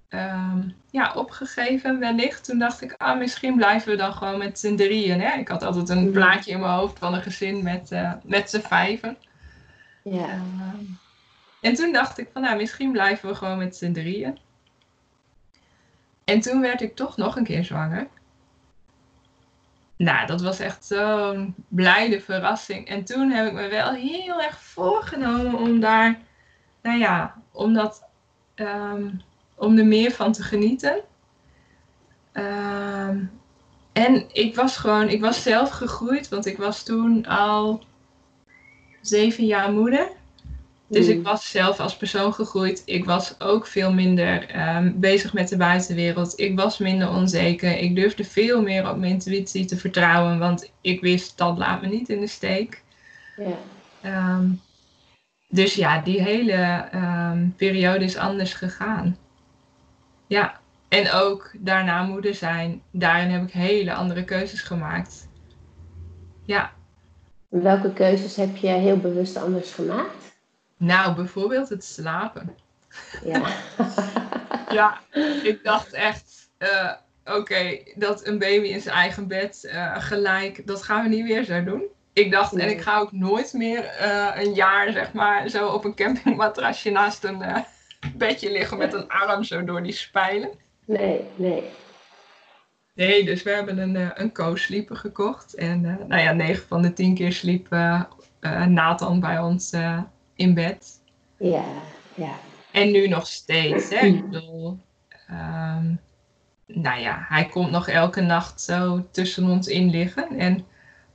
ehm, 0.08 0.68
ja, 0.90 1.12
opgegeven, 1.14 1.98
wellicht. 1.98 2.44
Toen 2.44 2.58
dacht 2.58 2.82
ik, 2.82 2.94
ah, 2.98 3.18
misschien 3.18 3.56
blijven 3.56 3.90
we 3.90 3.96
dan 3.96 4.12
gewoon 4.12 4.38
met 4.38 4.58
z'n 4.58 4.76
drieën. 4.76 5.20
Hè? 5.20 5.38
Ik 5.38 5.48
had 5.48 5.62
altijd 5.62 5.88
een 5.88 6.10
plaatje 6.10 6.50
in 6.50 6.60
mijn 6.60 6.72
hoofd 6.72 6.98
van 6.98 7.14
een 7.14 7.22
gezin 7.22 7.62
met, 7.62 7.92
eh, 7.92 8.12
met 8.22 8.50
z'n 8.50 8.60
vijven. 8.60 9.16
Ja. 10.02 10.28
Ehm, 10.28 10.84
en 11.60 11.74
toen 11.74 11.92
dacht 11.92 12.18
ik 12.18 12.28
van, 12.32 12.42
nou, 12.42 12.56
misschien 12.56 12.92
blijven 12.92 13.28
we 13.28 13.34
gewoon 13.34 13.58
met 13.58 13.76
z'n 13.76 13.92
drieën. 13.92 14.38
En 16.24 16.40
toen 16.40 16.60
werd 16.60 16.80
ik 16.80 16.96
toch 16.96 17.16
nog 17.16 17.36
een 17.36 17.44
keer 17.44 17.64
zwanger. 17.64 18.08
Nou, 19.96 20.26
dat 20.26 20.40
was 20.40 20.58
echt 20.58 20.84
zo'n 20.84 21.54
blijde 21.68 22.20
verrassing. 22.20 22.88
En 22.88 23.04
toen 23.04 23.30
heb 23.30 23.46
ik 23.46 23.52
me 23.52 23.68
wel 23.68 23.92
heel 23.92 24.42
erg 24.42 24.60
voorgenomen 24.60 25.54
om 25.54 25.80
daar, 25.80 26.18
nou 26.82 26.98
ja, 26.98 27.42
om 27.52 27.72
dat, 27.72 28.04
ehm, 28.54 29.10
om 29.54 29.78
er 29.78 29.86
meer 29.86 30.10
van 30.10 30.32
te 30.32 30.42
genieten. 30.42 31.00
Ehm, 32.32 33.24
en 33.92 34.26
ik 34.32 34.54
was 34.54 34.76
gewoon, 34.76 35.08
ik 35.08 35.20
was 35.20 35.42
zelf 35.42 35.70
gegroeid, 35.70 36.28
want 36.28 36.46
ik 36.46 36.56
was 36.56 36.82
toen 36.82 37.26
al 37.26 37.84
zeven 39.00 39.46
jaar 39.46 39.72
moeder. 39.72 40.08
Dus 40.88 41.06
ik 41.06 41.16
Mm. 41.16 41.22
was 41.22 41.50
zelf 41.50 41.80
als 41.80 41.96
persoon 41.96 42.34
gegroeid. 42.34 42.82
Ik 42.84 43.04
was 43.04 43.40
ook 43.40 43.66
veel 43.66 43.92
minder 43.92 44.48
ehm, 44.50 44.92
bezig 44.94 45.32
met 45.32 45.48
de 45.48 45.56
buitenwereld. 45.56 46.40
Ik 46.40 46.56
was 46.56 46.78
minder 46.78 47.08
onzeker. 47.10 47.78
Ik 47.78 47.94
durfde 47.96 48.24
veel 48.24 48.62
meer 48.62 48.90
op 48.90 48.96
mijn 48.96 49.12
intuïtie 49.12 49.64
te 49.64 49.76
vertrouwen. 49.76 50.38
Want 50.38 50.72
ik 50.80 51.00
wist, 51.00 51.38
dat 51.38 51.58
laat 51.58 51.80
me 51.82 51.88
niet 51.88 52.08
in 52.08 52.20
de 52.20 52.26
steek. 52.26 52.82
Ja. 53.36 53.56
Ehm, 54.00 54.48
dus 55.48 55.74
ja, 55.74 56.00
die 56.00 56.22
hele 56.22 56.52
ehm, 56.90 57.48
periode 57.56 58.04
is 58.04 58.16
anders 58.16 58.54
gegaan. 58.54 59.16
Ja, 60.26 60.60
en 60.88 61.12
ook 61.12 61.52
daarna 61.58 62.02
moeder 62.02 62.34
zijn. 62.34 62.82
Daarin 62.90 63.30
heb 63.30 63.42
ik 63.42 63.52
hele 63.52 63.94
andere 63.94 64.24
keuzes 64.24 64.60
gemaakt. 64.62 65.28
Ja, 66.44 66.70
Welke 67.48 67.92
keuzes 67.92 68.36
heb 68.36 68.56
je 68.56 68.68
heel 68.68 68.96
bewust 68.96 69.36
anders 69.36 69.72
gemaakt? 69.72 70.35
Nou 70.76 71.14
bijvoorbeeld 71.14 71.68
het 71.68 71.84
slapen. 71.84 72.56
Ja. 73.24 73.42
Ja, 74.70 75.00
ik 75.42 75.60
dacht 75.62 75.92
echt, 75.92 76.50
eh, 76.58 76.92
oké, 77.24 77.78
dat 77.94 78.26
een 78.26 78.38
baby 78.38 78.66
in 78.66 78.80
zijn 78.80 78.94
eigen 78.94 79.26
bed 79.26 79.64
eh, 79.64 79.96
gelijk, 79.98 80.66
dat 80.66 80.82
gaan 80.82 81.02
we 81.02 81.08
niet 81.08 81.26
weer 81.26 81.44
zo 81.44 81.64
doen. 81.64 81.82
Ik 82.12 82.30
dacht, 82.30 82.56
en 82.56 82.70
ik 82.70 82.80
ga 82.80 82.98
ook 82.98 83.12
nooit 83.12 83.52
meer 83.52 83.84
eh, 83.84 84.44
een 84.44 84.54
jaar, 84.54 84.92
zeg 84.92 85.12
maar, 85.12 85.48
zo 85.48 85.68
op 85.68 85.84
een 85.84 85.94
campingmatrasje 85.94 86.90
naast 86.90 87.24
een 87.24 87.42
bedje 88.14 88.52
liggen 88.52 88.78
met 88.78 88.92
een 88.92 89.08
arm 89.08 89.44
zo 89.44 89.64
door 89.64 89.82
die 89.82 89.92
spijlen. 89.92 90.50
Nee, 90.84 91.24
nee. 91.34 91.62
Nee, 92.94 93.24
dus 93.24 93.42
we 93.42 93.50
hebben 93.50 93.78
een, 93.78 94.10
een 94.14 94.32
co-sleeper 94.32 94.96
gekocht. 94.96 95.54
En 95.54 95.80
nou 95.80 96.22
ja, 96.22 96.32
9 96.32 96.66
van 96.66 96.82
de 96.82 96.92
10 96.92 97.14
keer 97.14 97.32
sliep 97.32 97.68
Nathan 98.68 99.20
bij 99.20 99.38
ons 99.38 99.70
in 100.36 100.54
bed. 100.54 101.00
Ja, 101.36 101.64
ja. 102.14 102.32
En 102.70 102.90
nu 102.90 103.08
nog 103.08 103.26
steeds. 103.26 103.90
Hè? 103.90 104.06
Ik 104.06 104.30
bedoel, 104.30 104.78
ehm, 105.28 105.94
nou 106.66 107.00
ja, 107.00 107.24
hij 107.28 107.46
komt 107.46 107.70
nog 107.70 107.88
elke 107.88 108.20
nacht 108.20 108.60
zo 108.60 109.08
tussen 109.10 109.48
ons 109.48 109.66
in 109.66 109.90
liggen. 109.90 110.38
En 110.38 110.66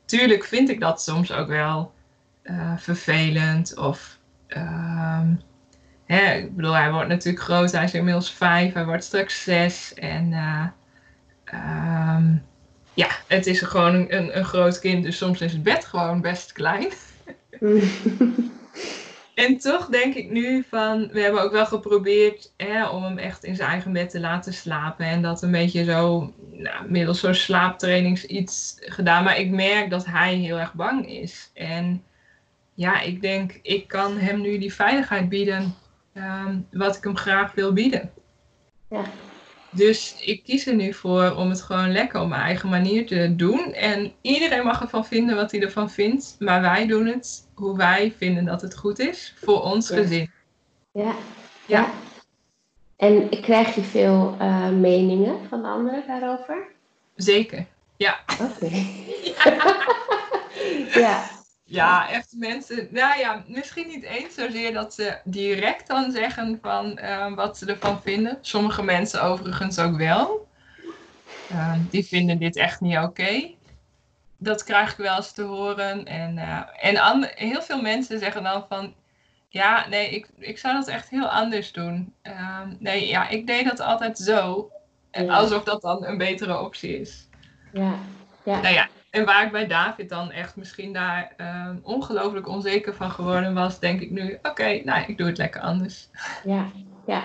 tuurlijk 0.06 0.44
vind 0.44 0.70
ik 0.70 0.80
dat 0.80 1.02
soms 1.02 1.32
ook 1.32 1.48
wel 1.48 1.94
eh, 2.42 2.78
vervelend. 2.78 3.78
Of, 3.78 4.18
ehm, 4.48 5.34
hè, 6.06 6.34
ik 6.34 6.56
bedoel, 6.56 6.74
hij 6.74 6.92
wordt 6.92 7.08
natuurlijk 7.08 7.44
groot. 7.44 7.72
Hij 7.72 7.84
is 7.84 7.94
inmiddels 7.94 8.32
vijf, 8.32 8.74
hij 8.74 8.86
wordt 8.86 9.04
straks 9.04 9.44
zes. 9.44 9.94
En 9.94 10.34
eh, 10.34 10.66
ehm, 11.44 12.36
ja, 12.94 13.08
het 13.28 13.48
is 13.48 13.62
gewoon 13.62 13.96
een, 13.96 14.38
een 14.38 14.46
groot 14.46 14.80
kind. 14.80 15.04
Dus 15.04 15.18
soms 15.18 15.42
is 15.42 15.52
het 15.52 15.64
bed 15.64 15.86
gewoon 15.86 16.22
best 16.22 16.52
klein. 16.52 16.92
En 19.42 19.58
toch 19.58 19.86
denk 19.86 20.14
ik 20.14 20.32
nu 20.32 20.64
van, 20.70 21.08
we 21.12 21.22
hebben 21.22 21.42
ook 21.42 21.52
wel 21.52 21.66
geprobeerd 21.66 22.54
hè, 22.58 22.88
om 22.88 23.04
hem 23.04 23.18
echt 23.18 23.44
in 23.44 23.56
zijn 23.56 23.70
eigen 23.70 23.94
bed 23.94 24.10
te 24.10 24.20
laten 24.20 24.54
slapen. 24.54 25.06
En 25.06 25.22
dat 25.22 25.42
een 25.42 25.52
beetje 25.52 25.84
zo, 25.84 26.34
nou, 26.52 26.90
middels 26.90 27.20
zo'n 27.20 27.34
slaaptrainings 27.34 28.26
iets 28.26 28.78
gedaan. 28.80 29.24
Maar 29.24 29.38
ik 29.40 29.50
merk 29.50 29.90
dat 29.90 30.06
hij 30.06 30.36
heel 30.36 30.60
erg 30.60 30.74
bang 30.74 31.08
is. 31.10 31.52
En 31.54 32.04
ja, 32.74 33.02
ik 33.02 33.22
denk, 33.22 33.60
ik 33.62 33.88
kan 33.88 34.18
hem 34.18 34.42
nu 34.42 34.58
die 34.58 34.74
veiligheid 34.74 35.30
bieden 35.30 35.76
ehm, 36.14 36.60
wat 36.72 36.96
ik 36.96 37.04
hem 37.04 37.18
graag 37.18 37.54
wil 37.54 37.74
bieden. 37.74 38.12
Ja. 38.90 39.04
Dus 39.72 40.16
ik 40.26 40.44
kies 40.44 40.66
er 40.68 40.76
nu 40.76 40.94
voor 40.94 41.36
om 41.36 41.50
het 41.50 41.62
gewoon 41.62 41.92
lekker 41.92 42.22
op 42.22 42.28
mijn 42.28 42.42
eigen 42.42 42.70
manier 42.70 43.08
te 43.08 43.36
doen. 43.36 43.74
En 43.74 44.14
iedereen 44.22 44.64
mag 44.64 44.82
ervan 44.82 45.06
vinden 45.06 45.36
wat 45.36 45.52
hij 45.52 45.62
ervan 45.62 45.90
vindt. 45.90 46.36
Maar 46.40 46.62
wij 46.62 46.88
doen 46.88 47.06
het 47.06 47.48
hoe 47.54 47.78
wij 47.78 48.14
vinden 48.18 48.46
dat 48.46 48.62
het 48.62 48.78
goed 48.78 49.00
is 49.00 49.34
voor 49.44 49.62
ons 49.62 49.90
Ja. 49.90 49.96
gezin. 49.96 50.32
Ja. 50.92 51.16
Ja. 51.66 51.90
En 52.98 53.30
krijg 53.42 53.76
je 53.76 53.82
veel 53.82 54.36
eh, 54.40 54.70
meningen 54.70 55.36
van 55.50 55.66
anderen 55.66 56.04
daarover? 56.08 56.68
Zeker. 57.16 57.66
Ja. 57.98 58.20
Oké. 58.42 58.70
ja. 59.46 59.80
Ja, 60.94 61.24
echt 62.10 62.34
mensen. 62.38 62.88
Nou 62.92 63.20
ja, 63.20 63.44
misschien 63.48 63.88
niet 63.88 64.04
eens 64.04 64.34
zozeer 64.36 64.74
dat 64.74 64.94
ze 64.94 65.18
direct 65.24 65.88
dan 65.88 66.12
zeggen 66.12 66.60
van 66.62 66.98
eh, 66.98 67.34
wat 67.34 67.58
ze 67.58 67.66
ervan 67.66 68.02
vinden. 68.02 68.38
Sommige 68.42 68.84
mensen 68.84 69.24
overigens 69.24 69.80
ook 69.80 69.98
wel. 69.98 70.48
Eh, 71.50 71.74
die 71.90 72.06
vinden 72.06 72.38
dit 72.38 72.56
echt 72.56 72.82
niet 72.82 72.98
oké. 72.98 73.50
Dat 74.38 74.64
krijg 74.64 74.92
ik 74.92 74.98
wel 74.98 75.16
eens 75.16 75.32
te 75.32 75.42
horen. 75.44 76.06
En, 76.06 76.38
eh, 76.38 76.62
en 76.80 76.98
ander- 76.98 77.32
heel 77.36 77.62
veel 77.62 77.82
mensen 77.82 78.20
zeggen 78.20 78.44
dan 78.44 78.66
van. 78.70 78.94
Ja, 79.50 79.88
nee, 79.90 80.10
ik, 80.10 80.28
ik 80.38 80.58
zou 80.58 80.74
dat 80.76 80.88
echt 80.88 81.10
heel 81.10 81.28
anders 81.28 81.72
doen. 81.72 82.14
Nee, 82.80 83.08
ja, 83.08 83.28
ik 83.30 83.48
deed 83.48 83.66
dat 83.66 83.80
altijd 83.80 84.18
zo. 84.18 84.72
En 85.12 85.26
Ja. 85.26 85.34
Alsof 85.36 85.64
dat 85.64 85.82
dan 85.82 86.06
een 86.06 86.18
betere 86.18 86.60
optie 86.60 87.00
is. 87.00 87.28
Ja. 87.74 87.94
Ja. 88.44 88.62
Nou 88.62 88.74
ja, 88.74 88.88
En 89.12 89.26
waar 89.26 89.46
ik 89.46 89.52
bij 89.52 89.68
David 89.68 90.10
dan 90.10 90.32
echt 90.32 90.56
misschien 90.56 90.94
daar 90.94 91.34
uh, 91.38 91.70
ongelooflijk 91.84 92.48
onzeker 92.48 92.94
van 92.94 93.12
geworden 93.12 93.54
was, 93.54 93.80
denk 93.80 94.02
ik 94.02 94.12
nu, 94.12 94.38
oké, 94.42 94.82
nou, 94.84 95.04
ik 95.08 95.18
doe 95.18 95.28
het 95.28 95.38
lekker 95.38 95.62
anders. 95.62 96.10
Ja, 96.44 96.68
ja. 97.06 97.24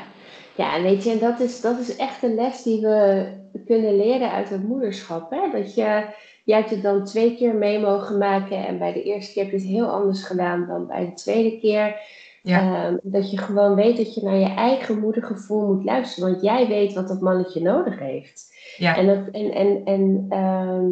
Ja, 0.56 0.82
weet 0.82 1.04
je, 1.04 1.10
en 1.10 1.18
dat 1.18 1.40
is, 1.40 1.60
dat 1.60 1.78
is 1.78 1.96
echt 1.96 2.22
een 2.22 2.34
les 2.34 2.62
die 2.62 2.80
we 2.80 3.26
kunnen 3.66 3.96
leren 3.96 4.30
uit 4.30 4.48
het 4.48 4.62
moederschap. 4.62 5.30
Hè? 5.30 5.60
Dat 5.60 5.74
je, 5.74 6.04
jij 6.44 6.58
hebt 6.58 6.70
het 6.70 6.82
dan 6.82 7.04
twee 7.04 7.36
keer 7.36 7.54
mee 7.54 7.78
mogen 7.78 8.18
maken 8.18 8.66
en 8.66 8.78
bij 8.78 8.92
de 8.92 9.02
eerste 9.02 9.32
keer 9.32 9.42
heb 9.42 9.52
je 9.52 9.58
het 9.58 9.66
heel 9.66 9.88
anders 9.88 10.22
gedaan 10.22 10.66
dan 10.66 10.86
bij 10.86 11.04
de 11.04 11.12
tweede 11.12 11.58
keer. 11.58 12.00
Ja. 12.46 12.84
Ehm, 12.84 12.96
dat 13.02 13.30
je 13.30 13.38
gewoon 13.38 13.74
weet 13.74 13.96
dat 13.96 14.14
je 14.14 14.22
naar 14.22 14.36
je 14.36 14.54
eigen 14.54 14.98
moedergevoel 14.98 15.74
moet 15.74 15.84
luisteren, 15.84 16.30
want 16.30 16.42
jij 16.42 16.68
weet 16.68 16.92
wat 16.92 17.08
dat 17.08 17.20
mannetje 17.20 17.60
nodig 17.60 17.98
heeft. 17.98 18.54
Ja. 18.76 18.96
En, 18.96 19.06
dat, 19.06 19.28
en, 19.32 19.52
en, 19.52 19.84
en 19.84 20.26
ehm, 20.28 20.90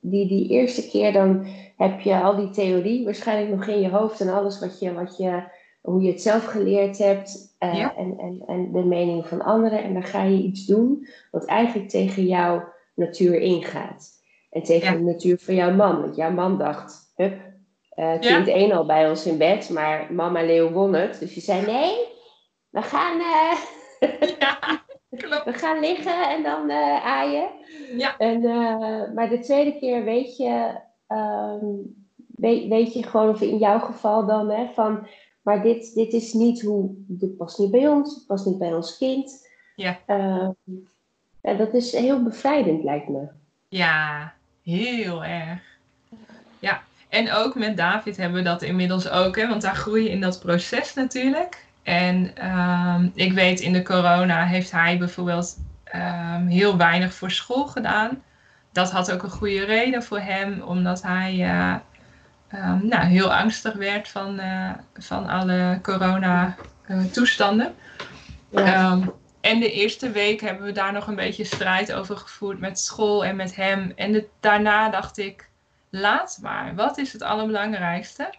die, 0.00 0.28
die 0.28 0.48
eerste 0.48 0.88
keer 0.88 1.12
dan 1.12 1.46
heb 1.76 2.00
je 2.00 2.20
al 2.20 2.36
die 2.36 2.50
theorie 2.50 3.04
waarschijnlijk 3.04 3.56
nog 3.56 3.66
in 3.66 3.80
je 3.80 3.88
hoofd 3.88 4.20
en 4.20 4.28
alles 4.28 4.60
wat 4.60 4.80
je, 4.80 4.92
wat 4.92 5.16
je, 5.16 5.42
hoe 5.80 6.02
je 6.02 6.10
het 6.10 6.22
zelf 6.22 6.44
geleerd 6.44 6.98
hebt 6.98 7.56
uh, 7.60 7.98
en, 7.98 8.18
en, 8.18 8.42
en 8.46 8.72
de 8.72 8.84
mening 8.84 9.26
van 9.26 9.42
anderen. 9.42 9.82
En 9.82 9.92
dan 9.92 10.02
ga 10.02 10.22
je 10.22 10.42
iets 10.42 10.66
doen 10.66 11.06
wat 11.30 11.44
eigenlijk 11.44 11.88
tegen 11.88 12.26
jouw 12.26 12.64
natuur 12.94 13.40
ingaat. 13.40 14.10
En 14.50 14.62
tegen 14.62 14.96
de 14.96 15.12
natuur 15.12 15.38
van 15.38 15.54
jouw 15.54 15.74
man. 15.74 16.00
Want 16.00 16.16
jouw 16.16 16.30
man 16.30 16.58
dacht, 16.58 17.12
hup, 17.16 17.43
uh, 17.96 18.18
kind 18.20 18.48
één 18.48 18.72
al 18.72 18.86
bij 18.86 19.08
ons 19.08 19.26
in 19.26 19.38
bed, 19.38 19.70
maar 19.70 20.12
mama 20.12 20.42
Leeuw 20.42 20.70
won 20.70 20.94
het. 20.94 21.18
Dus 21.20 21.34
je 21.34 21.40
zei, 21.40 21.66
nee, 21.66 21.94
we 22.70 22.82
gaan... 22.82 23.16
Uh, 23.18 23.58
ja. 24.38 24.82
We 25.44 25.52
gaan 25.52 25.80
liggen 25.80 26.28
en 26.28 26.42
dan 26.42 26.70
uh, 26.70 27.06
aaien. 27.06 27.48
Ja. 27.96 28.16
En, 28.16 28.40
maar 29.14 29.28
de 29.28 29.38
tweede 29.38 29.78
keer 29.78 30.04
weet 30.04 30.36
je, 30.36 30.80
um, 31.08 31.94
weet, 32.36 32.68
weet, 32.68 32.92
je 32.92 33.02
gewoon, 33.02 33.28
of 33.28 33.40
in 33.40 33.58
jouw 33.58 33.78
geval 33.78 34.26
dan, 34.26 34.50
hè, 34.50 34.66
van, 34.74 35.06
maar 35.42 35.62
dit, 35.62 35.94
dit 35.94 36.12
is 36.12 36.32
niet 36.32 36.62
hoe, 36.62 36.90
dit 36.96 37.36
past 37.36 37.58
niet 37.58 37.70
bij 37.70 37.88
ons, 37.88 38.14
het 38.14 38.26
past 38.26 38.46
niet 38.46 38.58
bij 38.58 38.74
ons 38.74 38.98
kind. 38.98 39.48
Ja. 39.76 39.98
Uh, 40.06 40.48
en 41.40 41.56
dat 41.56 41.74
is 41.74 41.92
heel 41.92 42.22
bevrijdend, 42.22 42.84
lijkt 42.84 43.08
me. 43.08 43.28
Ja, 43.68 44.34
heel 44.62 45.24
erg. 45.24 45.62
Ja, 46.58 46.82
en 47.14 47.32
ook 47.32 47.54
met 47.54 47.76
David 47.76 48.16
hebben 48.16 48.38
we 48.38 48.44
dat 48.44 48.62
inmiddels 48.62 49.08
ook, 49.08 49.36
hè, 49.36 49.48
want 49.48 49.62
daar 49.62 49.76
groei 49.76 50.02
je 50.02 50.10
in 50.10 50.20
dat 50.20 50.40
proces 50.40 50.94
natuurlijk. 50.94 51.64
En 51.82 52.46
um, 52.50 53.12
ik 53.14 53.32
weet 53.32 53.60
in 53.60 53.72
de 53.72 53.82
corona 53.82 54.44
heeft 54.44 54.70
hij 54.70 54.98
bijvoorbeeld 54.98 55.56
um, 55.94 56.46
heel 56.46 56.76
weinig 56.76 57.14
voor 57.14 57.30
school 57.30 57.66
gedaan. 57.66 58.22
Dat 58.72 58.90
had 58.90 59.12
ook 59.12 59.22
een 59.22 59.30
goede 59.30 59.64
reden 59.64 60.02
voor 60.02 60.20
hem, 60.20 60.62
omdat 60.62 61.02
hij 61.02 61.34
uh, 61.34 61.74
um, 62.54 62.86
nou, 62.88 63.04
heel 63.04 63.34
angstig 63.34 63.74
werd 63.74 64.08
van, 64.08 64.40
uh, 64.40 64.70
van 64.94 65.28
alle 65.28 65.78
corona-toestanden. 65.82 67.74
Uh, 68.50 68.66
ja. 68.66 68.98
en 69.40 69.60
de 69.60 69.72
eerste 69.72 70.10
week 70.10 70.40
hebben 70.40 70.66
we 70.66 70.72
daar 70.72 70.92
nog 70.92 71.06
een 71.06 71.14
beetje 71.14 71.44
strijd 71.44 71.92
over 71.92 72.16
gevoerd 72.16 72.60
met 72.60 72.80
school 72.80 73.24
en 73.24 73.36
met 73.36 73.56
hem. 73.56 73.92
En 73.96 74.12
de, 74.12 74.26
daarna 74.40 74.90
dacht 74.90 75.18
ik, 75.18 75.52
laat 76.00 76.38
maar. 76.42 76.74
Wat 76.74 76.98
is 76.98 77.12
het 77.12 77.22
allerbelangrijkste? 77.22 78.34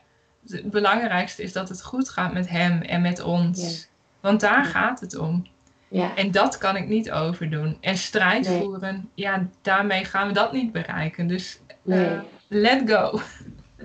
het 0.47 0.71
belangrijkste 0.71 1.43
is 1.43 1.53
dat 1.53 1.69
het 1.69 1.83
goed 1.83 2.09
gaat 2.09 2.33
met 2.33 2.49
hem 2.49 2.81
en 2.81 3.01
met 3.01 3.21
ons. 3.21 3.87
Want 4.19 4.39
daar 4.39 4.65
gaat 4.65 4.99
het 4.99 5.17
om. 5.17 5.47
Ja. 5.87 6.15
En 6.15 6.31
dat 6.31 6.57
kan 6.57 6.75
ik 6.75 6.87
niet 6.87 7.11
overdoen. 7.11 7.77
En 7.81 7.97
strijd 7.97 8.47
voeren, 8.47 9.09
ja, 9.13 9.47
daarmee 9.61 10.05
gaan 10.05 10.27
we 10.27 10.33
dat 10.33 10.51
niet 10.51 10.71
bereiken. 10.71 11.27
Dus 11.27 11.59
uh, 11.83 12.19
let 12.47 12.89
go. 12.89 13.21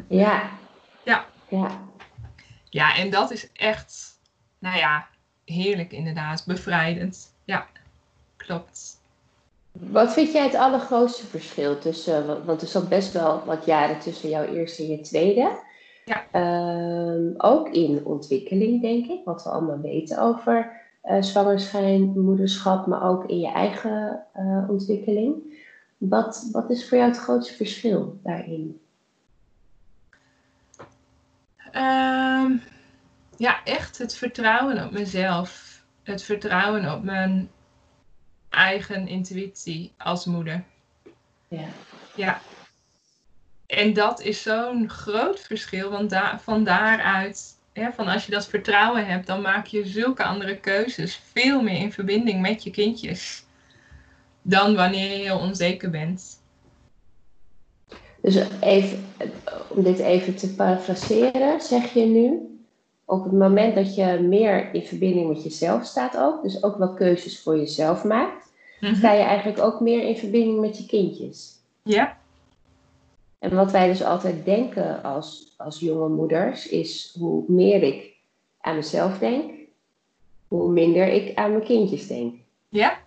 Ja. 0.09 0.43
ja. 1.05 1.25
Ja. 1.49 1.71
Ja, 2.69 2.97
en 2.97 3.11
dat 3.11 3.31
is 3.31 3.53
echt, 3.53 4.21
nou 4.59 4.77
ja, 4.77 5.09
heerlijk 5.45 5.93
inderdaad. 5.93 6.45
Bevrijdend. 6.47 7.35
Ja, 7.45 7.67
klopt. 8.37 9.00
Wat 9.73 10.13
vind 10.13 10.33
jij 10.33 10.45
het 10.45 10.55
allergrootste 10.55 11.27
verschil 11.27 11.79
tussen, 11.79 12.45
want 12.45 12.63
er 12.63 12.69
zat 12.69 12.89
best 12.89 13.13
wel 13.13 13.45
wat 13.45 13.65
jaren 13.65 13.99
tussen 13.99 14.29
jouw 14.29 14.45
eerste 14.45 14.83
en 14.83 14.89
je 14.89 15.01
tweede. 15.01 15.59
Ja. 16.05 16.25
Ehm, 16.31 17.33
ook 17.37 17.69
in 17.69 18.05
ontwikkeling, 18.05 18.83
denk 18.83 19.07
ik, 19.07 19.25
wat 19.25 19.43
we 19.43 19.51
allemaal 19.51 19.81
weten 19.81 20.19
over 20.19 20.81
uh, 21.05 21.23
zwangerschap, 21.23 22.15
moederschap, 22.15 22.87
maar 22.87 23.09
ook 23.09 23.25
in 23.25 23.39
je 23.39 23.53
eigen 23.53 24.27
uh, 24.37 24.71
ontwikkeling. 24.71 25.59
Wat, 25.97 26.49
wat 26.53 26.71
is 26.71 26.89
voor 26.89 26.99
jou 26.99 27.11
het 27.11 27.21
grootste 27.21 27.55
verschil 27.55 28.19
daarin? 28.23 28.81
Um, 31.73 32.63
ja, 33.37 33.65
echt 33.65 33.99
het 33.99 34.15
vertrouwen 34.15 34.85
op 34.85 34.91
mezelf. 34.91 35.83
Het 36.03 36.23
vertrouwen 36.23 36.93
op 36.93 37.03
mijn 37.03 37.51
eigen 38.51 39.09
intuïtie 39.09 39.93
als 39.99 40.25
moeder. 40.25 40.65
Ja. 41.49 41.69
Ja, 42.15 42.41
en 43.71 43.93
dat 43.93 44.21
is 44.21 44.43
zo'n 44.43 44.89
groot 44.89 45.41
verschil, 45.41 45.91
want 45.91 46.11
daar, 46.11 46.41
van 46.41 46.65
daaruit, 46.65 47.57
hè, 47.73 47.93
van 47.93 48.09
als 48.09 48.27
je 48.27 48.33
dat 48.33 48.47
vertrouwen 48.47 49.07
hebt, 49.07 49.27
dan 49.27 49.41
maak 49.41 49.67
je 49.67 49.87
zulke 49.87 50.25
andere 50.25 50.57
keuzes, 50.57 51.21
veel 51.33 51.63
meer 51.63 51.77
in 51.77 51.93
verbinding 51.93 52.41
met 52.41 52.63
je 52.63 52.71
kindjes, 52.71 53.45
dan 54.43 54.75
wanneer 54.75 55.11
je 55.11 55.23
heel 55.23 55.39
onzeker 55.39 55.91
bent. 55.91 56.41
Dus 58.23 58.45
even, 58.61 59.05
om 59.69 59.83
dit 59.83 59.99
even 59.99 60.37
te 60.37 60.55
parafraseren, 60.55 61.61
zeg 61.61 61.93
je 61.93 62.05
nu, 62.05 62.60
op 63.11 63.23
het 63.25 63.33
moment 63.33 63.75
dat 63.75 63.95
je 63.95 64.19
meer 64.21 64.75
in 64.75 64.83
verbinding 64.83 65.29
met 65.29 65.43
jezelf 65.43 65.85
staat 65.85 66.17
ook, 66.17 66.43
dus 66.43 66.63
ook 66.63 66.79
wel 66.79 66.95
keuzes 66.95 67.41
voor 67.41 67.57
jezelf 67.57 68.05
maakt, 68.05 68.49
mm 68.81 68.95
sta 68.95 69.13
je 69.13 69.23
eigenlijk 69.23 69.61
ook 69.61 69.81
meer 69.81 70.03
in 70.03 70.17
verbinding 70.17 70.61
met 70.61 70.79
je 70.79 70.87
kindjes. 70.87 71.53
Ja. 71.83 72.17
En 73.39 73.55
wat 73.55 73.71
wij 73.71 73.87
dus 73.87 74.03
altijd 74.03 74.45
denken 74.45 75.03
als, 75.03 75.55
als 75.57 75.79
jonge 75.79 76.09
moeders 76.09 76.69
is 76.69 77.17
hoe 77.19 77.45
meer 77.47 77.83
ik 77.83 78.15
aan 78.61 78.75
mezelf 78.75 79.19
denk, 79.19 79.51
hoe 80.49 80.71
minder 80.71 81.09
ik 81.09 81.37
aan 81.37 81.51
mijn 81.51 81.65
kindjes 81.65 82.07
denk. 82.07 82.35
Ja? 82.69 82.99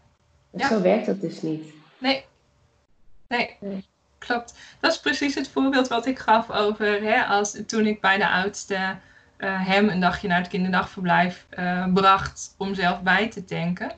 ja. 0.51 0.67
Zo 0.67 0.81
werkt 0.81 1.05
dat 1.05 1.21
dus 1.21 1.41
niet. 1.41 1.73
Nee. 1.97 2.25
nee. 3.27 3.57
Klopt. 4.17 4.53
Dat 4.79 4.91
is 4.91 4.99
precies 4.99 5.35
het 5.35 5.47
voorbeeld 5.47 5.87
wat 5.87 6.05
ik 6.05 6.19
gaf 6.19 6.51
over 6.51 7.01
hè, 7.01 7.23
als, 7.23 7.61
toen 7.67 7.85
ik 7.85 8.01
bij 8.01 8.17
de 8.17 8.29
oudste 8.29 8.97
uh, 9.37 9.67
hem 9.67 9.89
een 9.89 9.99
dagje 9.99 10.27
naar 10.27 10.37
het 10.37 10.47
kinderdagverblijf 10.47 11.45
uh, 11.59 11.85
bracht 11.93 12.55
om 12.57 12.75
zelf 12.75 13.01
bij 13.01 13.29
te 13.29 13.45
tanken. 13.45 13.91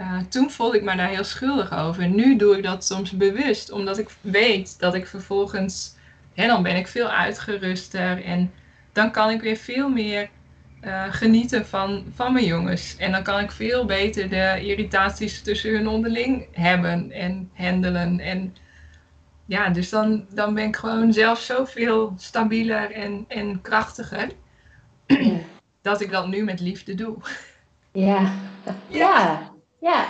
Uh, 0.00 0.18
toen 0.28 0.50
voelde 0.50 0.76
ik 0.76 0.82
me 0.82 0.96
daar 0.96 1.08
heel 1.08 1.24
schuldig 1.24 1.72
over. 1.72 2.08
Nu 2.08 2.36
doe 2.36 2.56
ik 2.56 2.62
dat 2.62 2.84
soms 2.84 3.10
bewust, 3.10 3.70
omdat 3.70 3.98
ik 3.98 4.08
weet 4.20 4.78
dat 4.78 4.94
ik 4.94 5.06
vervolgens, 5.06 5.96
hè, 6.34 6.46
dan 6.46 6.62
ben 6.62 6.76
ik 6.76 6.86
veel 6.86 7.08
uitgeruster 7.08 8.24
en 8.24 8.52
dan 8.92 9.10
kan 9.10 9.30
ik 9.30 9.40
weer 9.40 9.56
veel 9.56 9.88
meer 9.88 10.28
genieten 11.10 11.66
van, 11.66 12.04
van 12.14 12.32
mijn 12.32 12.44
jongens. 12.44 12.96
En 12.96 13.12
dan 13.12 13.22
kan 13.22 13.40
ik 13.40 13.50
veel 13.50 13.84
beter 13.84 14.28
de 14.28 14.60
irritaties 14.62 15.42
tussen 15.42 15.72
hun 15.72 15.88
onderling 15.88 16.46
hebben 16.52 17.10
en 17.10 17.50
handelen. 17.54 18.20
En 18.20 18.54
ja, 19.46 19.68
dus 19.68 19.90
dan, 19.90 20.26
dan 20.30 20.54
ben 20.54 20.64
ik 20.64 20.76
gewoon 20.76 21.12
zelf 21.12 21.40
zoveel 21.40 22.14
stabieler 22.16 22.90
en, 22.90 23.24
en 23.28 23.60
krachtiger. 23.60 24.28
dat 25.82 26.00
ik 26.00 26.10
dat 26.10 26.28
nu 26.28 26.44
met 26.44 26.60
liefde 26.60 26.94
doe. 26.94 27.16
Ja, 27.92 28.32
ja. 28.88 29.48
Ja, 29.78 30.06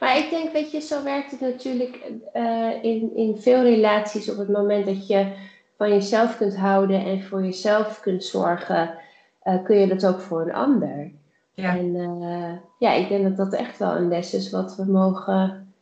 maar 0.00 0.18
ik 0.18 0.30
denk, 0.30 0.52
weet 0.52 0.70
je, 0.70 0.80
zo 0.80 1.02
werkt 1.02 1.30
het 1.30 1.40
natuurlijk 1.40 2.02
uh, 2.34 2.82
in, 2.82 3.16
in 3.16 3.36
veel 3.38 3.62
relaties 3.62 4.30
op 4.30 4.38
het 4.38 4.48
moment 4.48 4.86
dat 4.86 5.06
je 5.06 5.32
van 5.76 5.88
jezelf 5.88 6.36
kunt 6.36 6.56
houden 6.56 7.04
en 7.04 7.22
voor 7.22 7.44
jezelf 7.44 8.00
kunt 8.00 8.24
zorgen, 8.24 8.98
uh, 9.44 9.64
kun 9.64 9.76
je 9.76 9.86
dat 9.86 10.06
ook 10.06 10.20
voor 10.20 10.40
een 10.40 10.54
ander. 10.54 11.10
Ja. 11.54 11.76
En 11.76 11.94
uh, 11.94 12.52
ja, 12.78 12.92
ik 12.92 13.08
denk 13.08 13.22
dat 13.24 13.36
dat 13.36 13.60
echt 13.60 13.78
wel 13.78 13.96
een 13.96 14.08
les 14.08 14.34
is 14.34 14.50
wat 14.50 14.76
we 14.76 14.84
mogen 14.84 15.72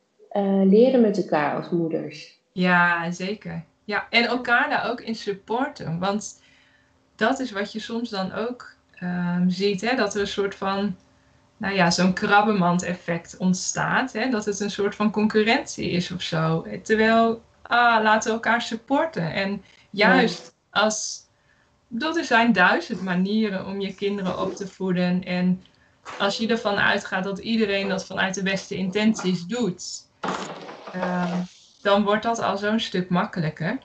leren 0.65 1.01
met 1.01 1.23
elkaar 1.23 1.57
als 1.57 1.71
moeders. 1.71 2.41
Ja, 2.53 3.11
zeker. 3.11 3.65
Ja, 3.85 4.07
en 4.11 4.25
elkaar 4.25 4.69
daar 4.69 4.91
ook 4.91 5.01
in 5.01 5.15
supporten. 5.15 5.99
Want 5.99 6.42
dat 7.23 7.41
is 7.41 7.51
wat 7.51 7.73
je 7.73 7.81
soms 7.81 8.11
dan 8.11 8.33
ook 8.33 8.75
um, 9.03 9.51
ziet, 9.51 9.81
hè? 9.81 9.97
dat 9.97 10.15
er 10.15 10.21
een 10.21 10.27
soort 10.27 10.55
van 10.55 10.97
nou 11.57 11.75
ja, 11.75 11.91
zo'n 11.91 12.13
krabbenmand-effect 12.13 13.37
ontstaat. 13.37 14.13
Hè? 14.13 14.29
Dat 14.31 14.45
het 14.45 14.61
een 14.61 14.71
soort 14.71 14.95
van 14.95 15.11
concurrentie 15.11 15.91
is 15.91 16.11
of 16.11 16.23
zo. 16.23 16.67
Terwijl, 16.83 17.43
ah, 17.63 18.03
laten 18.03 18.29
we 18.29 18.35
elkaar 18.35 18.63
supporten. 18.63 19.33
En 19.33 19.63
juist 19.91 20.55
als. 20.71 21.21
Dat 21.89 22.17
er 22.17 22.25
zijn 22.25 22.53
duizend 22.53 23.03
manieren 23.03 23.67
om 23.67 23.81
je 23.81 23.95
kinderen 23.95 24.39
op 24.39 24.55
te 24.55 24.67
voeden. 24.67 25.25
En 25.25 25.65
als 26.19 26.37
je 26.37 26.49
ervan 26.49 26.77
uitgaat 26.77 27.25
dat 27.25 27.39
iedereen 27.39 27.89
dat 27.89 28.07
vanuit 28.07 28.35
de 28.35 28.43
beste 28.43 28.77
intenties 28.77 29.45
doet, 29.47 29.85
uh, 30.95 31.39
dan 31.83 32.05
wordt 32.05 32.23
dat 32.23 32.39
al 32.39 32.59
zo'n 32.59 32.81
stuk 32.81 33.09
makkelijker. 33.09 33.79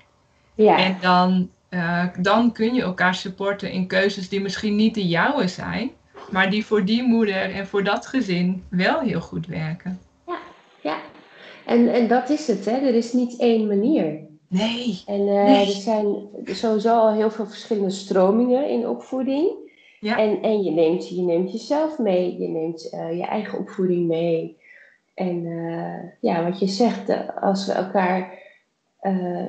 Ja. 0.55 0.77
En 0.77 0.97
dan, 1.01 1.49
uh, 1.69 2.05
dan 2.21 2.51
kun 2.51 2.73
je 2.73 2.81
elkaar 2.81 3.15
supporten 3.15 3.71
in 3.71 3.87
keuzes 3.87 4.29
die 4.29 4.41
misschien 4.41 4.75
niet 4.75 4.93
de 4.93 5.07
jouwe 5.07 5.47
zijn, 5.47 5.91
maar 6.31 6.49
die 6.49 6.65
voor 6.65 6.85
die 6.85 7.03
moeder 7.03 7.53
en 7.53 7.67
voor 7.67 7.83
dat 7.83 8.05
gezin 8.05 8.63
wel 8.69 8.99
heel 8.99 9.21
goed 9.21 9.47
werken. 9.47 9.99
Ja, 10.27 10.37
ja. 10.81 10.97
En, 11.65 11.93
en 11.93 12.07
dat 12.07 12.29
is 12.29 12.47
het, 12.47 12.65
hè? 12.65 12.71
Er 12.71 12.95
is 12.95 13.13
niet 13.13 13.39
één 13.39 13.67
manier. 13.67 14.19
Nee. 14.47 15.01
En 15.05 15.21
uh, 15.21 15.59
er 15.59 15.65
zijn 15.65 16.15
sowieso 16.45 16.99
al 16.99 17.13
heel 17.13 17.31
veel 17.31 17.45
verschillende 17.45 17.89
stromingen 17.89 18.69
in 18.69 18.87
opvoeding. 18.87 19.51
Ja. 19.99 20.17
En, 20.17 20.41
en 20.41 20.63
je, 20.63 20.71
neemt, 20.71 21.09
je 21.09 21.21
neemt 21.21 21.51
jezelf 21.51 21.97
mee, 21.97 22.39
je 22.39 22.47
neemt 22.47 22.89
uh, 22.93 23.17
je 23.17 23.25
eigen 23.25 23.59
opvoeding 23.59 24.07
mee. 24.07 24.57
En 25.13 25.43
ja, 26.21 26.43
wat 26.43 26.59
je 26.59 26.67
zegt, 26.67 27.11
als 27.41 27.65
we 27.65 27.71
elkaar. 27.71 28.45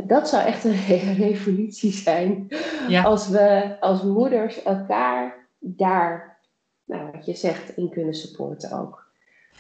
Dat 0.07 0.29
zou 0.29 0.47
echt 0.47 0.65
een 0.65 0.85
revolutie 1.29 1.93
zijn. 1.93 2.49
Ja. 2.89 3.03
Als 3.03 3.29
we 3.29 3.77
als 3.81 4.03
moeders 4.03 4.63
elkaar 4.63 5.47
daar, 5.59 6.39
nou, 6.85 7.11
wat 7.13 7.27
je 7.27 7.35
zegt, 7.35 7.77
in 7.77 7.91
kunnen 7.91 8.15
supporten 8.15 8.79
ook. 8.79 9.07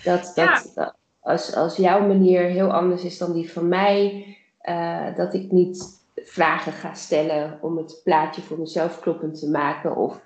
Dat, 0.04 0.32
dat, 0.34 0.72
ja. 0.74 0.94
als, 1.20 1.54
als 1.54 1.76
jouw 1.76 2.06
manier 2.06 2.42
heel 2.42 2.72
anders 2.72 3.04
is 3.04 3.18
dan 3.18 3.32
die 3.32 3.52
van 3.52 3.68
mij 3.68 4.26
uh, 4.62 5.16
dat 5.16 5.34
ik 5.34 5.52
niet 5.52 6.02
vragen 6.16 6.72
ga 6.72 6.94
stellen 6.94 7.58
om 7.62 7.76
het 7.76 8.00
plaatje 8.04 8.42
voor 8.42 8.58
mezelf 8.58 9.00
kloppend 9.00 9.38
te 9.38 9.50
maken. 9.50 9.96
Of 9.96 10.20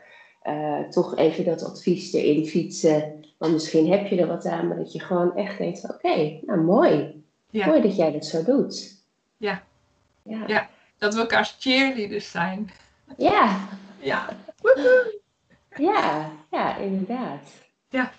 uh, 0.44 0.88
toch 0.88 1.16
even 1.16 1.44
dat 1.44 1.64
advies 1.64 2.12
erin 2.12 2.46
fietsen. 2.46 3.24
Want 3.38 3.52
misschien 3.52 3.90
heb 3.90 4.06
je 4.06 4.20
er 4.20 4.26
wat 4.26 4.46
aan, 4.46 4.68
maar 4.68 4.76
dat 4.76 4.92
je 4.92 5.00
gewoon 5.00 5.36
echt 5.36 5.58
denkt: 5.58 5.84
oké, 5.84 5.94
okay, 5.94 6.42
nou 6.46 6.60
mooi. 6.60 7.24
Ja. 7.50 7.66
Mooi 7.66 7.82
dat 7.82 7.96
jij 7.96 8.12
dat 8.12 8.24
zo 8.24 8.44
doet. 8.44 9.01
Ja. 9.42 9.62
ja. 10.22 10.46
ja. 10.46 10.68
Dat 10.98 11.14
we 11.14 11.20
elkaars 11.20 11.56
cheerleaders 11.58 12.30
zijn. 12.30 12.70
Ja. 13.16 13.58
Ja. 13.98 14.28
Ja, 15.76 16.30
ja, 16.50 16.76
inderdaad. 16.76 17.40
Ja. 17.88 18.12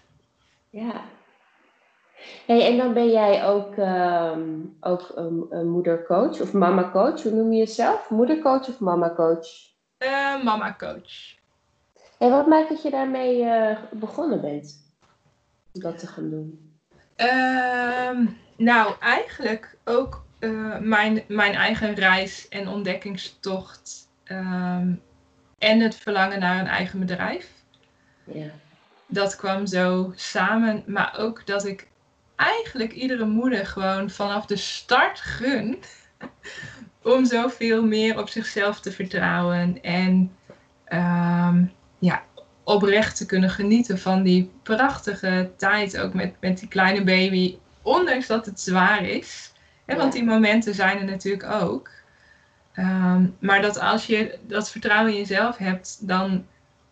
Ja. 0.69 1.01
Hey, 2.45 2.67
en 2.67 2.77
dan 2.77 2.93
ben 2.93 3.11
jij 3.11 3.45
ook, 3.45 3.77
um, 3.77 4.77
ook 4.79 5.11
een, 5.15 5.45
een, 5.49 5.69
moedercoach 5.69 6.41
of 6.41 6.53
mama-coach. 6.53 7.23
Hoe 7.23 7.31
noem 7.31 7.51
je 7.51 7.57
jezelf? 7.57 8.09
Moedercoach 8.09 8.67
of 8.67 8.79
mama-coach? 8.79 9.47
Uh, 9.99 10.43
mama-coach. 10.43 11.35
En 12.17 12.29
wat 12.29 12.47
maakt 12.47 12.69
dat 12.69 12.81
je 12.81 12.89
daarmee 12.89 13.43
uh, 13.43 13.77
begonnen 13.91 14.41
bent? 14.41 14.93
Om 15.73 15.81
dat 15.81 15.99
te 15.99 16.07
gaan 16.07 16.29
doen? 16.29 16.77
Uh, 17.17 18.27
nou, 18.57 18.93
eigenlijk 18.99 19.77
ook 19.85 20.23
uh, 20.43 20.77
mijn, 20.79 21.23
mijn 21.27 21.53
eigen 21.53 21.93
reis 21.93 22.47
en 22.47 22.67
ontdekkingstocht. 22.67 24.09
Um, 24.25 25.01
en 25.57 25.79
het 25.79 25.95
verlangen 25.95 26.39
naar 26.39 26.59
een 26.59 26.67
eigen 26.67 26.99
bedrijf. 26.99 27.49
Ja. 28.23 28.49
Dat 29.07 29.35
kwam 29.35 29.67
zo 29.67 30.13
samen. 30.15 30.83
Maar 30.87 31.15
ook 31.17 31.45
dat 31.45 31.65
ik 31.65 31.87
eigenlijk 32.35 32.91
iedere 32.91 33.25
moeder 33.25 33.65
gewoon 33.65 34.09
vanaf 34.09 34.45
de 34.45 34.55
start 34.55 35.19
gun 35.19 35.77
om 37.01 37.25
zoveel 37.25 37.85
meer 37.85 38.19
op 38.19 38.29
zichzelf 38.29 38.79
te 38.79 38.91
vertrouwen 38.91 39.81
en 39.81 40.35
um, 40.89 41.71
ja, 41.99 42.23
oprecht 42.63 43.17
te 43.17 43.25
kunnen 43.25 43.49
genieten 43.49 43.99
van 43.99 44.23
die 44.23 44.51
prachtige 44.63 45.51
tijd, 45.57 45.97
ook 45.97 46.13
met, 46.13 46.35
met 46.39 46.59
die 46.59 46.67
kleine 46.67 47.03
baby, 47.03 47.57
ondanks 47.81 48.27
dat 48.27 48.45
het 48.45 48.59
zwaar 48.59 49.05
is. 49.05 49.52
Want 49.85 50.13
die 50.13 50.23
momenten 50.23 50.75
zijn 50.75 50.97
er 50.97 51.05
natuurlijk 51.05 51.51
ook. 51.51 51.89
Um, 52.75 53.35
maar 53.39 53.61
dat 53.61 53.79
als 53.79 54.05
je 54.05 54.39
dat 54.41 54.71
vertrouwen 54.71 55.11
in 55.11 55.17
jezelf 55.17 55.57
hebt, 55.57 56.07
dan 56.07 56.45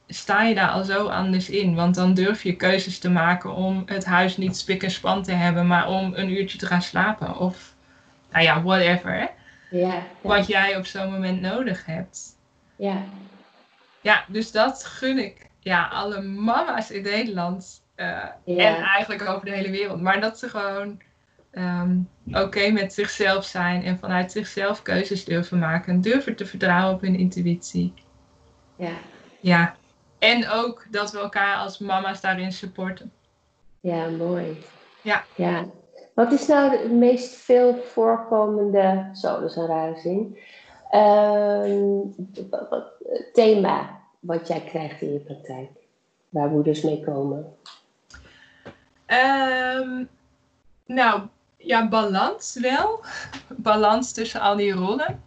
sta 0.08 0.44
je 0.44 0.56
daar 0.56 0.70
al 0.70 0.84
zo 0.84 1.08
anders 1.08 1.50
in. 1.50 1.76
Want 1.76 1.96
dan 1.96 2.14
durf 2.14 2.44
je 2.44 2.56
keuzes 2.56 3.00
te 3.00 3.10
maken 3.10 3.54
om 3.54 3.84
het 3.86 4.06
huis 4.06 4.38
niet 4.38 4.58
spik 4.58 4.84
en 4.84 4.92
span 4.92 5.24
te 5.24 5.32
hebben, 5.32 5.68
maar 5.68 5.88
om 5.88 6.14
een 6.16 6.30
uurtje 6.32 6.58
te 6.58 6.66
gaan 6.66 6.82
slapen. 6.82 7.38
Of, 7.38 7.76
nou 8.32 8.44
ja, 8.44 8.62
whatever. 8.62 9.14
Hè? 9.14 9.28
Ja, 9.78 10.04
Wat 10.22 10.48
jij 10.48 10.78
op 10.78 10.86
zo'n 10.86 11.12
moment 11.12 11.42
nodig 11.42 11.86
hebt. 11.86 12.38
Ja. 12.76 13.04
Ja, 14.02 14.24
dus 14.28 14.52
dat 14.52 14.86
gun 14.86 15.18
ik 15.18 15.50
ja, 15.60 15.88
alle 15.88 16.22
mama's 16.22 16.92
in 16.92 17.04
Nederland. 17.04 17.82
Uh, 17.96 18.26
En 18.46 18.76
eigenlijk 18.84 19.30
over 19.30 19.46
de 19.46 19.52
hele 19.52 19.70
wereld. 19.70 20.02
Maar 20.02 20.22
dat 20.22 20.40
ze 20.40 20.50
gewoon 20.50 21.02
um, 21.52 22.10
oké 22.32 22.70
met 22.70 22.94
zichzelf 22.94 23.46
zijn 23.46 23.84
en 23.84 24.00
vanuit 24.00 24.32
zichzelf 24.32 24.82
keuzes 24.82 25.26
durven 25.26 25.60
maken. 25.60 26.02
Durven 26.02 26.36
te 26.36 26.46
vertrouwen 26.46 26.96
op 26.96 27.02
hun 27.02 27.16
intuïtie. 27.16 27.94
Ja. 28.76 28.94
Ja, 29.40 29.76
en 30.20 30.50
ook 30.50 30.86
dat 30.90 31.12
we 31.12 31.20
elkaar 31.20 31.58
als 31.58 31.80
mama's 31.80 32.22
daarin 32.22 32.52
supporten. 32.52 33.12
Ja, 33.80 34.10
mooi. 34.10 34.58
Ja. 35.02 35.24
ja. 35.36 35.66
Wat 36.14 36.32
is 36.32 36.48
nou 36.48 36.72
de 36.72 36.94
meest 36.94 37.36
veel 37.36 37.76
voorkomende, 37.76 39.10
zo 39.14 39.40
dat 39.40 39.50
is 39.50 39.56
een 39.56 39.68
ruizing, 39.68 40.40
thema 43.34 44.00
wat 44.20 44.48
jij 44.48 44.62
krijgt 44.62 45.02
in 45.02 45.14
je 45.14 45.20
praktijk? 45.20 45.70
Waar 46.30 46.50
moeders 46.50 46.82
mee 46.82 47.04
komen? 47.04 47.56
Um, 49.08 50.10
nou, 50.86 51.22
ja, 51.64 51.88
balans 51.88 52.58
wel. 52.62 53.06
balans 53.70 54.12
tussen 54.12 54.42
al 54.42 54.56
die 54.56 54.72
rollen. 54.72 55.24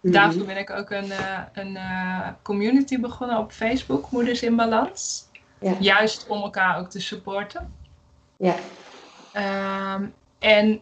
Daarvoor 0.00 0.42
mhm. 0.42 0.46
ben 0.46 0.56
ik 0.56 0.70
ook 0.70 0.90
een, 0.90 1.06
uh, 1.06 1.38
een 1.52 1.74
uh, 1.74 2.28
community 2.42 3.00
begonnen 3.00 3.38
op 3.38 3.52
Facebook, 3.52 4.10
Moeders 4.10 4.42
in 4.42 4.56
Balans. 4.56 5.28
Ja. 5.60 5.74
Juist 5.80 6.26
om 6.26 6.42
elkaar 6.42 6.78
ook 6.78 6.90
te 6.90 7.00
supporten. 7.00 7.74
Ja. 8.36 8.54
Um, 9.94 10.14
en 10.38 10.80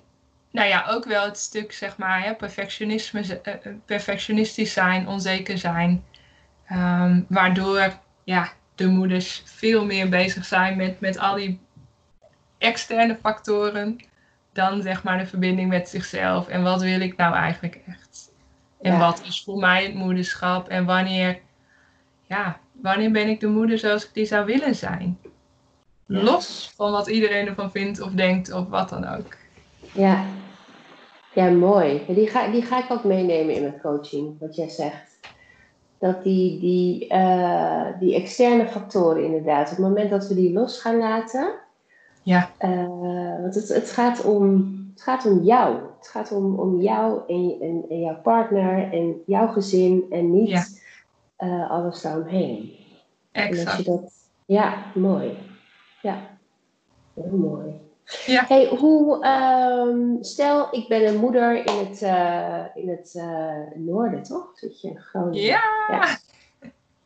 nou 0.50 0.68
ja, 0.68 0.86
ook 0.88 1.04
wel 1.04 1.24
het 1.24 1.38
stuk, 1.38 1.72
zeg 1.72 1.96
maar, 1.96 2.36
perfectionisme, 2.36 3.40
uh, 3.44 3.54
perfectionistisch 3.84 4.72
zijn, 4.72 5.08
onzeker 5.08 5.58
zijn. 5.58 6.04
Um, 6.72 7.26
waardoor 7.28 7.98
ja, 8.24 8.52
de 8.74 8.86
moeders 8.86 9.42
veel 9.44 9.84
meer 9.84 10.08
bezig 10.08 10.44
zijn 10.44 10.76
met, 10.76 11.00
met 11.00 11.18
al 11.18 11.34
die 11.34 11.60
externe 12.58 13.18
factoren 13.22 14.00
dan 14.54 14.82
zeg 14.82 15.02
maar 15.02 15.18
de 15.18 15.26
verbinding 15.26 15.68
met 15.68 15.88
zichzelf. 15.88 16.48
En 16.48 16.62
wat 16.62 16.82
wil 16.82 17.00
ik 17.00 17.16
nou 17.16 17.34
eigenlijk 17.34 17.80
echt? 17.86 18.32
En 18.80 18.98
wat 18.98 19.22
is 19.24 19.42
voor 19.44 19.58
mij 19.58 19.82
het 19.82 19.94
moederschap? 19.94 20.68
En 20.68 20.84
wanneer, 20.84 21.40
ja, 22.26 22.58
wanneer 22.72 23.10
ben 23.10 23.28
ik 23.28 23.40
de 23.40 23.46
moeder 23.46 23.78
zoals 23.78 24.04
ik 24.04 24.10
die 24.14 24.24
zou 24.24 24.44
willen 24.46 24.74
zijn? 24.74 25.18
Los 26.06 26.72
van 26.76 26.90
wat 26.90 27.08
iedereen 27.08 27.46
ervan 27.46 27.70
vindt 27.70 28.00
of 28.00 28.10
denkt 28.10 28.52
of 28.52 28.68
wat 28.68 28.88
dan 28.88 29.08
ook. 29.08 29.36
Ja, 29.92 30.24
ja 31.32 31.50
mooi. 31.50 32.04
Die 32.08 32.28
ga, 32.28 32.46
die 32.50 32.62
ga 32.62 32.84
ik 32.84 32.90
ook 32.90 33.04
meenemen 33.04 33.54
in 33.54 33.62
mijn 33.62 33.80
coaching, 33.80 34.38
wat 34.40 34.56
jij 34.56 34.68
zegt. 34.68 35.18
Dat 35.98 36.22
die, 36.22 36.60
die, 36.60 37.12
uh, 37.14 37.86
die 37.98 38.14
externe 38.14 38.66
factoren 38.66 39.24
inderdaad, 39.24 39.70
op 39.70 39.76
het 39.76 39.86
moment 39.86 40.10
dat 40.10 40.28
we 40.28 40.34
die 40.34 40.52
los 40.52 40.80
gaan 40.80 40.98
laten. 40.98 41.52
Ja. 42.24 42.50
Uh, 42.60 43.40
want 43.40 43.54
het, 43.54 43.68
het 43.68 43.90
gaat 43.90 44.24
om 44.24 44.72
het 44.94 45.02
gaat 45.02 45.26
om 45.26 45.42
jou. 45.42 45.76
Het 45.98 46.08
gaat 46.08 46.32
om, 46.32 46.58
om 46.58 46.80
jou 46.80 47.20
en, 47.26 47.56
en, 47.60 47.84
en 47.88 48.00
jouw 48.00 48.20
partner 48.20 48.92
en 48.92 49.22
jouw 49.26 49.48
gezin 49.48 50.04
en 50.10 50.32
niet 50.32 50.48
ja. 50.48 51.46
uh, 51.46 51.70
alles 51.70 52.02
daaromheen. 52.02 52.72
Exact. 53.32 53.84
Dat, 53.84 54.12
ja, 54.46 54.84
mooi. 54.94 55.38
Ja, 56.02 56.18
heel 57.14 57.38
mooi. 57.38 57.80
Ja. 58.26 58.44
Hey, 58.48 58.68
hoe, 58.68 59.26
um, 59.88 60.18
stel, 60.20 60.68
ik 60.70 60.88
ben 60.88 61.06
een 61.06 61.20
moeder 61.20 61.56
in 61.56 61.86
het, 61.86 62.02
uh, 62.02 62.64
in 62.74 62.88
het 62.88 63.22
noorden, 63.74 64.22
toch? 64.22 64.50
Zit 64.54 64.80
je 64.80 65.00
Groningen? 65.00 65.42
Ja, 65.42 65.62
ja. 65.88 66.18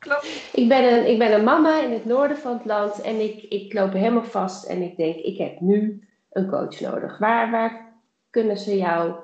Klopt. 0.09 0.51
Ik 0.53 0.69
ben, 0.69 0.93
een, 0.93 1.11
ik 1.11 1.19
ben 1.19 1.33
een 1.33 1.45
mama 1.45 1.83
in 1.83 1.93
het 1.93 2.05
noorden 2.05 2.39
van 2.39 2.53
het 2.53 2.65
land 2.65 3.01
en 3.01 3.21
ik, 3.21 3.43
ik 3.43 3.73
loop 3.73 3.93
helemaal 3.93 4.25
vast 4.25 4.65
en 4.65 4.83
ik 4.83 4.97
denk, 4.97 5.17
ik 5.17 5.39
heb 5.39 5.61
nu 5.61 6.09
een 6.31 6.49
coach 6.49 6.81
nodig? 6.81 7.19
Waar, 7.19 7.51
waar 7.51 7.93
kunnen 8.31 8.57
ze 8.57 8.77
jou 8.77 9.15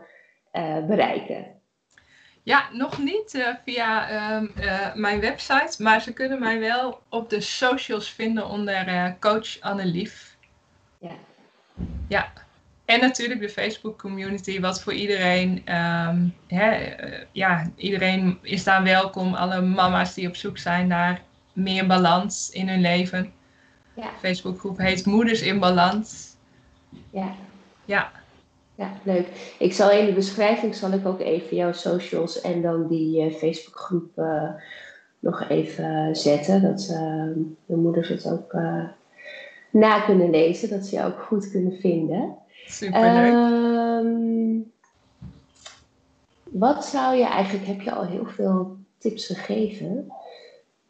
uh, 0.53 0.87
bereiken? 0.87 1.47
Ja, 2.43 2.68
nog 2.72 2.99
niet 2.99 3.35
uh, 3.35 3.49
via 3.64 4.11
um, 4.37 4.53
uh, 4.59 4.95
mijn 4.95 5.20
website, 5.20 5.82
maar 5.82 6.01
ze 6.01 6.12
kunnen 6.12 6.39
mij 6.39 6.61
wel 6.61 7.01
op 7.09 7.30
de 7.30 7.41
socials 7.41 8.11
vinden 8.11 8.49
onder 8.49 9.16
Coach 9.20 9.61
Annelief. 9.61 10.37
Ja. 10.99 11.14
Ja. 12.09 12.32
En 12.85 13.01
natuurlijk 13.01 13.41
de 13.41 13.49
Facebook 13.49 13.99
community, 13.99 14.61
wat 14.61 14.82
voor 14.82 14.93
iedereen, 14.93 15.74
um, 15.74 16.35
hè, 16.47 16.95
ja, 17.32 17.70
iedereen 17.76 18.39
is 18.43 18.64
daar 18.64 18.82
welkom. 18.82 19.35
Alle 19.35 19.61
mama's 19.61 20.14
die 20.14 20.28
op 20.28 20.37
zoek 20.37 20.59
zijn 20.59 20.87
naar 20.87 21.22
meer 21.53 21.87
balans 21.87 22.51
in 22.51 22.68
hun 22.68 22.80
leven. 22.80 23.32
Ja. 23.95 24.11
Facebookgroep 24.20 24.78
heet 24.78 25.07
Moeders 25.07 25.43
in 25.43 25.59
Balans. 25.59 26.37
Ja. 27.11 27.35
Ja. 27.85 28.11
ja, 28.74 28.93
leuk. 29.03 29.26
Ik 29.59 29.72
zal 29.72 29.91
in 29.91 30.07
de 30.07 30.12
beschrijving 30.12 30.74
zal 30.74 30.93
ik 30.93 31.07
ook 31.07 31.20
even 31.20 31.57
jouw 31.57 31.72
socials 31.72 32.41
en 32.41 32.62
dan 32.62 32.89
die 32.89 33.26
uh, 33.26 33.35
Facebookgroep 33.35 34.18
uh, 34.18 34.51
nog 35.18 35.49
even 35.49 36.16
zetten. 36.16 36.62
Dat 36.62 36.89
uh, 36.91 37.45
de 37.66 37.76
moeders 37.76 38.09
het 38.09 38.30
ook 38.30 38.53
na 39.70 40.01
kunnen 40.01 40.30
lezen, 40.30 40.68
dat 40.70 40.87
ze 40.87 40.97
je 40.97 41.05
ook 41.05 41.20
goed 41.20 41.51
kunnen 41.51 41.72
vinden. 41.80 42.37
Superleuk. 42.67 43.33
Um, 43.33 44.73
wat 46.43 46.85
zou 46.85 47.17
je 47.17 47.27
eigenlijk, 47.27 47.67
heb 47.67 47.81
je 47.81 47.93
al 47.93 48.05
heel 48.05 48.27
veel 48.27 48.77
tips 48.99 49.27
gegeven 49.27 50.12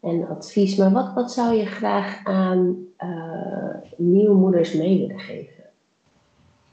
en 0.01 0.29
advies, 0.29 0.77
maar 0.77 0.91
wat, 0.91 1.13
wat 1.15 1.33
zou 1.33 1.55
je 1.55 1.67
graag 1.67 2.25
aan 2.25 2.77
nieuwe 3.97 4.35
moeders 4.35 4.73
mee 4.73 4.99
willen 4.99 5.21
geven? 5.21 5.55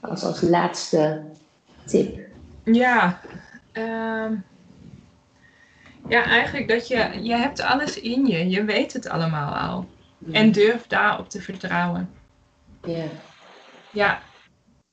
als, 0.02 0.24
als 0.24 0.40
laatste 0.40 1.22
tip? 1.84 2.18
Ja, 2.64 3.20
uh, 3.72 4.30
ja, 6.08 6.24
eigenlijk 6.24 6.68
dat 6.68 6.88
je, 6.88 7.18
je 7.22 7.34
hebt 7.34 7.60
alles 7.60 8.00
in 8.00 8.26
je. 8.26 8.48
Je 8.48 8.64
weet 8.64 8.92
het 8.92 9.08
allemaal 9.08 9.54
al. 9.54 9.86
En 10.32 10.52
durf 10.52 10.86
daarop 10.86 11.28
te 11.28 11.40
vertrouwen. 11.40 12.10
Ja. 12.82 13.04
Ja, 13.90 14.20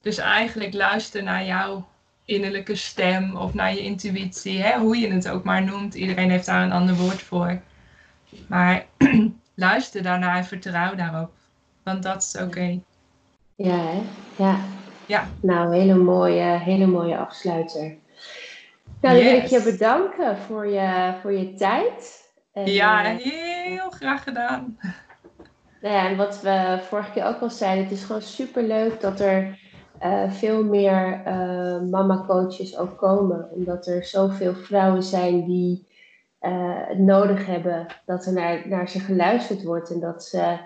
dus 0.01 0.17
eigenlijk 0.17 0.73
luister 0.73 1.23
naar 1.23 1.45
jouw 1.45 1.87
innerlijke 2.25 2.75
stem 2.75 3.35
of 3.35 3.53
naar 3.53 3.73
je 3.73 3.81
intuïtie, 3.81 4.61
hè? 4.61 4.79
hoe 4.79 4.97
je 4.97 5.11
het 5.13 5.29
ook 5.29 5.43
maar 5.43 5.63
noemt. 5.63 5.93
Iedereen 5.93 6.29
heeft 6.29 6.45
daar 6.45 6.63
een 6.63 6.71
ander 6.71 6.95
woord 6.95 7.21
voor. 7.21 7.61
Maar 8.47 8.85
luister 9.55 10.03
daarnaar 10.03 10.37
en 10.37 10.45
vertrouw 10.45 10.95
daarop. 10.95 11.31
Want 11.83 12.03
dat 12.03 12.23
is 12.23 12.41
oké. 12.41 12.79
Ja, 13.55 13.77
hè? 13.77 14.01
ja. 14.35 14.59
Ja. 15.09 15.27
Nou, 15.41 15.75
hele 15.75 15.95
mooie, 15.95 16.59
hele 16.59 16.85
mooie 16.85 17.17
afsluiter. 17.17 17.97
Nou, 19.01 19.15
dan 19.15 19.23
wil 19.23 19.35
ik 19.35 19.45
je 19.45 19.63
bedanken 19.63 20.37
voor 20.37 20.67
je, 20.67 21.13
voor 21.21 21.33
je 21.33 21.53
tijd. 21.53 22.29
En, 22.53 22.65
ja, 22.65 23.05
eh, 23.05 23.15
heel 23.17 23.89
graag 23.89 24.23
gedaan. 24.23 24.77
Nou 25.81 25.95
ja, 25.95 26.07
en 26.09 26.17
wat 26.17 26.41
we 26.41 26.79
vorige 26.87 27.11
keer 27.11 27.25
ook 27.25 27.39
al 27.41 27.49
zeiden, 27.49 27.83
het 27.83 27.93
is 27.93 28.03
gewoon 28.03 28.21
super 28.21 28.63
leuk 28.63 29.01
dat 29.01 29.19
er 29.19 29.59
uh, 30.03 30.31
veel 30.31 30.63
meer 30.63 31.21
uh, 31.27 31.81
mama-coaches 31.89 32.77
ook 32.77 32.97
komen. 32.97 33.49
Omdat 33.51 33.87
er 33.87 34.03
zoveel 34.03 34.53
vrouwen 34.53 35.03
zijn 35.03 35.45
die 35.45 35.87
het 36.39 36.99
nodig 36.99 37.45
hebben 37.45 37.85
dat 38.05 38.25
er 38.25 38.33
naar, 38.33 38.67
naar 38.67 38.89
ze 38.89 38.99
geluisterd 38.99 39.63
wordt. 39.63 39.91
En 39.91 39.99
dat 39.99 40.23
ze 40.23 40.57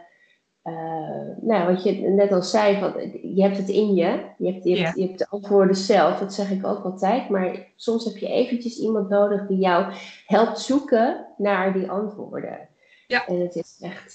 nou, 1.41 1.73
wat 1.73 1.83
je 1.83 1.91
net 1.91 2.31
al 2.31 2.41
zei, 2.41 2.79
van, 2.79 2.93
je 3.35 3.41
hebt 3.41 3.57
het 3.57 3.69
in 3.69 3.93
je. 3.93 4.19
Je 4.37 4.51
hebt, 4.51 4.63
je, 4.63 4.77
hebt, 4.77 4.97
je 4.97 5.05
hebt 5.05 5.19
de 5.19 5.29
antwoorden 5.29 5.75
zelf, 5.75 6.19
dat 6.19 6.33
zeg 6.33 6.51
ik 6.51 6.65
ook 6.65 6.83
altijd. 6.83 7.29
Maar 7.29 7.71
soms 7.75 8.05
heb 8.05 8.17
je 8.17 8.27
eventjes 8.27 8.79
iemand 8.79 9.09
nodig 9.09 9.47
die 9.47 9.57
jou 9.57 9.93
helpt 10.25 10.59
zoeken 10.59 11.25
naar 11.37 11.73
die 11.73 11.89
antwoorden. 11.89 12.67
Ja. 13.07 13.27
En 13.27 13.39
het 13.39 13.55
is 13.55 13.77
echt 13.81 14.13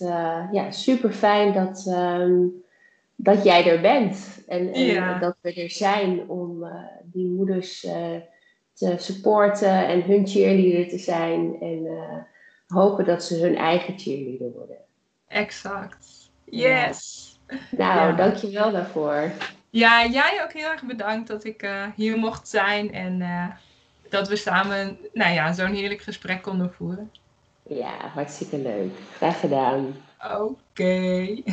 ja, 0.52 0.70
super 0.70 1.12
fijn 1.12 1.52
dat, 1.52 1.86
um, 1.88 2.66
dat 3.20 3.44
jij 3.44 3.66
er 3.66 3.80
bent. 3.80 4.42
En, 4.46 4.72
en 4.72 5.20
dat 5.20 5.36
we 5.40 5.54
er 5.54 5.70
zijn 5.70 6.28
om 6.28 6.62
uh, 6.62 6.74
die 7.02 7.26
moeders 7.26 7.80
te 8.72 8.94
supporten 8.96 9.86
en 9.86 10.02
hun 10.02 10.26
cheerleader 10.26 10.88
te 10.88 10.98
zijn. 10.98 11.60
En 11.60 11.86
hopen 12.66 13.04
dat 13.04 13.24
ze 13.24 13.40
hun 13.40 13.56
eigen 13.56 13.98
cheerleader 13.98 14.52
worden. 14.52 14.76
Exact. 15.28 16.30
Yes. 16.44 17.26
Nou, 17.70 18.08
ja. 18.08 18.12
dankjewel 18.12 18.72
daarvoor. 18.72 19.30
Ja, 19.70 20.06
jij 20.06 20.40
ook 20.44 20.52
heel 20.52 20.70
erg 20.70 20.82
bedankt 20.82 21.28
dat 21.28 21.44
ik 21.44 21.70
hier 21.96 22.18
mocht 22.18 22.48
zijn 22.48 22.92
en 22.92 23.22
dat 24.08 24.28
we 24.28 24.36
samen 24.36 24.98
nou 25.12 25.34
ja, 25.34 25.52
zo'n 25.52 25.74
heerlijk 25.74 26.02
gesprek 26.02 26.42
konden 26.42 26.72
voeren. 26.72 27.10
Ja, 27.62 28.08
hartstikke 28.14 28.58
leuk. 28.58 28.92
Graag 29.16 29.40
gedaan. 29.40 29.96
Oké. 30.24 30.42
Okay. 30.72 31.44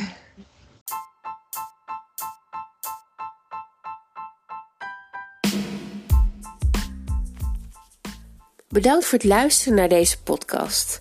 Bedankt 8.76 9.06
voor 9.06 9.18
het 9.18 9.28
luisteren 9.28 9.78
naar 9.78 9.90
deze 9.90 10.22
podcast. 10.22 11.00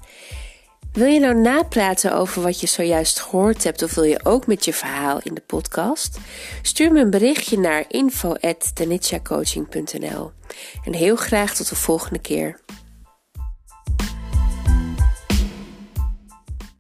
Wil 0.93 1.07
je 1.07 1.21
nou 1.21 1.35
napraten 1.35 2.17
over 2.17 2.43
wat 2.43 2.61
je 2.61 2.67
zojuist 2.67 3.21
gehoord 3.21 3.65
hebt 3.65 3.83
of 3.83 3.95
wil 3.95 4.05
je 4.05 4.25
ook 4.25 4.47
met 4.47 4.65
je 4.65 4.73
verhaal 4.73 5.21
in 5.23 5.35
de 5.35 5.41
podcast? 5.41 6.19
Stuur 6.63 6.93
me 6.93 7.01
een 7.01 7.11
berichtje 7.11 7.59
naar 7.59 7.85
info@tenitshacoaching.nl. 7.89 10.33
En 10.85 10.95
heel 10.95 11.17
graag 11.17 11.55
tot 11.55 11.69
de 11.69 11.77
volgende 11.77 12.19
keer. 12.19 12.61